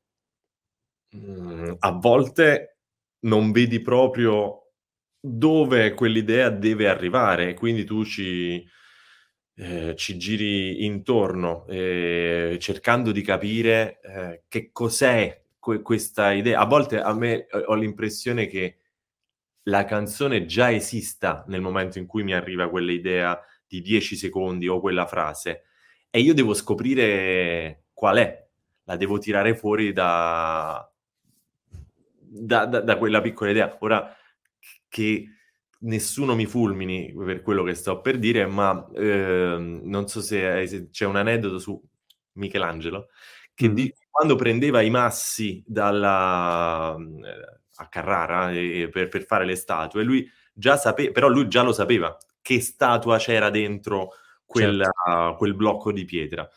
mh, 1.10 1.18
mm, 1.18 1.74
a 1.80 1.92
volte 1.92 2.78
non 3.26 3.52
vedi 3.52 3.82
proprio 3.82 4.72
dove 5.20 5.94
quell'idea 5.94 6.50
deve 6.50 6.88
arrivare, 6.88 7.54
quindi 7.54 7.84
tu 7.84 8.06
ci, 8.06 8.66
eh, 9.56 9.96
ci 9.98 10.18
giri 10.18 10.86
intorno 10.86 11.66
eh, 11.68 12.58
cercando 12.62 13.12
di 13.12 13.22
capire 13.22 14.00
eh, 14.02 14.44
che 14.48 14.70
cos'è 14.72 15.44
que- 15.60 15.82
questa 15.82 16.32
idea. 16.32 16.60
A 16.60 16.66
volte 16.66 17.02
a 17.02 17.14
me 17.14 17.48
ho 17.66 17.74
l'impressione 17.74 18.48
che 18.48 18.78
la 19.68 19.86
canzone 19.86 20.46
già 20.46 20.72
esista 20.72 21.44
nel 21.48 21.62
momento 21.62 21.98
in 21.98 22.06
cui 22.06 22.24
mi 22.24 22.34
arriva 22.34 22.70
quell'idea 22.70 23.40
di 23.68 23.82
10 23.82 24.16
secondi 24.16 24.68
o 24.68 24.80
quella 24.80 25.06
frase 25.06 25.64
e 26.10 26.20
io 26.20 26.34
devo 26.34 26.54
scoprire 26.54 27.86
qual 27.94 28.18
è, 28.18 28.48
la 28.84 28.96
devo 28.96 29.18
tirare 29.18 29.56
fuori 29.56 29.92
da, 29.92 30.90
da, 32.18 32.66
da, 32.66 32.80
da 32.82 32.98
quella 32.98 33.22
piccola 33.22 33.52
idea. 33.52 33.76
Ora 33.82 34.16
che 34.88 35.26
nessuno 35.80 36.36
mi 36.36 36.46
fulmini 36.46 37.14
per 37.14 37.42
quello 37.42 37.64
che 37.64 37.74
sto 37.74 38.00
per 38.00 38.18
dire, 38.18 38.46
ma 38.46 38.88
eh, 38.94 39.58
non 39.60 40.08
so 40.08 40.22
se, 40.22 40.66
se, 40.68 40.90
c'è 40.90 41.06
un 41.06 41.18
aneddoto 41.18 41.60
su 41.60 41.82
Michelangelo 42.34 43.10
che 43.54 43.70
mm. 43.70 43.74
di, 43.74 43.94
quando 44.10 44.36
prendeva 44.36 44.82
i 44.82 44.90
massi 44.90 45.64
dalla, 45.66 46.96
a 47.76 47.88
Carrara 47.88 48.52
eh, 48.52 48.90
per, 48.92 49.10
per, 49.10 49.26
fare 49.26 49.46
le 49.46 49.56
statue, 49.56 50.04
lui 50.04 50.30
già 50.54 50.78
sapeva, 50.78 51.12
però 51.12 51.28
lui 51.28 51.48
già 51.48 51.62
lo 51.64 51.74
sapeva 51.74 52.18
che 52.42 52.62
statua 52.62 53.18
c'era 53.18 53.50
dentro 53.50 54.14
quella, 54.46 54.84
certo. 54.84 55.36
quel 55.36 55.56
blocco 55.56 55.92
di 55.92 56.06
pietra. 56.06 56.48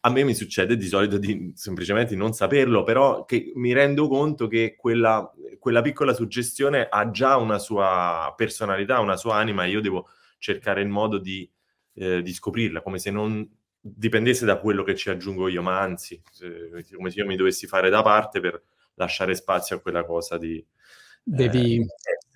A 0.00 0.10
me 0.10 0.22
mi 0.22 0.34
succede 0.34 0.76
di 0.76 0.86
solito 0.86 1.16
di 1.16 1.52
semplicemente 1.54 2.14
non 2.14 2.32
saperlo, 2.34 2.82
però 2.82 3.24
che 3.24 3.52
mi 3.54 3.72
rendo 3.72 4.08
conto 4.08 4.48
che 4.48 4.74
quella, 4.76 5.30
quella 5.58 5.80
piccola 5.80 6.12
suggestione 6.12 6.86
ha 6.90 7.10
già 7.10 7.36
una 7.36 7.58
sua 7.58 8.32
personalità, 8.36 9.00
una 9.00 9.16
sua 9.16 9.36
anima 9.36 9.64
e 9.64 9.70
io 9.70 9.80
devo 9.80 10.08
cercare 10.38 10.82
il 10.82 10.88
modo 10.88 11.18
di, 11.18 11.50
eh, 11.94 12.22
di 12.22 12.32
scoprirla, 12.34 12.82
come 12.82 12.98
se 12.98 13.10
non 13.10 13.48
dipendesse 13.80 14.44
da 14.46 14.58
quello 14.58 14.82
che 14.82 14.94
ci 14.94 15.10
aggiungo 15.10 15.48
io, 15.48 15.62
ma 15.62 15.80
anzi, 15.80 16.20
eh, 16.42 16.84
come 16.94 17.10
se 17.10 17.20
io 17.20 17.26
mi 17.26 17.36
dovessi 17.36 17.66
fare 17.66 17.90
da 17.90 18.02
parte 18.02 18.40
per 18.40 18.62
lasciare 18.94 19.34
spazio 19.34 19.76
a 19.76 19.80
quella 19.80 20.04
cosa 20.04 20.38
di 20.38 20.64
devi, 21.22 21.76
eh, 21.76 21.86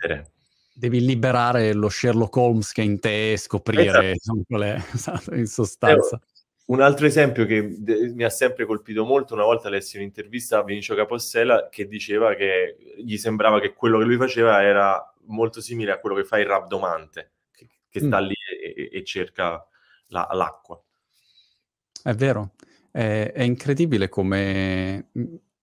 essere. 0.00 0.32
Devi 0.72 1.04
liberare 1.04 1.72
lo 1.72 1.88
Sherlock 1.88 2.36
Holmes 2.36 2.72
che 2.72 2.82
è 2.82 2.84
in 2.84 3.00
te 3.00 3.32
e 3.32 3.36
scoprire 3.36 4.12
esatto. 4.12 4.42
qual 4.46 4.62
è 4.62 4.82
in 5.36 5.46
sostanza. 5.46 6.20
Un 6.66 6.82
altro 6.82 7.06
esempio 7.06 7.46
che 7.46 7.62
mi 7.62 8.24
ha 8.24 8.28
sempre 8.28 8.66
colpito 8.66 9.04
molto, 9.04 9.32
una 9.32 9.44
volta 9.44 9.70
lessi 9.70 9.96
un'intervista 9.96 10.58
a 10.58 10.64
Vinicio 10.64 10.94
Capossela 10.94 11.68
che 11.70 11.88
diceva 11.88 12.34
che 12.34 12.76
gli 12.98 13.16
sembrava 13.16 13.58
che 13.58 13.72
quello 13.72 13.98
che 13.98 14.04
lui 14.04 14.18
faceva 14.18 14.62
era 14.62 15.02
molto 15.28 15.62
simile 15.62 15.92
a 15.92 15.98
quello 15.98 16.14
che 16.14 16.24
fa 16.24 16.38
il 16.38 16.44
rabdomante, 16.44 17.32
che, 17.50 17.68
che 17.88 18.00
sta 18.00 18.20
mm. 18.20 18.24
lì 18.24 18.34
e, 18.76 18.90
e 18.92 19.04
cerca 19.04 19.66
la, 20.08 20.28
l'acqua. 20.32 20.78
È 22.02 22.12
vero, 22.12 22.52
è, 22.90 23.32
è 23.34 23.42
incredibile 23.42 24.10
come 24.10 25.08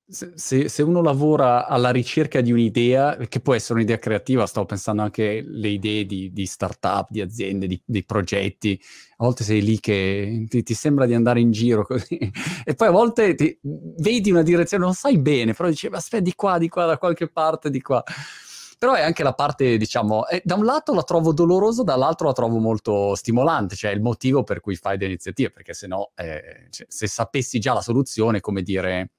se, 0.08 0.70
se, 0.70 0.84
uno 0.84 1.02
lavora 1.02 1.66
alla 1.66 1.90
ricerca 1.90 2.40
di 2.42 2.52
un'idea, 2.52 3.18
che 3.28 3.40
può 3.40 3.56
essere 3.56 3.80
un'idea 3.80 3.98
creativa, 3.98 4.46
stavo 4.46 4.68
pensando 4.68 5.02
anche 5.02 5.44
alle 5.46 5.70
idee 5.70 6.06
di, 6.06 6.32
di 6.32 6.46
start-up, 6.46 7.10
di 7.10 7.22
aziende, 7.22 7.66
di, 7.66 7.82
di, 7.84 8.06
progetti, 8.06 8.80
a 9.18 9.24
volte 9.24 9.44
sei 9.44 9.64
lì 9.64 9.80
che 9.80 10.46
ti, 10.48 10.62
ti, 10.62 10.74
sembra 10.76 11.08
di 11.08 11.16
andare 11.16 11.40
in 11.40 11.52
giro 11.52 11.86
così, 11.86 12.20
e 12.64 12.76
poi 12.76 12.88
a 12.88 12.92
volte 12.92 13.34
ti, 13.34 13.58
vedi 13.62 14.30
una 14.30 14.44
direzione, 14.44 14.84
non 14.84 14.94
sai 14.94 15.18
bene, 15.18 15.54
però 15.54 15.70
dici, 15.70 15.88
aspetta, 15.88 16.24
di 16.24 16.36
qua, 16.36 16.60
di 16.60 16.70
qua, 16.70 16.86
da 16.86 16.98
qualche 17.00 17.28
parte, 17.28 17.72
di 17.72 17.82
qua. 17.82 18.04
Però 18.78 18.94
è 18.94 19.02
anche 19.02 19.24
la 19.24 19.34
parte, 19.34 19.78
diciamo, 19.78 20.28
eh, 20.28 20.42
da 20.46 20.54
un 20.54 20.66
lato 20.66 20.94
la 20.94 21.04
trovo 21.04 21.34
dolorosa, 21.34 21.82
dall'altro 21.82 22.28
la 22.28 22.34
trovo 22.34 22.60
molto 22.60 23.16
stimolante, 23.16 23.76
cioè 23.76 23.92
il 23.92 24.02
motivo 24.02 24.44
per 24.44 24.60
cui 24.60 24.76
fai 24.76 24.98
delle 24.98 25.12
iniziative, 25.12 25.50
perché 25.50 25.74
se 25.74 25.88
no, 25.88 26.12
eh, 26.16 26.68
cioè, 26.70 26.86
se 26.90 27.08
sapessi 27.08 27.58
già 27.58 27.74
la 27.74 27.82
soluzione, 27.82 28.42
come 28.42 28.62
dire 28.62 29.10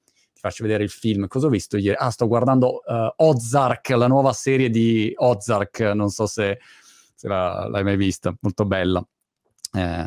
faccio 0.48 0.62
vedere 0.62 0.84
il 0.84 0.90
film. 0.90 1.26
Cosa 1.26 1.46
ho 1.46 1.50
visto 1.50 1.76
ieri? 1.76 1.96
Ah, 1.98 2.10
sto 2.10 2.26
guardando 2.26 2.82
uh, 2.84 3.12
Ozark, 3.16 3.90
la 3.90 4.06
nuova 4.06 4.32
serie 4.32 4.70
di 4.70 5.12
Ozark, 5.14 5.80
non 5.94 6.08
so 6.08 6.26
se, 6.26 6.58
se 7.14 7.28
la, 7.28 7.68
l'hai 7.68 7.82
mai 7.82 7.96
vista, 7.96 8.34
molto 8.40 8.64
bella. 8.64 9.06
Eh, 9.72 10.06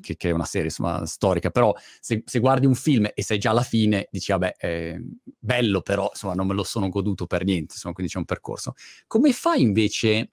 che, 0.00 0.16
che, 0.16 0.28
è 0.28 0.32
una 0.32 0.44
serie 0.44 0.66
insomma, 0.66 1.06
storica, 1.06 1.50
però 1.50 1.74
se, 2.00 2.22
se, 2.26 2.38
guardi 2.38 2.66
un 2.66 2.74
film 2.74 3.08
e 3.14 3.22
sei 3.22 3.38
già 3.38 3.50
alla 3.50 3.62
fine, 3.62 4.08
dici 4.10 4.30
vabbè, 4.32 4.56
è 4.56 4.96
bello, 5.38 5.80
però 5.80 6.08
insomma 6.10 6.34
non 6.34 6.48
me 6.48 6.54
lo 6.54 6.64
sono 6.64 6.88
goduto 6.88 7.26
per 7.26 7.44
niente, 7.44 7.74
insomma, 7.74 7.94
quindi 7.94 8.12
c'è 8.12 8.18
un 8.18 8.26
percorso. 8.26 8.74
Come 9.06 9.32
fai 9.32 9.62
invece 9.62 10.32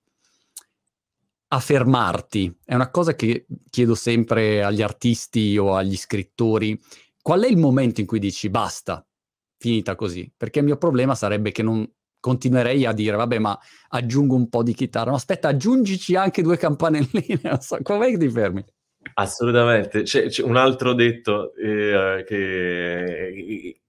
a 1.47 1.59
fermarti? 1.59 2.57
È 2.65 2.75
una 2.75 2.89
cosa 2.89 3.15
che 3.15 3.45
chiedo 3.69 3.95
sempre 3.95 4.63
agli 4.63 4.81
artisti 4.81 5.57
o 5.57 5.75
agli 5.75 5.95
scrittori 5.95 6.77
qual 7.21 7.43
è 7.43 7.47
il 7.47 7.57
momento 7.57 8.01
in 8.01 8.07
cui 8.07 8.19
dici 8.19 8.49
basta, 8.49 9.05
finita 9.57 9.95
così? 9.95 10.31
Perché 10.35 10.59
il 10.59 10.65
mio 10.65 10.77
problema 10.77 11.15
sarebbe 11.15 11.51
che 11.51 11.63
non 11.63 11.89
continuerei 12.19 12.85
a 12.85 12.91
dire, 12.91 13.15
vabbè, 13.15 13.39
ma 13.39 13.57
aggiungo 13.89 14.35
un 14.35 14.49
po' 14.49 14.63
di 14.63 14.73
chitarra. 14.73 15.11
No, 15.11 15.15
aspetta, 15.15 15.49
aggiungici 15.49 16.15
anche 16.15 16.41
due 16.41 16.57
campanelline, 16.57 17.39
non 17.43 17.61
so, 17.61 17.77
com'è 17.81 18.09
che 18.09 18.17
ti 18.17 18.29
fermi? 18.29 18.63
Assolutamente. 19.13 20.03
C'è, 20.03 20.27
c'è 20.27 20.43
un 20.43 20.57
altro 20.57 20.93
detto 20.93 21.53
eh, 21.55 22.23
che, 22.27 23.81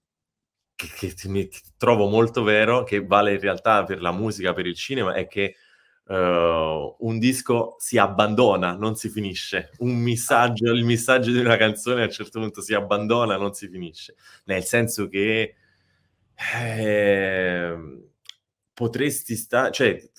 che, 0.75 1.13
che, 1.13 1.27
mi 1.27 1.49
trovo 1.77 2.07
molto 2.07 2.43
vero, 2.43 2.83
che 2.83 3.05
vale 3.05 3.33
in 3.33 3.39
realtà 3.39 3.83
per 3.83 4.01
la 4.01 4.11
musica, 4.11 4.53
per 4.53 4.65
il 4.65 4.75
cinema, 4.75 5.13
è 5.13 5.27
che 5.27 5.55
uh, 6.11 6.95
un 6.99 7.19
disco 7.19 7.75
si 7.79 7.97
abbandona, 7.97 8.75
non 8.75 8.95
si 8.95 9.09
finisce. 9.09 9.71
Un 9.79 9.95
messaggio, 9.97 10.71
il 10.71 10.85
messaggio 10.85 11.31
di 11.31 11.39
una 11.39 11.57
canzone 11.57 12.01
a 12.01 12.05
un 12.05 12.11
certo 12.11 12.39
punto 12.39 12.61
si 12.61 12.73
abbandona, 12.73 13.37
non 13.37 13.53
si 13.53 13.69
finisce. 13.69 14.15
Nel 14.45 14.63
senso 14.63 15.07
che 15.07 15.55
eh, 16.55 17.77
potresti 18.73 19.35
stare, 19.35 19.71
cioè, 19.71 20.09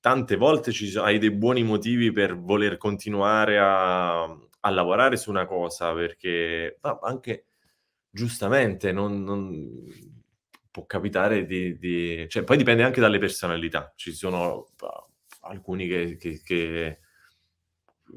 tante 0.00 0.36
volte 0.36 0.72
ci 0.72 0.96
hai 0.98 1.18
dei 1.18 1.30
buoni 1.30 1.62
motivi 1.62 2.10
per 2.12 2.36
voler 2.36 2.76
continuare 2.76 3.58
a, 3.58 4.22
a 4.22 4.70
lavorare 4.70 5.16
su 5.16 5.30
una 5.30 5.46
cosa, 5.46 5.92
perché 5.94 6.78
anche 7.02 7.46
giustamente 8.10 8.92
non, 8.92 9.22
non 9.22 10.14
può 10.70 10.86
capitare 10.86 11.46
di, 11.46 11.78
di, 11.78 12.26
Cioè, 12.28 12.42
poi 12.44 12.56
dipende 12.56 12.82
anche 12.82 13.00
dalle 13.00 13.18
personalità. 13.18 13.92
Ci 13.96 14.12
sono 14.12 14.68
alcuni 15.46 15.86
che, 15.86 16.16
che, 16.16 16.40
che 16.42 16.98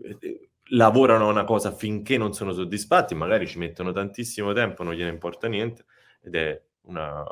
eh, 0.04 0.50
lavorano 0.72 1.28
a 1.28 1.32
una 1.32 1.44
cosa 1.44 1.72
finché 1.72 2.18
non 2.18 2.34
sono 2.34 2.54
soddisfatti, 2.54 3.16
magari 3.16 3.48
ci 3.48 3.58
mettono 3.58 3.92
tantissimo 3.92 4.54
tempo, 4.54 4.84
non 4.84 4.94
gliene 4.94 5.10
importa 5.10 5.48
niente, 5.48 5.86
ed 6.22 6.36
è 6.36 6.62
una, 6.82 7.24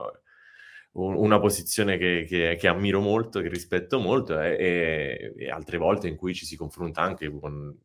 una 0.93 1.39
posizione 1.39 1.97
che, 1.97 2.25
che, 2.27 2.55
che, 2.59 2.67
ammiro 2.67 2.99
molto, 2.99 3.41
che 3.41 3.49
rispetto 3.49 3.99
molto, 3.99 4.39
e, 4.39 5.33
e, 5.37 5.49
altre 5.49 5.77
volte 5.77 6.07
in 6.07 6.15
cui 6.15 6.33
ci 6.33 6.45
si 6.45 6.55
confronta 6.55 7.01
anche 7.01 7.29
con, 7.29 7.75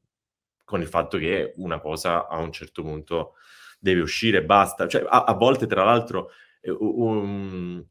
con, 0.65 0.81
il 0.81 0.87
fatto 0.87 1.19
che 1.19 1.53
una 1.57 1.81
cosa 1.81 2.27
a 2.27 2.39
un 2.39 2.53
certo 2.53 2.83
punto 2.83 3.35
deve 3.79 4.01
uscire 4.01 4.45
basta. 4.45 4.87
Cioè, 4.89 5.05
a, 5.07 5.25
a 5.25 5.35
volte, 5.35 5.67
tra 5.67 5.85
l'altro, 5.85 6.31
um, 6.63 7.85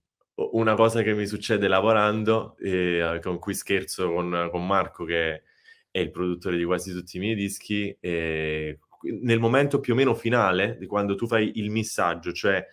una 0.53 0.75
cosa 0.75 1.01
che 1.01 1.13
mi 1.13 1.25
succede 1.25 1.67
lavorando, 1.67 2.55
eh, 2.59 3.19
con 3.21 3.39
cui 3.39 3.53
scherzo 3.53 4.11
con, 4.11 4.49
con, 4.51 4.65
Marco, 4.65 5.05
che 5.05 5.43
è 5.89 5.99
il 5.99 6.11
produttore 6.11 6.57
di 6.57 6.63
quasi 6.63 6.91
tutti 6.91 7.17
i 7.17 7.19
miei 7.19 7.35
dischi, 7.35 7.95
eh, 7.99 8.79
nel 9.21 9.39
momento 9.39 9.79
più 9.79 9.93
o 9.93 9.95
meno 9.95 10.13
finale 10.13 10.77
di 10.79 10.85
quando 10.85 11.15
tu 11.15 11.27
fai 11.27 11.51
il 11.55 11.69
missaggio, 11.69 12.31
cioè 12.31 12.65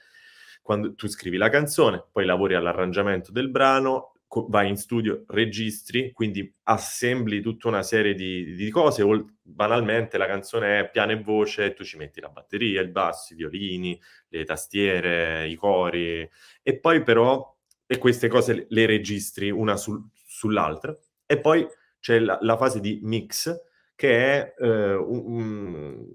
quando 0.62 0.94
tu 0.94 1.08
scrivi 1.08 1.36
la 1.36 1.48
canzone, 1.48 2.04
poi 2.12 2.26
lavori 2.26 2.54
all'arrangiamento 2.54 3.32
del 3.32 3.50
brano, 3.50 4.12
vai 4.48 4.68
in 4.68 4.76
studio, 4.76 5.24
registri, 5.28 6.12
quindi 6.12 6.54
assembli 6.64 7.40
tutta 7.40 7.68
una 7.68 7.82
serie 7.82 8.14
di, 8.14 8.54
di 8.54 8.70
cose, 8.70 9.02
o 9.02 9.26
banalmente 9.40 10.18
la 10.18 10.26
canzone 10.26 10.80
è 10.80 10.90
piano 10.90 11.12
e 11.12 11.22
voce, 11.22 11.72
tu 11.72 11.84
ci 11.84 11.96
metti 11.96 12.20
la 12.20 12.28
batteria, 12.28 12.82
il 12.82 12.90
basso, 12.90 13.32
i 13.32 13.36
violini, 13.36 13.98
le 14.28 14.44
tastiere, 14.44 15.48
i 15.48 15.54
cori, 15.54 16.28
e 16.62 16.78
poi 16.78 17.02
però, 17.02 17.56
e 17.90 17.96
queste 17.96 18.28
cose 18.28 18.66
le 18.68 18.84
registri 18.84 19.50
una 19.50 19.78
sul, 19.78 20.04
sull'altra, 20.26 20.96
e 21.24 21.40
poi 21.40 21.66
c'è 21.98 22.18
la, 22.18 22.38
la, 22.42 22.58
fase 22.58 22.80
di 22.80 23.00
mix, 23.02 23.62
che 23.94 24.10
è, 24.10 24.54
eh, 24.58 24.94
un, 24.94 26.06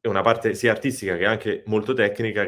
è, 0.00 0.06
una 0.06 0.20
parte 0.20 0.54
sia 0.54 0.70
artistica 0.70 1.16
che 1.16 1.26
anche 1.26 1.64
molto 1.66 1.92
tecnica, 1.92 2.46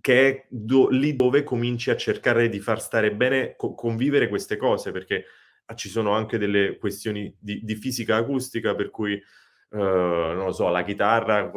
che 0.00 0.28
è 0.28 0.46
do, 0.50 0.88
lì 0.88 1.14
dove 1.14 1.44
cominci 1.44 1.90
a 1.90 1.96
cercare 1.96 2.48
di 2.48 2.58
far 2.58 2.80
stare 2.80 3.14
bene, 3.14 3.54
co- 3.56 3.74
convivere 3.74 4.28
queste 4.28 4.56
cose, 4.56 4.90
perché 4.90 5.26
ah, 5.66 5.76
ci 5.76 5.88
sono 5.88 6.12
anche 6.12 6.38
delle 6.38 6.76
questioni 6.76 7.32
di, 7.38 7.60
di 7.62 7.76
fisica 7.76 8.16
acustica, 8.16 8.74
per 8.74 8.90
cui, 8.90 9.14
uh, 9.14 9.76
non 9.78 10.46
lo 10.46 10.52
so, 10.52 10.68
la 10.70 10.82
chitarra 10.82 11.52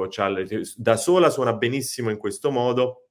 da 0.75 0.95
sola 0.95 1.31
suona 1.31 1.53
benissimo 1.53 2.11
in 2.11 2.17
questo 2.17 2.51
modo, 2.51 3.04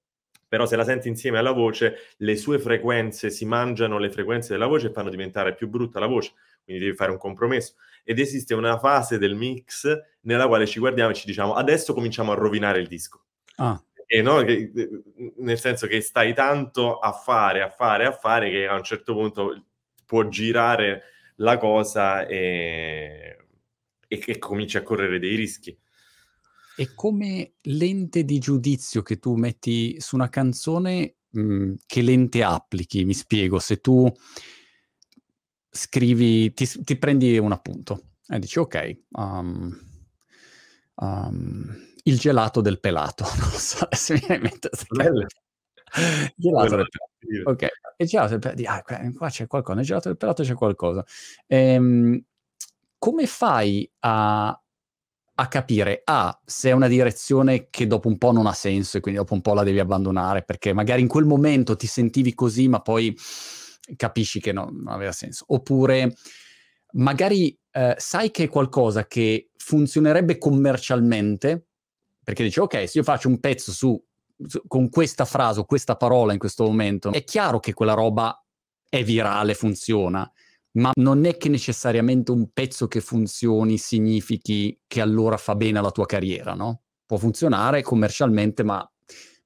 però 0.54 0.66
se 0.66 0.76
la 0.76 0.84
senti 0.84 1.08
insieme 1.08 1.38
alla 1.38 1.50
voce, 1.50 2.12
le 2.18 2.36
sue 2.36 2.60
frequenze 2.60 3.28
si 3.28 3.44
mangiano 3.44 3.98
le 3.98 4.08
frequenze 4.08 4.52
della 4.52 4.66
voce 4.66 4.86
e 4.86 4.92
fanno 4.92 5.10
diventare 5.10 5.52
più 5.52 5.66
brutta 5.66 5.98
la 5.98 6.06
voce, 6.06 6.34
quindi 6.62 6.84
devi 6.84 6.94
fare 6.94 7.10
un 7.10 7.18
compromesso. 7.18 7.74
Ed 8.04 8.20
esiste 8.20 8.54
una 8.54 8.78
fase 8.78 9.18
del 9.18 9.34
mix 9.34 9.90
nella 10.20 10.46
quale 10.46 10.66
ci 10.66 10.78
guardiamo 10.78 11.10
e 11.10 11.14
ci 11.14 11.26
diciamo 11.26 11.54
adesso 11.54 11.92
cominciamo 11.92 12.30
a 12.30 12.36
rovinare 12.36 12.78
il 12.78 12.86
disco. 12.86 13.24
Ah 13.56 13.82
e 14.06 14.22
no, 14.22 14.44
che, 14.44 14.70
nel 15.38 15.58
senso 15.58 15.88
che 15.88 16.00
stai 16.00 16.32
tanto 16.34 16.98
a 16.98 17.10
fare, 17.10 17.62
a 17.62 17.70
fare, 17.70 18.06
a 18.06 18.12
fare 18.12 18.48
che 18.48 18.68
a 18.68 18.74
un 18.74 18.84
certo 18.84 19.12
punto 19.12 19.64
può 20.06 20.28
girare 20.28 21.02
la 21.36 21.56
cosa 21.56 22.24
e, 22.26 23.38
e 24.06 24.18
che 24.18 24.38
cominci 24.38 24.76
a 24.76 24.82
correre 24.82 25.18
dei 25.18 25.34
rischi. 25.34 25.76
E 26.76 26.94
come 26.94 27.54
lente 27.62 28.24
di 28.24 28.38
giudizio 28.38 29.02
che 29.02 29.18
tu 29.18 29.34
metti 29.34 30.00
su 30.00 30.16
una 30.16 30.28
canzone, 30.28 31.16
mh, 31.30 31.40
mhmm, 31.40 31.74
che 31.86 32.02
lente 32.02 32.42
applichi? 32.42 33.04
Mi 33.04 33.14
spiego, 33.14 33.58
se 33.58 33.80
tu 33.80 34.12
scrivi, 35.70 36.52
ti, 36.54 36.66
ti 36.82 36.96
prendi 36.96 37.36
un 37.38 37.52
appunto 37.52 38.14
e 38.28 38.38
dici 38.38 38.58
ok, 38.58 38.98
um, 39.10 39.78
um, 40.96 41.76
il 42.04 42.18
gelato 42.18 42.60
del 42.60 42.80
pelato. 42.80 43.24
Non 43.38 43.50
so 43.50 43.86
se 43.90 44.14
mi 44.14 44.20
viene 44.20 44.36
in 44.36 44.42
mente. 44.42 44.70
Gelato 46.36 46.76
del 46.76 46.88
pelato. 46.88 47.50
Ok, 47.50 47.66
il 47.98 48.06
gelato 48.06 48.36
del 48.36 48.38
pelato. 48.38 48.62
Ah, 48.68 49.12
qua 49.12 49.28
c'è 49.28 49.46
qualcosa, 49.46 49.76
nel 49.76 49.84
gelato 49.84 50.08
del 50.08 50.16
pelato 50.16 50.42
c'è 50.42 50.54
qualcosa. 50.54 51.04
Ehm, 51.46 52.20
come 52.98 53.26
fai 53.26 53.88
a, 54.00 54.63
a 55.36 55.48
capire, 55.48 56.02
A, 56.04 56.40
se 56.44 56.70
è 56.70 56.72
una 56.72 56.86
direzione 56.86 57.68
che 57.68 57.86
dopo 57.86 58.08
un 58.08 58.18
po' 58.18 58.30
non 58.30 58.46
ha 58.46 58.52
senso 58.52 58.96
e 58.98 59.00
quindi 59.00 59.18
dopo 59.18 59.34
un 59.34 59.40
po' 59.40 59.54
la 59.54 59.64
devi 59.64 59.80
abbandonare, 59.80 60.42
perché 60.44 60.72
magari 60.72 61.00
in 61.02 61.08
quel 61.08 61.24
momento 61.24 61.74
ti 61.76 61.86
sentivi 61.86 62.34
così, 62.34 62.68
ma 62.68 62.80
poi 62.80 63.16
capisci 63.96 64.40
che 64.40 64.52
no, 64.52 64.68
non 64.70 64.88
aveva 64.88 65.12
senso. 65.12 65.44
Oppure 65.48 66.14
magari 66.92 67.56
eh, 67.72 67.94
sai 67.98 68.30
che 68.30 68.44
è 68.44 68.48
qualcosa 68.48 69.06
che 69.06 69.50
funzionerebbe 69.56 70.38
commercialmente, 70.38 71.66
perché 72.22 72.44
dici, 72.44 72.60
ok, 72.60 72.88
se 72.88 72.98
io 72.98 73.04
faccio 73.04 73.28
un 73.28 73.40
pezzo 73.40 73.72
su, 73.72 74.00
su, 74.46 74.62
con 74.68 74.88
questa 74.88 75.24
frase 75.24 75.60
o 75.60 75.64
questa 75.64 75.96
parola 75.96 76.32
in 76.32 76.38
questo 76.38 76.64
momento, 76.64 77.10
è 77.12 77.24
chiaro 77.24 77.58
che 77.58 77.72
quella 77.72 77.94
roba 77.94 78.38
è 78.88 79.02
virale, 79.02 79.54
funziona, 79.54 80.30
ma 80.74 80.90
non 80.94 81.24
è 81.24 81.36
che 81.36 81.48
necessariamente 81.48 82.30
un 82.30 82.50
pezzo 82.52 82.88
che 82.88 83.00
funzioni 83.00 83.78
significhi 83.78 84.78
che 84.86 85.00
allora 85.00 85.36
fa 85.36 85.54
bene 85.54 85.78
alla 85.78 85.90
tua 85.90 86.06
carriera, 86.06 86.54
no? 86.54 86.82
Può 87.06 87.16
funzionare 87.16 87.82
commercialmente, 87.82 88.64
ma 88.64 88.88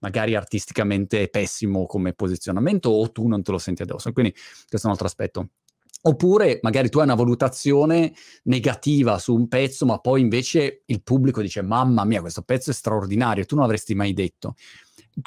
magari 0.01 0.35
artisticamente 0.35 1.23
è 1.23 1.29
pessimo 1.29 1.87
come 1.87 2.13
posizionamento 2.15 2.91
o 2.91 3.11
tu 3.11 3.27
non 3.27 3.43
te 3.43 3.51
lo 3.51 3.59
senti 3.59 3.83
addosso. 3.83 4.13
Quindi 4.13 4.33
questo 4.33 4.77
è 4.77 4.85
un 4.87 4.93
altro 4.93 5.07
aspetto. 5.07 5.49
Oppure 6.01 6.61
magari 6.63 6.89
tu 6.89 6.99
hai 6.99 7.05
una 7.05 7.17
valutazione 7.17 8.13
negativa 8.45 9.19
su 9.19 9.35
un 9.35 9.49
pezzo, 9.49 9.85
ma 9.85 9.99
poi 9.99 10.21
invece 10.21 10.83
il 10.87 11.03
pubblico 11.03 11.43
dice: 11.43 11.61
Mamma 11.61 12.05
mia, 12.05 12.21
questo 12.21 12.43
pezzo 12.43 12.71
è 12.71 12.73
straordinario, 12.73 13.45
tu 13.45 13.57
non 13.57 13.65
avresti 13.65 13.95
mai 13.95 14.13
detto. 14.15 14.55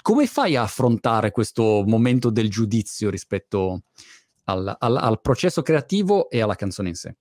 Come 0.02 0.26
fai 0.26 0.56
a 0.56 0.62
affrontare 0.64 1.32
questo 1.32 1.84
momento 1.86 2.30
del 2.30 2.50
giudizio 2.50 3.10
rispetto 3.10 3.84
al, 4.46 4.76
al, 4.80 4.98
al 4.98 5.22
processo 5.22 5.62
creativo 5.62 6.30
e 6.30 6.42
alla 6.42 6.56
canzone 6.56 6.90
in 6.90 6.96
sé? 6.96 7.16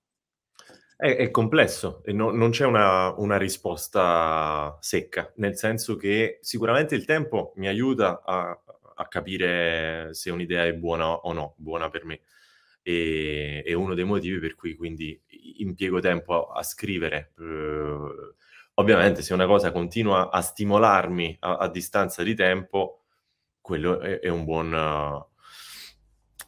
È, 0.97 1.17
è 1.17 1.31
complesso 1.31 2.03
e 2.05 2.13
no, 2.13 2.31
non 2.31 2.51
c'è 2.51 2.67
una, 2.67 3.15
una, 3.17 3.39
risposta 3.39 4.77
secca, 4.81 5.33
nel 5.37 5.57
senso 5.57 5.97
che 5.97 6.39
sicuramente 6.43 6.95
il 6.95 7.05
tempo 7.05 7.53
mi 7.57 7.69
aiuta 7.69 8.23
a, 8.23 8.59
a 8.95 9.09
capire 9.09 10.09
se 10.13 10.31
un'idea 10.31 10.67
è 10.67 10.75
buona 10.75 11.11
o 11.11 11.33
no, 11.33 11.55
buona 11.57 11.89
per 11.89 12.05
me 12.05 12.21
e 12.83 13.63
è 13.65 13.73
uno 13.73 13.95
dei 13.95 14.05
motivi 14.05 14.39
per 14.39 14.55
cui 14.55 14.75
quindi 14.75 15.21
impiego 15.59 16.01
tempo 16.01 16.49
a, 16.49 16.59
a 16.59 16.63
scrivere. 16.63 17.33
Uh, 17.37 18.35
ovviamente 18.75 19.23
se 19.23 19.35
una 19.35 19.47
cosa 19.47 19.73
continua 19.73 20.31
a 20.31 20.41
stimolarmi 20.41 21.37
a, 21.41 21.57
a 21.57 21.69
distanza 21.69 22.23
di 22.23 22.35
tempo, 22.35 23.03
quello 23.61 24.01
è, 24.01 24.21
è, 24.21 24.29
un 24.29 24.45
buon, 24.45 24.73
uh, 24.73 25.30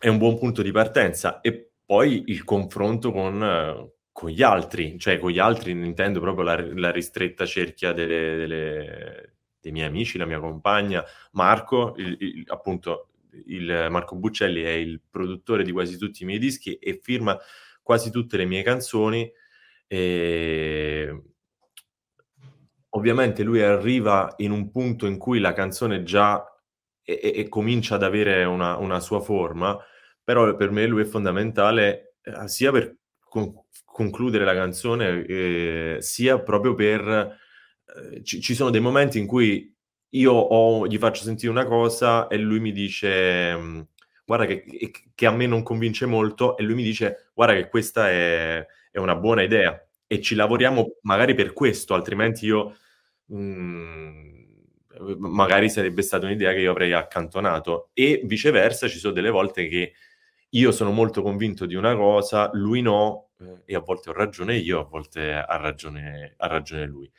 è, 0.03 0.09
un 0.09 0.19
buon, 0.19 0.37
punto 0.39 0.63
di 0.63 0.73
partenza. 0.73 1.41
E 1.41 1.71
poi 1.85 2.25
il 2.27 2.43
confronto 2.43 3.13
con, 3.13 3.91
con 4.11 4.31
gli 4.31 4.43
altri, 4.43 4.99
cioè 4.99 5.19
con 5.19 5.31
gli 5.31 5.39
altri 5.39 5.71
intendo 5.71 6.19
proprio 6.21 6.45
la, 6.45 6.61
la 6.75 6.91
ristretta 6.91 7.47
cerchia 7.47 7.93
delle, 7.93 8.37
delle, 8.37 9.37
dei 9.61 9.73
miei 9.73 9.87
amici, 9.87 10.19
la 10.19 10.27
mia 10.27 10.41
compagna, 10.41 11.05
Marco, 11.33 11.95
il, 11.97 12.17
il, 12.19 12.45
appunto 12.49 13.11
il 13.47 13.87
Marco 13.91 14.17
Buccelli 14.17 14.63
è 14.63 14.71
il 14.71 15.01
produttore 15.09 15.63
di 15.63 15.73
quasi 15.73 15.97
tutti 15.97 16.23
i 16.23 16.27
miei 16.27 16.39
dischi 16.39 16.75
e 16.75 16.99
firma 17.01 17.39
quasi 17.83 18.11
tutte 18.11 18.37
le 18.37 18.45
mie 18.45 18.63
canzoni. 18.63 19.31
E... 19.87 21.23
Ovviamente 22.95 23.43
lui 23.43 23.63
arriva 23.63 24.35
in 24.39 24.51
un 24.51 24.71
punto 24.71 25.07
in 25.07 25.17
cui 25.17 25.39
la 25.39 25.55
canzone 25.55 26.03
già 26.03 26.45
e, 27.03 27.33
e 27.35 27.49
comincia 27.49 27.97
ad 27.97 28.03
avere 28.03 28.45
una, 28.45 28.77
una, 28.77 29.01
sua 29.01 29.21
forma, 29.21 29.79
però 30.25 30.55
per 30.57 30.71
me 30.71 30.87
lui 30.87 31.03
è 31.03 31.07
fondamentale 31.07 32.17
eh, 32.23 32.49
sia 32.49 32.71
per 32.71 32.97
con- 33.19 33.55
concludere 33.85 34.45
la 34.45 34.55
canzone, 34.55 35.25
eh, 35.27 35.97
sia 36.01 36.41
proprio 36.41 36.75
per... 36.75 37.39
Eh, 37.87 38.23
ci, 38.23 38.41
ci 38.41 38.55
sono 38.55 38.71
dei 38.71 38.81
momenti 38.81 39.19
in 39.19 39.27
cui 39.27 39.75
io 40.15 40.33
ho, 40.33 40.87
gli 40.87 40.99
faccio 40.99 41.23
sentire 41.23 41.51
una 41.51 41.65
cosa 41.65 42.27
e 42.27 42.37
lui 42.37 42.61
mi 42.61 42.73
dice 42.73 43.57
mm, 43.57 43.81
guarda 44.25 44.47
che, 44.47 44.91
che, 45.15 45.27
a 45.27 45.31
me 45.31 45.47
non 45.47 45.63
convince 45.63 46.07
molto 46.07 46.57
e 46.57 46.63
lui 46.63 46.75
mi 46.75 46.83
dice 46.83 47.31
guarda 47.35 47.55
che 47.55 47.69
questa 47.69 48.11
è, 48.11 48.67
è 48.91 48.99
una 48.99 49.17
buona 49.17 49.43
idea 49.43 49.79
e 50.07 50.21
ci 50.21 50.35
lavoriamo 50.35 50.99
magari 51.03 51.35
per 51.35 51.53
questo, 51.53 51.95
altrimenti 51.95 52.47
io 52.47 52.77
mh, 53.27 53.37
mm, 53.37 54.43
magari 55.19 55.71
sarebbe 55.71 56.03
stata 56.03 56.27
un'idea 56.27 56.53
che 56.53 56.61
io 56.61 56.71
avrei 56.71 56.93
accantonato 56.93 57.91
e 57.95 58.21
viceversa 58.25 58.89
ci 58.89 58.99
sono 58.99 59.15
delle 59.15 59.31
volte 59.31 59.69
che 59.69 59.93
io 60.55 60.73
sono 60.73 60.91
molto 60.91 61.23
convinto 61.23 61.67
di 61.67 61.75
una 61.75 61.97
cosa, 61.97 62.51
lui 62.53 62.83
no 62.83 63.31
eh, 63.41 63.63
e 63.65 63.75
a 63.75 63.81
volte 63.81 64.11
ho 64.11 64.13
ragione 64.13 64.57
io, 64.57 64.81
a 64.81 64.85
volte 64.85 65.33
ha 65.33 65.57
ragione, 65.57 66.35
ha 66.37 66.47
ragione 66.47 66.87
lui. 66.87 67.11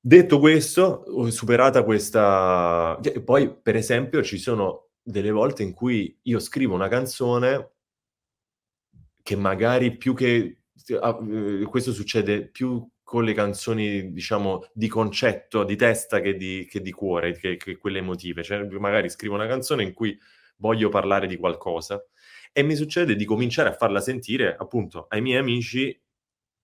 Detto 0.00 0.38
questo, 0.38 1.04
superata 1.30 1.82
questa... 1.82 2.98
E 3.02 3.22
poi, 3.22 3.54
per 3.54 3.76
esempio, 3.76 4.22
ci 4.22 4.38
sono 4.38 4.90
delle 5.02 5.30
volte 5.30 5.62
in 5.62 5.72
cui 5.74 6.16
io 6.22 6.38
scrivo 6.38 6.74
una 6.74 6.88
canzone 6.88 7.72
che 9.22 9.36
magari 9.36 9.96
più 9.96 10.14
che... 10.14 10.60
Ah, 11.00 11.18
eh, 11.28 11.64
questo 11.64 11.92
succede 11.92 12.48
più 12.48 12.88
con 13.02 13.24
le 13.24 13.34
canzoni, 13.34 14.12
diciamo, 14.12 14.64
di 14.72 14.88
concetto, 14.88 15.64
di 15.64 15.76
testa 15.76 16.20
che 16.20 16.36
di, 16.36 16.66
che 16.70 16.80
di 16.80 16.92
cuore, 16.92 17.36
che, 17.36 17.56
che, 17.56 17.76
quelle 17.76 17.98
emotive. 17.98 18.42
Cioè, 18.42 18.64
magari 18.78 19.10
scrivo 19.10 19.34
una 19.34 19.46
canzone 19.46 19.82
in 19.82 19.92
cui 19.92 20.18
voglio 20.58 20.88
parlare 20.88 21.26
di 21.26 21.36
qualcosa 21.36 22.02
e 22.52 22.62
mi 22.62 22.76
succede 22.76 23.16
di 23.16 23.24
cominciare 23.24 23.70
a 23.70 23.74
farla 23.74 24.00
sentire, 24.00 24.56
appunto, 24.56 25.06
ai 25.08 25.20
miei 25.20 25.38
amici 25.38 25.88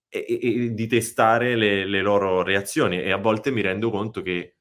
e, 0.09 0.27
e, 0.43 0.75
di 0.75 0.87
testare 0.87 1.57
le, 1.57 1.85
le, 1.87 2.01
loro 2.01 2.43
reazioni 2.43 3.01
e 3.01 3.11
a 3.11 3.17
volte 3.17 3.51
mi 3.51 3.61
rendo 3.61 3.91
conto 3.91 4.23
che 4.23 4.57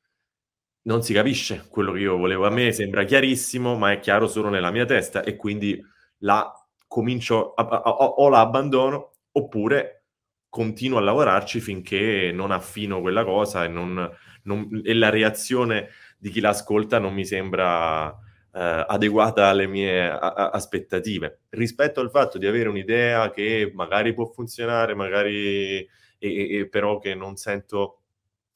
non 0.84 1.02
si 1.02 1.14
capisce 1.14 1.66
quello 1.70 1.92
che 1.92 2.00
io 2.00 2.18
volevo. 2.18 2.46
A 2.46 2.50
me 2.50 2.72
sembra 2.72 3.04
chiarissimo, 3.04 3.78
ma 3.78 3.92
è 3.92 4.00
chiaro 4.00 4.28
solo 4.28 4.50
nella 4.50 4.72
mia 4.72 4.86
testa 4.86 5.24
e 5.24 5.36
quindi 5.36 5.82
la 6.20 6.52
comincio 6.88 7.54
a, 7.54 7.64
a, 7.68 7.82
a, 7.82 7.90
o 7.90 8.30
la 8.30 8.40
abbandono 8.40 9.14
oppure 9.32 10.06
continuo 10.50 11.00
a 11.00 11.02
lavorarci 11.02 11.60
finché 11.60 12.32
non 12.32 12.52
affino 12.52 13.02
quella 13.02 13.24
cosa 13.24 13.64
e, 13.64 13.68
non, 13.68 14.10
non, 14.44 14.82
e 14.84 14.94
la 14.94 15.10
reazione 15.10 15.90
di 16.18 16.30
chi 16.30 16.40
l'ascolta 16.40 17.00
non 17.00 17.14
mi 17.14 17.26
sembra 17.26 18.16
eh, 18.54 18.86
adeguata 18.88 19.48
alle 19.48 19.68
mie 19.68 20.10
a- 20.10 20.18
a- 20.18 20.50
aspettative. 20.52 21.42
Rispetto 21.50 22.00
al 22.00 22.10
fatto 22.12 22.38
di 22.38 22.46
avere 22.48 22.70
un'idea 22.70 23.32
che 23.32 23.72
magari 23.74 24.14
può 24.14 24.26
funzionare, 24.26 24.94
magari 24.96 25.78
e, 25.78 26.60
e, 26.60 26.70
però 26.70 27.00
che 27.00 27.16
non 27.16 27.36
sento 27.36 28.02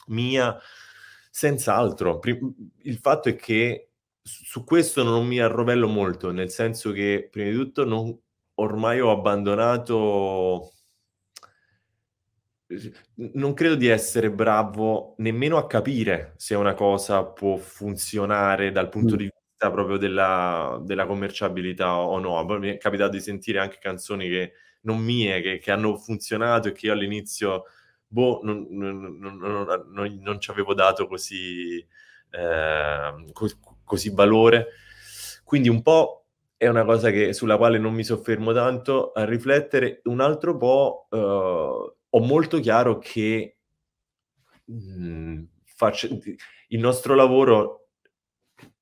mia, 0.08 0.58
senz'altro. 1.30 2.20
il 2.84 2.98
fatto 2.98 3.30
è 3.30 3.36
che 3.36 3.90
su 4.22 4.64
questo 4.64 5.04
non 5.04 5.26
mi 5.28 5.40
arrovello 5.40 5.88
molto, 5.88 6.32
nel 6.32 6.50
senso 6.50 6.92
che 6.92 7.28
prima 7.32 7.50
di 7.50 7.56
tutto 7.56 7.86
non, 7.86 8.18
ormai 8.56 9.00
ho 9.00 9.12
abbandonato 9.12 10.72
non 13.16 13.54
credo 13.54 13.76
di 13.76 13.88
essere 13.88 14.30
bravo 14.30 15.16
nemmeno 15.20 15.56
a 15.58 15.68
capire 15.68 16.34
se 16.36 16.54
una 16.54 16.74
cosa 16.74 17.24
può 17.24 17.56
funzionare 17.56 18.72
dal 18.72 18.90
punto 18.90 19.16
mm. 19.16 19.18
di 19.18 19.32
vista 19.58 19.72
proprio 19.72 19.98
della, 19.98 20.80
della 20.84 21.08
commerciabilità 21.08 21.98
o 21.98 22.20
no. 22.20 22.44
Mi 22.60 22.70
è 22.70 22.78
capitato 22.78 23.12
di 23.12 23.20
sentire 23.20 23.60
anche 23.60 23.80
canzoni 23.80 24.30
che, 24.30 24.54
non 24.82 25.00
mie 25.00 25.42
che, 25.42 25.58
che 25.58 25.72
hanno 25.72 25.98
funzionato 25.98 26.68
e 26.70 26.72
che 26.72 26.86
io 26.86 26.94
all'inizio 26.94 27.66
boh, 28.06 28.40
non, 28.44 28.68
non, 28.70 29.18
non, 29.20 30.20
non 30.22 30.40
ci 30.40 30.52
avevo 30.52 30.74
dato 30.74 31.08
così, 31.08 31.86
eh, 32.30 33.26
co- 33.34 33.80
così 33.84 34.12
valore. 34.14 34.68
Quindi 35.44 35.70
un 35.70 35.82
po' 35.82 36.28
è 36.56 36.68
una 36.68 36.86
cosa 36.86 37.10
che, 37.10 37.34
sulla 37.34 37.58
quale 37.58 37.80
non 37.80 37.94
mi 37.94 38.04
soffermo 38.04 38.54
tanto 38.54 39.12
a 39.12 39.26
riflettere. 39.26 40.02
Un 40.06 40.22
altro 40.22 40.56
po' 40.58 41.08
eh, 41.12 41.18
ho 41.18 42.20
molto 42.20 42.60
chiaro 42.60 43.00
che 43.00 43.58
mh, 44.66 45.04
mm, 45.04 45.44
faccio, 45.64 46.08
il 46.70 46.80
nostro 46.80 47.16
lavoro 47.16 47.87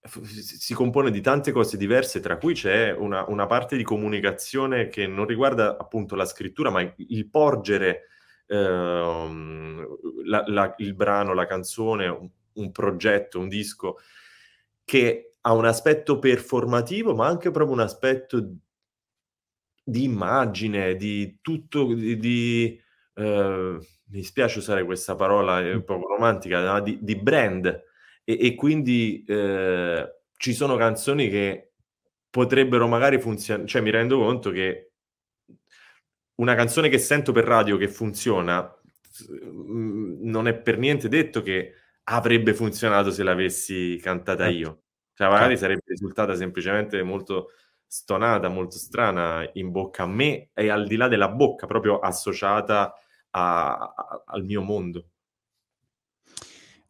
si 0.07 0.73
compone 0.73 1.11
di 1.11 1.21
tante 1.21 1.51
cose 1.51 1.77
diverse, 1.77 2.19
tra 2.19 2.37
cui 2.37 2.53
c'è 2.53 2.91
una, 2.91 3.25
una, 3.27 3.45
parte 3.47 3.75
di 3.75 3.83
comunicazione 3.83 4.87
che 4.87 5.07
non 5.07 5.25
riguarda 5.25 5.77
appunto 5.77 6.15
la 6.15 6.25
scrittura, 6.25 6.69
ma 6.69 6.93
il 6.95 7.29
porgere 7.29 8.07
ehm, 8.47 9.87
la, 10.25 10.43
la, 10.47 10.75
il 10.77 10.93
brano, 10.93 11.33
la 11.33 11.47
canzone, 11.47 12.07
un, 12.07 12.29
un, 12.53 12.71
progetto, 12.71 13.39
un 13.39 13.47
disco, 13.47 13.97
che 14.83 15.31
ha 15.41 15.53
un 15.53 15.65
aspetto 15.65 16.19
performativo, 16.19 17.15
ma 17.15 17.27
anche 17.27 17.51
proprio 17.51 17.75
un 17.75 17.81
aspetto 17.81 18.55
di 19.83 20.03
immagine, 20.03 20.95
di 20.95 21.39
tutto, 21.41 21.93
di... 21.93 22.17
di 22.17 22.81
eh, 23.15 23.79
mi 24.07 24.23
spiace 24.23 24.59
usare 24.59 24.85
questa 24.85 25.15
parola, 25.15 25.59
è 25.61 25.73
un 25.73 25.83
po' 25.83 25.99
romantica, 26.07 26.63
no? 26.63 26.79
di, 26.79 26.99
di 27.01 27.15
brand 27.15 27.83
e, 28.25 28.37
e 28.41 28.55
quindi 28.55 29.23
eh, 29.25 30.15
ci 30.35 30.53
sono 30.53 30.75
canzoni 30.75 31.29
che 31.29 31.71
potrebbero 32.29 32.87
magari 32.87 33.19
funzionare, 33.21 33.67
cioè 33.67 33.81
mi 33.81 33.91
rendo 33.91 34.17
conto 34.17 34.51
che 34.51 34.91
una 36.35 36.55
canzone 36.55 36.89
che 36.89 36.97
sento 36.97 37.31
per 37.31 37.45
radio 37.45 37.77
che 37.77 37.87
funziona 37.87 38.69
mm, 39.31 40.27
non 40.27 40.47
è 40.49 40.55
per 40.55 40.77
niente 40.77 41.07
detto 41.07 41.41
che 41.41 41.75
avrebbe 42.07 42.53
funzionato 42.53 43.11
se 43.11 43.23
l'avessi 43.23 43.97
cantata 44.01 44.43
certo. 44.43 44.57
io. 44.57 44.81
Cioè, 45.13 45.29
magari 45.29 45.57
certo. 45.57 45.61
sarebbe 45.61 45.83
risultata 45.85 46.35
semplicemente 46.35 47.01
molto 47.03 47.51
stonata, 47.87 48.49
molto 48.49 48.75
strana 48.77 49.49
in 49.53 49.71
bocca 49.71 50.03
a 50.03 50.07
me 50.07 50.49
e 50.53 50.69
al 50.69 50.85
di 50.87 50.97
là 50.97 51.07
della 51.07 51.29
bocca, 51.29 51.67
proprio 51.67 51.99
associata 51.99 52.93
a, 53.31 53.77
a, 53.77 54.23
al 54.25 54.43
mio 54.43 54.61
mondo. 54.61 55.11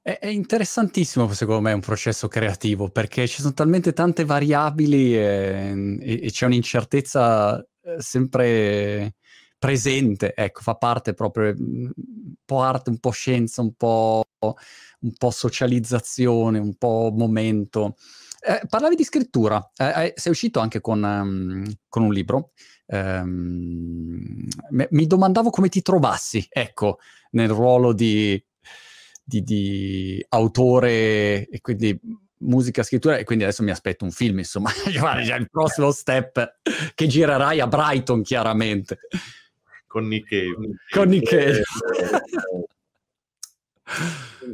È, 0.08 0.28
interessantissimo 0.28 1.34
secondo 1.34 1.62
me 1.62 1.74
un 1.74 1.80
processo 1.80 2.28
creativo 2.28 2.90
perché 2.90 3.28
ci 3.28 3.42
sono 3.42 3.56
talmente 3.56 3.92
tante 3.92 4.24
variabili 4.24 5.18
e, 5.18 5.98
e, 6.00 6.20
e 6.26 6.30
c'è 6.30 6.46
un'incertezza 6.46 7.60
eh, 7.82 7.96
sempre 7.98 9.16
presente, 9.58 10.36
ecco, 10.36 10.62
fa 10.62 10.76
parte 10.76 11.16
proprio 11.16 11.56
mm, 11.60 11.86
un 11.86 12.34
po' 12.46 12.62
arte, 12.62 12.92
un 12.92 13.00
po' 13.00 13.10
scienza, 13.10 13.64
un 13.64 13.74
po', 13.74 14.26
un 14.38 15.14
po 15.18 15.32
socializzazione, 15.32 16.60
un 16.60 16.76
po' 16.76 17.12
momento. 17.12 17.96
Eh, 18.48 18.62
parlavi 18.70 18.96
di 18.96 19.04
scrittura, 19.04 19.72
eh, 19.76 20.14
sei 20.16 20.32
uscito 20.32 20.60
anche 20.60 20.82
con, 20.82 21.02
um, 21.02 21.66
con 21.90 22.04
un 22.04 22.14
libro. 22.14 22.52
Um, 22.88 24.48
mi 24.70 25.08
domandavo 25.08 25.50
come 25.50 25.70
ti 25.70 25.82
trovassi, 25.82 26.46
ecco, 26.48 27.00
nel 27.32 27.50
ruolo 27.50 27.92
di, 27.92 28.40
di, 29.26 29.42
di 29.42 30.26
autore 30.30 31.48
e 31.48 31.60
quindi 31.62 32.00
musica, 32.38 32.84
scrittura 32.84 33.18
e 33.18 33.24
quindi 33.24 33.44
adesso 33.44 33.64
mi 33.64 33.72
aspetto 33.72 34.06
un 34.06 34.12
film, 34.12 34.38
insomma, 34.38 34.70
già 35.24 35.36
il 35.36 35.50
prossimo 35.50 35.92
step 35.92 36.60
che 36.94 37.08
girerai 37.08 37.60
a 37.60 37.68
Brighton 37.68 38.22
chiaramente. 38.22 39.00
Con 39.88 40.08
Nick 40.08 40.30
Cave. 40.30 40.76
Con 40.92 41.08
Nick 41.08 41.30
Cave. 41.30 41.62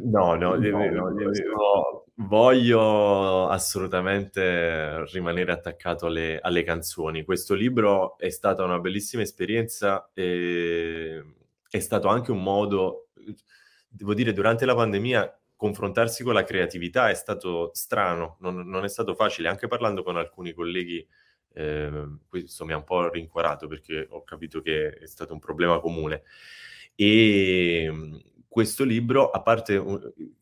No, 0.04 0.36
no, 0.36 0.56
no, 0.60 0.90
no, 0.90 2.06
voglio 2.16 3.48
assolutamente 3.48 5.06
rimanere 5.06 5.52
attaccato 5.52 6.08
alle, 6.08 6.40
alle, 6.40 6.64
canzoni. 6.64 7.24
Questo 7.24 7.54
libro 7.54 8.18
è 8.18 8.30
stata 8.30 8.64
una 8.64 8.80
bellissima 8.80 9.24
esperienza 9.24 10.10
e 10.14 11.24
è 11.70 11.80
stato 11.80 12.08
anche 12.08 12.32
un 12.32 12.44
modo, 12.44 13.08
devo 13.92 14.14
dire, 14.14 14.34
durante 14.34 14.66
la 14.66 14.76
pandemia 14.76 15.40
confrontarsi 15.56 16.24
con 16.24 16.34
la 16.34 16.44
creatività 16.44 17.10
è 17.10 17.14
stato 17.14 17.70
strano, 17.74 18.38
non, 18.40 18.68
non 18.68 18.84
è 18.84 18.90
stato 18.90 19.14
facile, 19.14 19.48
anche 19.48 19.68
parlando 19.68 20.02
con 20.02 20.18
alcuni 20.18 20.54
colleghi, 20.54 21.06
eh, 21.54 22.08
questo 22.28 22.66
mi 22.66 22.74
ha 22.74 22.78
un 22.78 22.84
po' 22.84 23.10
rincuorato 23.10 23.68
perché 23.68 24.08
ho 24.10 24.24
capito 24.24 24.62
che 24.62 24.90
è 24.90 25.06
stato 25.06 25.34
un 25.34 25.40
problema 25.40 25.80
comune. 25.80 26.24
E 26.96 27.92
questo 28.48 28.84
libro, 28.84 29.30
a 29.30 29.42
parte 29.42 29.84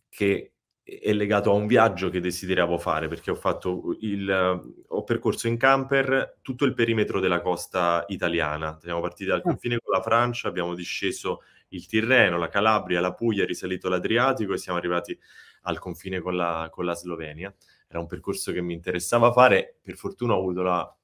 che 0.09 0.53
è 0.83 1.13
legato 1.13 1.51
a 1.51 1.53
un 1.53 1.67
viaggio 1.67 2.09
che 2.09 2.19
desideravo 2.19 2.77
fare, 2.77 3.07
perché 3.07 3.31
ho 3.31 3.35
fatto 3.35 3.97
il, 3.99 4.85
ho 4.99 5.03
percorso 5.03 5.47
in 5.47 5.57
camper 5.57 6.39
tutto 6.41 6.65
il 6.65 6.73
perimetro 6.73 7.19
della 7.19 7.41
costa 7.41 8.05
italiana. 8.09 8.77
Siamo 8.81 8.99
partiti 8.99 9.29
dal 9.29 9.39
ah. 9.39 9.41
confine 9.41 9.79
con 9.79 9.93
la 9.93 10.01
Francia, 10.01 10.47
abbiamo 10.49 10.75
disceso 10.75 11.43
il 11.69 11.85
Tirreno, 11.87 12.37
la 12.37 12.49
Calabria, 12.49 12.99
la 12.99 13.13
Puglia, 13.13 13.45
risalito 13.45 13.87
l'Adriatico 13.87 14.53
e 14.53 14.57
siamo 14.57 14.77
arrivati 14.77 15.17
al 15.63 15.79
confine 15.79 16.19
con 16.19 16.35
la, 16.35 16.67
con 16.71 16.85
la 16.85 16.95
Slovenia. 16.95 17.53
Era 17.87 17.99
un 17.99 18.07
percorso 18.07 18.51
che 18.51 18.61
mi 18.61 18.73
interessava 18.73 19.31
fare, 19.31 19.77
per 19.81 19.95
fortuna 19.95 20.33
ho 20.33 20.39
avuto 20.39 20.61
la... 20.61 20.95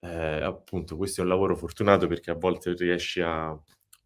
Eh, 0.00 0.42
appunto, 0.42 0.96
questo 0.96 1.20
è 1.20 1.24
un 1.24 1.30
lavoro 1.30 1.56
fortunato 1.56 2.06
perché 2.06 2.30
a 2.30 2.34
volte 2.34 2.74
riesci 2.74 3.20
a... 3.20 3.56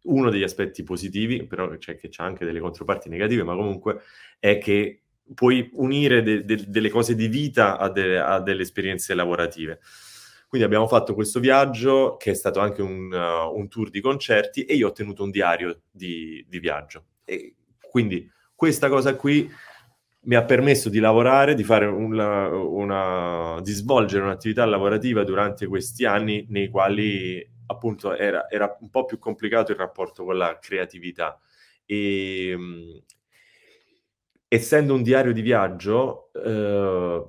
Uno 0.05 0.29
degli 0.29 0.43
aspetti 0.43 0.83
positivi, 0.83 1.45
però 1.45 1.77
cioè 1.77 1.95
che 1.95 2.09
c'è 2.09 2.23
anche 2.23 2.43
delle 2.43 2.59
controparti 2.59 3.07
negative, 3.07 3.43
ma 3.43 3.55
comunque 3.55 4.01
è 4.37 4.57
che 4.57 5.02
puoi 5.33 5.69
unire 5.73 6.21
de- 6.21 6.43
de- 6.45 6.65
delle 6.67 6.89
cose 6.89 7.15
di 7.15 7.27
vita 7.27 7.77
a, 7.77 7.89
de- 7.89 8.19
a 8.19 8.39
delle 8.39 8.63
esperienze 8.63 9.13
lavorative. 9.13 9.79
Quindi 10.47 10.67
abbiamo 10.67 10.87
fatto 10.87 11.15
questo 11.15 11.39
viaggio 11.39 12.15
che 12.17 12.31
è 12.31 12.35
stato 12.35 12.59
anche 12.59 12.81
un, 12.81 13.11
uh, 13.11 13.57
un 13.57 13.67
tour 13.69 13.89
di 13.89 14.01
concerti 14.01 14.65
e 14.65 14.75
io 14.75 14.89
ho 14.89 14.91
tenuto 14.91 15.23
un 15.23 15.31
diario 15.31 15.81
di, 15.89 16.45
di 16.47 16.59
viaggio. 16.59 17.05
E 17.25 17.55
quindi 17.89 18.29
questa 18.53 18.87
cosa 18.87 19.15
qui 19.15 19.49
mi 20.25 20.35
ha 20.35 20.43
permesso 20.43 20.89
di 20.89 20.99
lavorare, 20.99 21.55
di, 21.55 21.63
fare 21.63 21.85
una, 21.85 22.47
una, 22.49 23.59
di 23.61 23.71
svolgere 23.71 24.23
un'attività 24.23 24.63
lavorativa 24.65 25.23
durante 25.23 25.65
questi 25.67 26.05
anni 26.05 26.45
nei 26.49 26.69
quali 26.69 27.45
appunto 27.65 28.15
era, 28.15 28.49
era 28.49 28.77
un 28.79 28.89
po' 28.89 29.05
più 29.05 29.17
complicato 29.17 29.71
il 29.71 29.77
rapporto 29.77 30.23
con 30.23 30.37
la 30.37 30.59
creatività. 30.59 31.39
E, 31.85 32.55
essendo 34.53 34.93
un 34.93 35.01
diario 35.01 35.33
di 35.33 35.41
viaggio, 35.41 36.29
eh, 36.33 37.27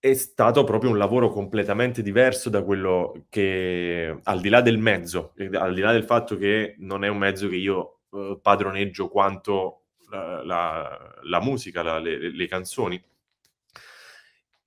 è 0.00 0.12
stato 0.14 0.64
proprio 0.64 0.90
un 0.90 0.98
lavoro 0.98 1.30
completamente 1.30 2.02
diverso 2.02 2.50
da 2.50 2.64
quello 2.64 3.26
che, 3.28 4.18
al 4.24 4.40
di 4.40 4.48
là 4.48 4.60
del 4.60 4.78
mezzo, 4.78 5.34
al 5.36 5.72
di 5.72 5.80
là 5.80 5.92
del 5.92 6.02
fatto 6.02 6.36
che 6.36 6.74
non 6.78 7.04
è 7.04 7.08
un 7.08 7.18
mezzo 7.18 7.46
che 7.48 7.54
io 7.54 8.00
eh, 8.10 8.40
padroneggio 8.42 9.08
quanto 9.08 9.84
la, 10.10 10.42
la, 10.42 11.20
la 11.22 11.40
musica, 11.40 11.82
la, 11.82 12.00
le, 12.00 12.34
le 12.34 12.48
canzoni, 12.48 13.00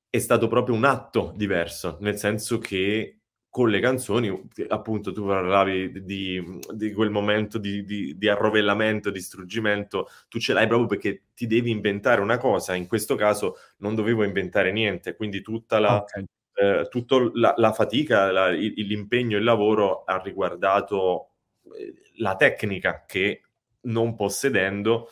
è 0.09 0.19
stato 0.19 0.47
proprio 0.47 0.75
un 0.75 0.85
atto 0.85 1.33
diverso, 1.35 1.97
nel 1.99 2.17
senso 2.17 2.59
che 2.59 3.22
con 3.53 3.69
le 3.69 3.79
canzoni, 3.79 4.49
appunto 4.69 5.11
tu 5.11 5.27
parlavi 5.27 6.03
di, 6.03 6.43
di 6.73 6.91
quel 6.91 7.11
momento 7.11 7.59
di, 7.59 7.83
di, 7.83 8.17
di, 8.17 8.27
arrovellamento, 8.27 9.11
di 9.11 9.21
struggimento, 9.21 10.07
tu 10.27 10.39
ce 10.39 10.53
l'hai 10.53 10.65
proprio 10.65 10.87
perché 10.87 11.25
ti 11.35 11.45
devi 11.45 11.69
inventare 11.69 12.19
una 12.19 12.39
cosa, 12.39 12.73
in 12.73 12.87
questo 12.87 13.13
caso 13.13 13.57
non 13.77 13.93
dovevo 13.93 14.23
inventare 14.23 14.71
niente, 14.71 15.15
quindi 15.15 15.43
tutta 15.43 15.77
la, 15.77 15.97
okay. 15.97 16.25
eh, 16.55 16.89
la, 17.33 17.53
la 17.55 17.73
fatica, 17.73 18.31
la, 18.31 18.49
l'impegno, 18.49 19.37
il 19.37 19.43
lavoro 19.43 20.03
ha 20.03 20.19
riguardato 20.19 21.33
eh, 21.77 21.93
la 22.15 22.35
tecnica 22.35 23.03
che 23.05 23.43
non 23.81 24.15
possedendo, 24.15 25.09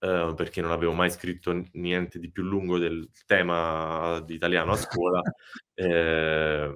eh, 0.00 0.32
perché 0.34 0.60
non 0.60 0.72
avevo 0.72 0.94
mai 0.94 1.10
scritto 1.10 1.62
niente 1.74 2.18
di 2.18 2.28
più 2.28 2.42
lungo 2.42 2.76
del 2.76 3.08
tema 3.24 4.20
di 4.26 4.34
italiano 4.34 4.72
a 4.72 4.76
scuola, 4.76 5.22
eh, 5.74 6.74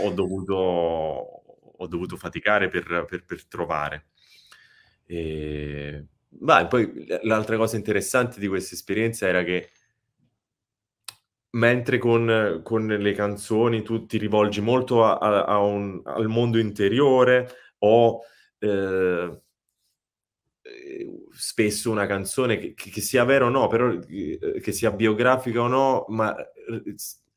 ho 0.00 0.10
dovuto, 0.10 0.54
ho 0.54 1.86
dovuto 1.86 2.16
faticare 2.16 2.68
per, 2.68 3.04
per, 3.08 3.24
per 3.24 3.46
trovare. 3.46 4.06
E... 5.06 6.06
Beh, 6.28 6.66
poi 6.66 7.06
l'altra 7.22 7.56
cosa 7.56 7.76
interessante 7.76 8.40
di 8.40 8.48
questa 8.48 8.74
esperienza 8.74 9.26
era 9.26 9.42
che 9.44 9.68
mentre 11.50 11.98
con, 11.98 12.60
con 12.64 12.86
le 12.86 13.12
canzoni 13.12 13.82
tu 13.82 14.06
ti 14.06 14.16
rivolgi 14.16 14.62
molto 14.62 15.04
a, 15.04 15.18
a, 15.18 15.44
a 15.44 15.58
un, 15.58 16.00
al 16.04 16.28
mondo 16.28 16.58
interiore 16.58 17.48
o 17.78 18.20
eh, 18.58 19.42
spesso 21.32 21.90
una 21.90 22.06
canzone 22.06 22.58
che, 22.58 22.74
che, 22.74 23.00
sia 23.00 23.24
vera 23.24 23.46
o 23.46 23.48
no, 23.48 23.66
però 23.66 23.92
eh, 23.92 24.60
che 24.62 24.72
sia 24.72 24.90
biografica 24.92 25.62
o 25.62 25.68
no, 25.68 26.04
ma 26.08 26.34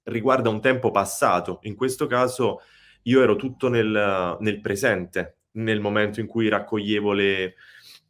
riguarda 0.05 0.49
un 0.49 0.61
tempo 0.61 0.91
passato. 0.91 1.59
In 1.63 1.75
questo 1.75 2.07
caso 2.07 2.61
io 3.03 3.21
ero 3.21 3.35
tutto 3.35 3.67
nel, 3.67 4.37
nel 4.39 4.61
presente, 4.61 5.37
nel 5.51 5.79
momento 5.79 6.19
in 6.19 6.27
cui 6.27 6.47
raccoglievo 6.47 7.13
le, 7.13 7.55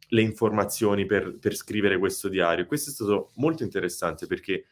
le 0.08 0.20
informazioni 0.22 1.06
per, 1.06 1.38
per, 1.38 1.54
scrivere 1.54 1.98
questo 1.98 2.28
diario. 2.28 2.66
Questo 2.66 2.90
è 2.90 2.92
stato 2.94 3.30
molto 3.36 3.62
interessante 3.62 4.26
perché 4.26 4.66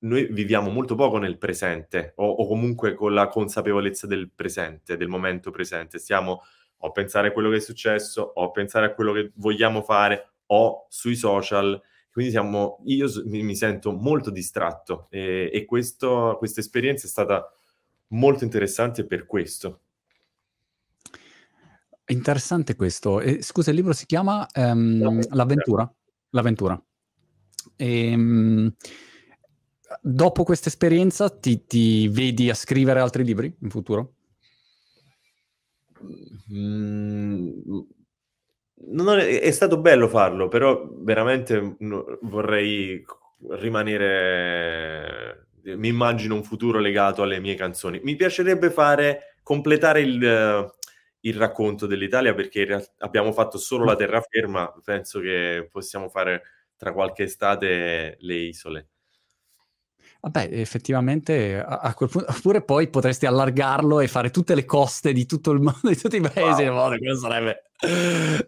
noi 0.00 0.26
viviamo 0.30 0.70
molto 0.70 0.94
poco 0.94 1.18
nel 1.18 1.38
presente 1.38 2.12
o, 2.16 2.28
o 2.28 2.46
comunque 2.46 2.94
con 2.94 3.14
la 3.14 3.28
consapevolezza 3.28 4.06
del 4.06 4.30
presente, 4.34 4.96
del 4.96 5.08
momento 5.08 5.50
presente. 5.50 5.98
Stiamo 5.98 6.42
o 6.84 6.88
a 6.88 6.90
pensare 6.90 7.28
a 7.28 7.32
quello 7.32 7.50
che 7.50 7.56
è 7.56 7.60
successo, 7.60 8.32
o 8.34 8.44
a 8.44 8.50
pensare 8.50 8.86
a 8.86 8.94
quello 8.94 9.12
che 9.12 9.32
vogliamo 9.36 9.82
fare, 9.82 10.32
o 10.46 10.86
sui 10.90 11.16
social 11.16 11.80
quindi 12.14 12.30
siamo, 12.30 12.78
io 12.84 13.08
mi, 13.24 13.56
sento 13.56 13.90
molto 13.90 14.30
distratto 14.30 15.08
e, 15.10 15.50
e 15.52 15.64
questa 15.64 16.38
esperienza 16.40 17.08
è 17.08 17.10
stata 17.10 17.44
molto 18.10 18.44
interessante 18.44 19.04
per 19.04 19.26
questo. 19.26 19.80
Interessante 22.06 22.76
questo. 22.76 23.20
E, 23.20 23.42
scusa, 23.42 23.70
il 23.70 23.76
libro 23.76 23.92
si 23.94 24.06
chiama 24.06 24.46
um, 24.54 25.26
L'avventura. 25.30 25.92
L'avventura. 26.30 26.80
E, 27.74 28.14
um, 28.14 28.72
dopo 30.00 30.44
questa 30.44 30.68
esperienza 30.68 31.28
ti, 31.30 31.66
ti, 31.66 32.06
vedi 32.06 32.48
a 32.48 32.54
scrivere 32.54 33.00
altri 33.00 33.24
libri 33.24 33.52
in 33.60 33.70
futuro? 33.70 34.14
Mm, 36.52 37.48
non 38.86 39.18
è, 39.18 39.50
stato 39.50 39.78
bello 39.78 40.08
farlo, 40.08 40.48
però 40.48 40.88
veramente 40.98 41.76
no, 41.78 42.18
vorrei 42.22 43.04
rimanere. 43.50 45.46
Mi 45.62 45.88
immagino 45.88 46.34
un 46.34 46.44
futuro 46.44 46.78
legato 46.78 47.22
alle 47.22 47.40
mie 47.40 47.54
canzoni. 47.54 48.00
Mi 48.02 48.16
piacerebbe 48.16 48.70
fare 48.70 49.36
completare 49.42 50.00
il, 50.00 50.72
il 51.20 51.34
racconto 51.34 51.86
dell'Italia 51.86 52.34
perché 52.34 52.92
abbiamo 52.98 53.32
fatto 53.32 53.58
solo 53.58 53.84
la 53.84 53.96
terraferma. 53.96 54.74
Penso 54.84 55.20
che 55.20 55.68
possiamo 55.70 56.08
fare 56.08 56.42
tra 56.76 56.92
qualche 56.92 57.24
estate 57.24 58.16
le 58.18 58.34
isole. 58.34 58.88
Vabbè, 60.24 60.48
effettivamente 60.52 61.62
a, 61.62 61.80
a 61.80 61.92
quel 61.92 62.08
punto, 62.08 62.30
oppure 62.30 62.62
poi 62.62 62.88
potresti 62.88 63.26
allargarlo 63.26 64.00
e 64.00 64.08
fare 64.08 64.30
tutte 64.30 64.54
le 64.54 64.64
coste 64.64 65.12
di 65.12 65.26
tutto 65.26 65.50
il 65.50 65.60
mondo, 65.60 65.80
di 65.90 65.98
tutti 65.98 66.16
i 66.16 66.22
paesi 66.22 66.66
wow. 66.66 66.88
del 66.88 66.98
quello 66.98 67.16
sarebbe... 67.16 67.62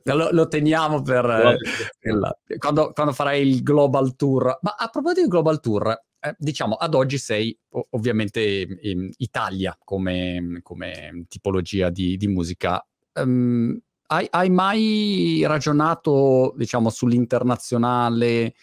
Lo, 0.04 0.30
lo 0.30 0.48
teniamo 0.48 1.02
per... 1.02 1.26
Eh, 1.26 2.56
quando, 2.56 2.92
quando, 2.94 3.12
farai 3.12 3.46
il 3.46 3.62
Global 3.62 4.16
Tour. 4.16 4.58
Ma 4.62 4.74
a 4.78 4.88
proposito 4.88 5.20
del 5.20 5.28
Global 5.28 5.60
Tour, 5.60 6.02
eh, 6.18 6.34
diciamo, 6.38 6.76
ad 6.76 6.94
oggi 6.94 7.18
sei 7.18 7.54
ovviamente 7.90 8.78
in 8.80 9.10
Italia 9.18 9.76
come, 9.84 10.60
come 10.62 11.26
tipologia 11.28 11.90
di, 11.90 12.16
di 12.16 12.26
musica. 12.26 12.82
Um, 13.12 13.78
hai, 14.06 14.26
hai, 14.30 14.48
mai 14.48 15.42
ragionato, 15.46 16.54
diciamo, 16.56 16.88
sull'internazionale? 16.88 18.54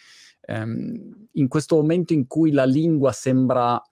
Ehm, 0.46 1.28
in 1.32 1.48
questo 1.48 1.76
momento 1.76 2.12
in 2.12 2.26
cui 2.26 2.52
la 2.52 2.64
lingua 2.64 3.12
sembra 3.12 3.82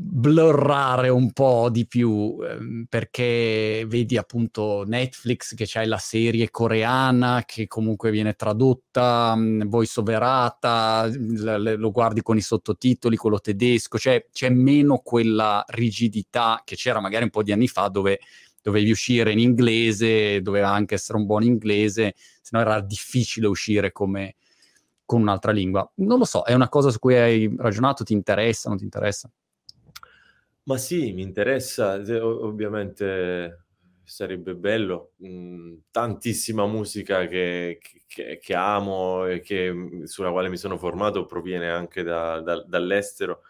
blurrare 0.00 1.08
un 1.08 1.32
po' 1.32 1.68
di 1.70 1.84
più 1.86 2.36
ehm, 2.40 2.86
perché 2.88 3.84
vedi 3.88 4.16
appunto 4.16 4.84
Netflix 4.86 5.54
che 5.56 5.64
c'è 5.64 5.84
la 5.86 5.98
serie 5.98 6.50
coreana 6.50 7.42
che 7.44 7.66
comunque 7.66 8.12
viene 8.12 8.34
tradotta, 8.34 9.34
mm, 9.36 9.62
voice 9.66 9.98
overata, 9.98 11.04
l- 11.06 11.74
lo 11.76 11.90
guardi 11.90 12.22
con 12.22 12.36
i 12.36 12.40
sottotitoli, 12.40 13.16
quello 13.16 13.40
tedesco, 13.40 13.98
cioè 13.98 14.26
c'è 14.32 14.50
meno 14.50 14.98
quella 14.98 15.64
rigidità 15.68 16.62
che 16.64 16.76
c'era 16.76 17.00
magari 17.00 17.24
un 17.24 17.30
po' 17.30 17.42
di 17.42 17.50
anni 17.52 17.66
fa 17.66 17.88
dove 17.88 18.20
dovevi 18.62 18.90
uscire 18.92 19.32
in 19.32 19.40
inglese, 19.40 20.40
doveva 20.42 20.70
anche 20.70 20.94
essere 20.94 21.18
un 21.18 21.26
buon 21.26 21.42
inglese, 21.42 22.14
se 22.16 22.50
no 22.52 22.60
era 22.60 22.80
difficile 22.80 23.48
uscire 23.48 23.90
come 23.90 24.36
con 25.08 25.22
un'altra 25.22 25.52
lingua. 25.52 25.90
Non 25.96 26.18
lo 26.18 26.26
so, 26.26 26.44
è 26.44 26.52
una 26.52 26.68
cosa 26.68 26.90
su 26.90 26.98
cui 26.98 27.16
hai 27.16 27.50
ragionato, 27.56 28.04
ti 28.04 28.12
interessa, 28.12 28.68
non 28.68 28.76
ti 28.76 28.84
interessa? 28.84 29.30
Ma 30.64 30.76
sì, 30.76 31.14
mi 31.14 31.22
interessa, 31.22 31.94
ovviamente 31.94 33.68
sarebbe 34.04 34.54
bello, 34.54 35.12
mh, 35.16 35.76
tantissima 35.90 36.66
musica 36.66 37.26
che, 37.26 37.78
che, 38.06 38.38
che, 38.38 38.54
amo 38.54 39.24
e 39.24 39.40
che, 39.40 40.02
sulla 40.04 40.30
quale 40.30 40.50
mi 40.50 40.58
sono 40.58 40.76
formato 40.76 41.24
proviene 41.24 41.70
anche 41.70 42.02
da, 42.02 42.42
da, 42.42 42.62
dall'estero. 42.62 43.44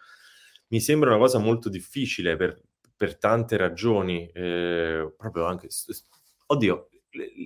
Mi 0.69 0.79
sembra 0.79 1.09
una 1.09 1.19
cosa 1.19 1.39
molto 1.39 1.67
difficile 1.67 2.37
per, 2.37 2.57
per 2.95 3.17
tante 3.17 3.57
ragioni, 3.57 4.25
eh, 4.33 5.13
proprio 5.17 5.43
anche... 5.43 5.67
Oddio, 6.45 6.89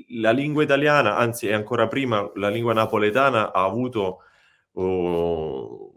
la 0.09 0.32
lingua 0.32 0.64
italiana, 0.64 1.18
anzi 1.18 1.47
è 1.47 1.53
ancora 1.53 1.88
prima, 1.88 2.30
la 2.36 2.49
lingua 2.49 2.74
napoletana 2.74 3.51
ha 3.53 3.64
avuto... 3.64 4.20
Oh, 4.74 5.93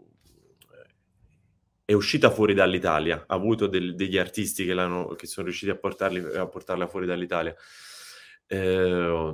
è 1.87 1.93
uscita 1.93 2.29
fuori 2.29 2.53
dall'Italia, 2.53 3.23
ha 3.25 3.33
avuto 3.33 3.65
del, 3.65 3.95
degli 3.95 4.17
artisti 4.17 4.65
che, 4.65 4.75
che, 5.15 5.25
sono 5.25 5.45
riusciti 5.45 5.71
a, 5.71 5.77
portarli, 5.77 6.19
a, 6.35 6.45
portarla 6.45 6.85
fuori 6.85 7.05
dall'Italia. 7.05 7.55
Eh, 8.45 9.33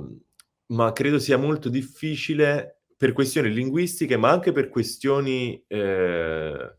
ma 0.66 0.92
credo 0.92 1.18
sia 1.18 1.36
molto 1.36 1.68
difficile 1.68 2.82
per 2.96 3.12
questioni 3.12 3.52
linguistiche, 3.52 4.16
ma 4.16 4.30
anche 4.30 4.52
per 4.52 4.68
questioni 4.68 5.64
eh, 5.66 6.76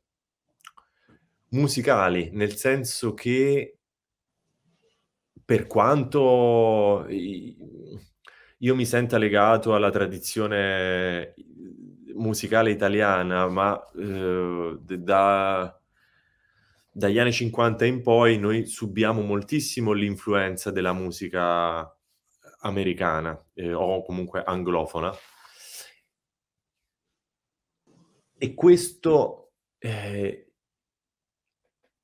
musicali, 1.49 2.29
nel 2.31 2.55
senso 2.55 3.13
che 3.13 3.74
per 5.45 5.67
quanto 5.67 7.05
io 7.07 8.75
mi 8.75 8.85
senta 8.85 9.17
legato 9.19 9.75
alla 9.75 9.91
tradizione 9.91 11.35
musicale 12.15 12.71
italiana, 12.71 13.47
ma 13.47 13.79
eh, 13.95 14.77
da, 14.79 15.79
dagli 16.91 17.19
anni 17.19 17.31
50 17.31 17.85
in 17.85 18.01
poi 18.01 18.39
noi 18.39 18.65
subiamo 18.65 19.21
moltissimo 19.21 19.91
l'influenza 19.91 20.71
della 20.71 20.93
musica 20.93 21.95
americana 22.61 23.39
eh, 23.53 23.73
o 23.73 24.03
comunque 24.03 24.43
anglofona. 24.43 25.13
E 28.37 28.53
questo 28.53 29.51
eh, 29.77 30.44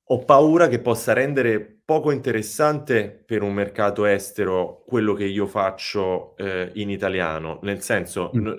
ho 0.04 0.24
paura 0.24 0.68
che 0.68 0.80
possa 0.80 1.12
rendere 1.12 1.80
poco 1.84 2.10
interessante 2.10 3.10
per 3.10 3.42
un 3.42 3.52
mercato 3.52 4.04
estero 4.04 4.82
quello 4.86 5.14
che 5.14 5.24
io 5.24 5.46
faccio 5.46 6.36
eh, 6.36 6.70
in 6.74 6.90
italiano, 6.90 7.58
nel 7.62 7.82
senso, 7.82 8.30
mm 8.34 8.52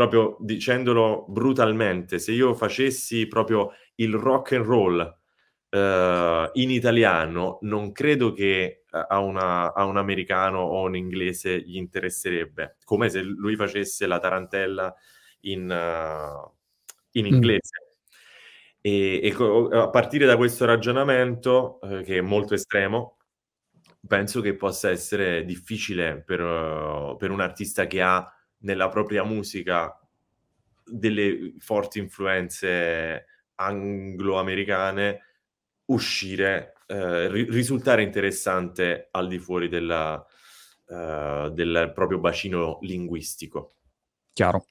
proprio 0.00 0.38
dicendolo 0.40 1.26
brutalmente, 1.28 2.18
se 2.18 2.32
io 2.32 2.54
facessi 2.54 3.26
proprio 3.26 3.72
il 3.96 4.14
rock 4.14 4.52
and 4.52 4.64
roll 4.64 4.98
uh, 4.98 6.50
in 6.54 6.70
italiano, 6.70 7.58
non 7.62 7.92
credo 7.92 8.32
che 8.32 8.84
a, 8.90 9.18
una, 9.18 9.74
a, 9.74 9.84
un 9.84 9.98
americano 9.98 10.60
o 10.60 10.84
un 10.86 10.96
inglese 10.96 11.60
gli 11.60 11.76
interesserebbe, 11.76 12.78
come 12.84 13.10
se 13.10 13.20
lui 13.20 13.56
facesse 13.56 14.06
la 14.06 14.18
tarantella 14.18 14.94
in, 15.40 15.68
uh, 15.68 16.50
in 17.12 17.24
mm. 17.24 17.34
inglese. 17.34 17.84
Mm. 17.84 17.89
E, 18.80 19.20
e, 19.22 19.36
a 19.72 19.90
partire 19.90 20.26
da 20.26 20.36
questo 20.36 20.64
ragionamento, 20.64 21.78
uh, 21.82 22.02
che 22.02 22.18
è 22.18 22.20
molto 22.20 22.54
estremo, 22.54 23.18
penso 24.06 24.40
che 24.40 24.56
possa 24.56 24.90
essere 24.90 25.44
difficile 25.44 26.22
per, 26.22 27.16
per 27.18 27.30
un 27.30 27.40
artista 27.40 27.86
che 27.86 28.00
ha 28.00 28.26
nella 28.58 28.88
propria 28.88 29.24
musica 29.24 29.94
delle 30.84 31.54
forti 31.58 31.98
influenze 31.98 33.26
anglo-americane 33.54 35.20
uscire, 35.86 36.74
eh, 36.86 37.28
ri- 37.28 37.50
risultare 37.50 38.02
interessante 38.02 39.08
al 39.10 39.28
di 39.28 39.38
fuori 39.38 39.68
della, 39.68 40.24
uh, 40.86 41.50
del 41.50 41.92
proprio 41.94 42.18
bacino 42.18 42.78
linguistico. 42.82 43.74
Chiaro. 44.32 44.64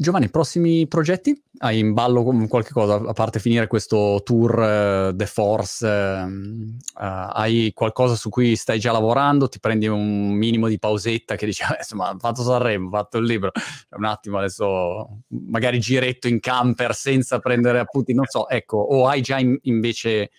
Giovanni, 0.00 0.30
prossimi 0.30 0.88
progetti? 0.88 1.38
Hai 1.58 1.78
in 1.78 1.92
ballo 1.92 2.24
qualche 2.48 2.72
cosa, 2.72 2.94
a 2.94 3.12
parte 3.12 3.38
finire 3.38 3.66
questo 3.66 4.22
tour 4.24 4.58
uh, 4.58 5.14
The 5.14 5.26
Force? 5.26 5.86
Uh, 5.86 6.26
uh, 6.26 6.78
hai 6.94 7.72
qualcosa 7.74 8.14
su 8.14 8.30
cui 8.30 8.56
stai 8.56 8.80
già 8.80 8.92
lavorando? 8.92 9.46
Ti 9.46 9.60
prendi 9.60 9.86
un 9.88 10.30
minimo 10.30 10.68
di 10.68 10.78
pausetta 10.78 11.36
che 11.36 11.44
dici, 11.44 11.62
insomma, 11.76 12.16
fatto 12.18 12.42
Sanremo, 12.42 12.88
fatto 12.88 13.18
il 13.18 13.26
libro, 13.26 13.50
un 13.90 14.06
attimo 14.06 14.38
adesso 14.38 15.18
magari 15.48 15.78
giretto 15.78 16.28
in 16.28 16.40
camper 16.40 16.94
senza 16.94 17.38
prendere 17.38 17.78
appunti, 17.78 18.14
non 18.14 18.24
so, 18.24 18.48
ecco, 18.48 18.78
o 18.78 19.06
hai 19.06 19.20
già 19.20 19.38
in, 19.38 19.54
invece 19.64 20.30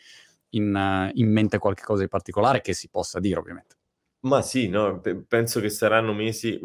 in, 0.50 1.12
in 1.14 1.32
mente 1.32 1.60
qualche 1.60 1.84
cosa 1.84 2.02
di 2.02 2.08
particolare 2.08 2.62
che 2.62 2.74
si 2.74 2.90
possa 2.90 3.20
dire 3.20 3.38
ovviamente? 3.38 3.76
Ma 4.24 4.44
sì, 4.44 4.68
no, 4.68 5.00
pe- 5.00 5.24
penso 5.24 5.60
che 5.60 5.70
saranno 5.70 6.14
mesi, 6.14 6.60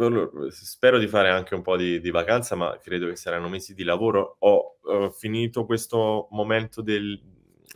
spero 0.50 0.98
di 0.98 1.06
fare 1.08 1.30
anche 1.30 1.54
un 1.54 1.62
po' 1.62 1.76
di, 1.78 2.00
di 2.00 2.10
vacanza, 2.10 2.54
ma 2.54 2.78
credo 2.78 3.08
che 3.08 3.16
saranno 3.16 3.48
mesi 3.48 3.72
di 3.72 3.82
lavoro. 3.82 4.36
Ho, 4.40 4.76
ho 4.82 5.10
finito 5.10 5.64
questo 5.64 6.28
momento 6.32 6.82
del, 6.82 7.18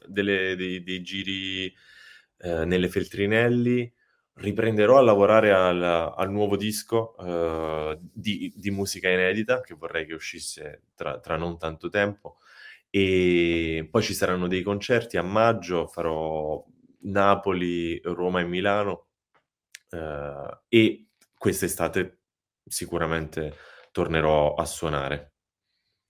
delle, 0.06 0.54
dei, 0.54 0.82
dei, 0.82 1.00
giri 1.00 1.74
eh, 2.40 2.64
nelle 2.66 2.90
Feltrinelli, 2.90 3.90
riprenderò 4.34 4.98
a 4.98 5.02
lavorare 5.02 5.52
al, 5.52 5.82
al 5.82 6.30
nuovo 6.30 6.56
disco 6.56 7.16
eh, 7.16 7.98
di, 8.12 8.52
di, 8.54 8.70
musica 8.70 9.08
inedita, 9.08 9.62
che 9.62 9.74
vorrei 9.74 10.04
che 10.04 10.12
uscisse 10.12 10.82
tra, 10.94 11.20
tra 11.20 11.36
non 11.36 11.56
tanto 11.58 11.88
tempo, 11.88 12.36
e 12.90 13.88
poi 13.90 14.02
ci 14.02 14.12
saranno 14.12 14.46
dei 14.46 14.62
concerti 14.62 15.16
a 15.16 15.22
maggio, 15.22 15.86
farò 15.86 16.62
Napoli, 17.02 17.98
Roma 18.04 18.40
e 18.40 18.44
Milano 18.44 19.06
Uh, 19.90 20.56
e 20.68 21.08
quest'estate 21.36 22.20
sicuramente 22.64 23.54
tornerò 23.90 24.54
a 24.54 24.64
suonare. 24.64 25.32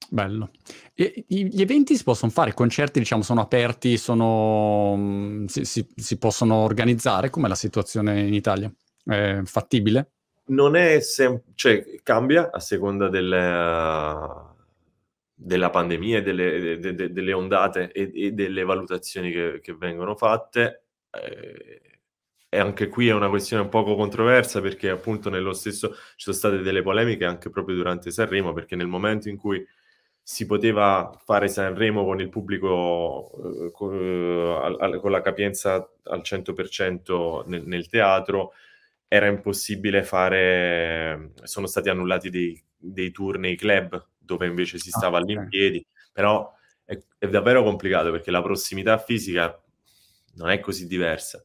Bello. 0.09 0.51
E 0.95 1.25
gli 1.29 1.61
eventi 1.61 1.97
si 1.97 2.03
possono 2.03 2.33
fare, 2.33 2.51
i 2.51 2.55
concerti 2.55 2.99
diciamo 2.99 3.23
sono 3.23 3.41
aperti, 3.41 3.97
sono, 3.97 4.95
mm, 4.97 5.45
si, 5.47 5.65
si, 5.65 5.87
si 5.95 6.19
possono 6.19 6.57
organizzare, 6.57 7.31
com'è 7.31 7.49
la 7.49 7.55
situazione 7.55 8.21
in 8.21 8.35
Italia? 8.35 8.73
È 9.05 9.41
fattibile? 9.45 10.11
Non 10.47 10.75
è 10.75 11.01
sempre, 11.01 11.53
cioè 11.55 12.01
cambia 12.03 12.51
a 12.51 12.59
seconda 12.59 13.09
delle, 13.09 14.51
della 15.33 15.71
pandemia 15.71 16.23
delle, 16.23 16.79
de, 16.81 16.95
de, 16.95 17.13
delle 17.13 17.33
ondate 17.33 17.93
e, 17.93 18.11
e, 18.13 18.33
delle 18.33 18.65
valutazioni 18.65 19.31
che, 19.31 19.61
che 19.63 19.75
vengono 19.75 20.17
fatte. 20.17 20.87
Eh, 21.11 21.90
e 22.53 22.59
anche 22.59 22.89
qui 22.89 23.07
è 23.07 23.13
una 23.13 23.29
questione 23.29 23.63
un 23.63 23.69
poco 23.69 23.95
controversa 23.95 24.61
perché 24.61 24.91
appunto 24.91 25.31
nello 25.31 25.53
stesso 25.53 25.93
ci 25.93 26.25
sono 26.25 26.37
state 26.37 26.59
delle 26.59 26.83
polemiche 26.83 27.25
anche 27.25 27.49
proprio 27.49 27.77
durante 27.77 28.11
Sanremo 28.11 28.53
perché 28.53 28.75
nel 28.75 28.89
momento 28.89 29.29
in 29.29 29.37
cui 29.37 29.65
si 30.21 30.47
poteva 30.47 31.17
fare 31.25 31.47
Sanremo 31.47 32.05
con 32.05 32.21
il 32.21 32.29
pubblico 32.29 33.31
eh, 33.67 33.71
con, 33.71 33.95
eh, 33.95 34.99
con, 34.99 35.11
la 35.13 35.21
capienza 35.23 35.89
al 36.03 36.23
100% 36.25 37.45
nel, 37.47 37.63
nel, 37.67 37.89
teatro 37.89 38.53
era 39.07 39.27
impossibile 39.27 40.03
fare 40.03 41.31
sono 41.45 41.69
stati 41.69 41.89
annullati 41.89 42.31
dei, 42.31 42.61
dei 42.77 43.13
tour 43.13 43.39
nei 43.39 43.55
club 43.55 44.09
dove 44.19 44.49
invece 44.49 44.79
si 44.79 44.91
stava 44.91 45.19
ah, 45.19 45.21
okay. 45.21 45.35
all'impiedi 45.37 45.87
però 46.13 46.53
è, 46.85 46.99
è 47.17 47.29
davvero 47.29 47.63
complicato 47.63 48.11
perché 48.11 48.33
la 48.33 48.43
prossimità 48.43 48.99
fisica 48.99 49.57
non 50.35 50.51
è 50.51 50.59
così 50.59 50.89
diversa 50.89 51.41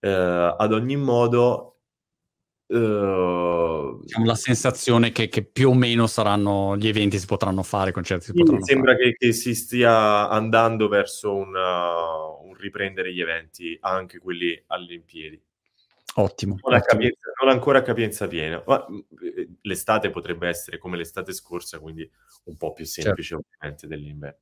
eh, 0.00 0.54
ad 0.56 0.72
ogni 0.72 0.96
modo... 0.96 1.64
Uh, 2.68 3.98
diciamo 4.02 4.26
la 4.26 4.34
sensazione 4.34 5.10
che, 5.10 5.30
che, 5.30 5.42
più 5.42 5.70
o 5.70 5.74
meno 5.74 6.06
saranno 6.06 6.76
gli 6.76 6.86
eventi 6.86 7.18
si 7.18 7.24
potranno 7.24 7.62
fare, 7.62 7.88
i 7.88 7.92
concerti 7.94 8.26
si 8.26 8.32
potranno 8.34 8.62
sembra 8.62 8.92
fare. 8.92 9.04
Che, 9.04 9.16
che, 9.16 9.32
si 9.32 9.54
stia 9.54 10.28
andando 10.28 10.86
verso 10.86 11.34
un, 11.34 11.54
uh, 11.54 12.46
un, 12.46 12.54
riprendere 12.58 13.14
gli 13.14 13.22
eventi, 13.22 13.74
anche 13.80 14.18
quelli 14.18 14.62
all'impiedi. 14.66 15.40
Ottimo. 16.16 16.58
Non, 16.62 16.74
ottimo. 16.74 16.86
Capienza, 16.86 17.30
non 17.42 17.50
ancora 17.50 17.80
capienza 17.80 18.28
piena. 18.28 18.62
Ma 18.66 18.84
eh, 18.86 19.48
l'estate 19.62 20.10
potrebbe 20.10 20.46
essere 20.46 20.76
come 20.76 20.98
l'estate 20.98 21.32
scorsa, 21.32 21.78
quindi 21.78 22.06
un 22.44 22.56
po' 22.58 22.74
più 22.74 22.84
semplice 22.84 23.28
certo. 23.28 23.46
ovviamente 23.46 23.86
dell'inverno 23.86 24.40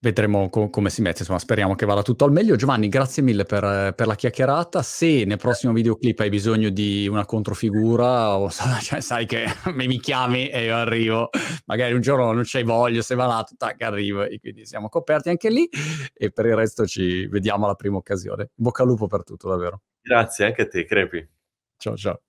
vedremo 0.00 0.48
co- 0.48 0.70
come 0.70 0.90
si 0.90 1.02
mette, 1.02 1.20
insomma 1.20 1.38
speriamo 1.38 1.74
che 1.74 1.86
vada 1.86 2.02
tutto 2.02 2.24
al 2.24 2.32
meglio. 2.32 2.56
Giovanni, 2.56 2.88
grazie 2.88 3.22
mille 3.22 3.44
per, 3.44 3.94
per, 3.94 4.06
la 4.06 4.14
chiacchierata. 4.14 4.82
Se 4.82 5.24
nel 5.24 5.38
prossimo 5.38 5.72
videoclip 5.72 6.18
hai 6.20 6.28
bisogno 6.28 6.70
di 6.70 7.06
una 7.06 7.24
controfigura, 7.24 8.36
o 8.36 8.50
cioè, 8.82 9.00
sai 9.00 9.26
che 9.26 9.44
mi 9.74 10.00
chiami 10.00 10.48
e 10.48 10.64
io 10.64 10.76
arrivo, 10.76 11.30
magari 11.66 11.92
un 11.92 12.00
giorno 12.00 12.32
non 12.32 12.42
c'hai 12.44 12.64
voglia, 12.64 13.02
sei 13.02 13.16
malato, 13.16 13.54
tac, 13.56 13.80
arrivo 13.82 14.24
e 14.24 14.38
quindi 14.40 14.66
siamo 14.66 14.88
coperti 14.88 15.28
anche 15.28 15.50
lì 15.50 15.68
e 16.12 16.30
per 16.30 16.46
il 16.46 16.56
resto 16.56 16.86
ci 16.86 17.26
vediamo 17.26 17.66
alla 17.66 17.74
prima 17.74 17.96
occasione. 17.96 18.50
Bocca 18.54 18.82
al 18.82 18.88
lupo 18.88 19.06
per 19.06 19.22
tutto, 19.22 19.48
davvero. 19.48 19.82
Grazie 20.00 20.46
anche 20.46 20.62
a 20.62 20.68
te, 20.68 20.84
Crepi. 20.84 21.28
Ciao 21.76 21.96
ciao. 21.96 22.20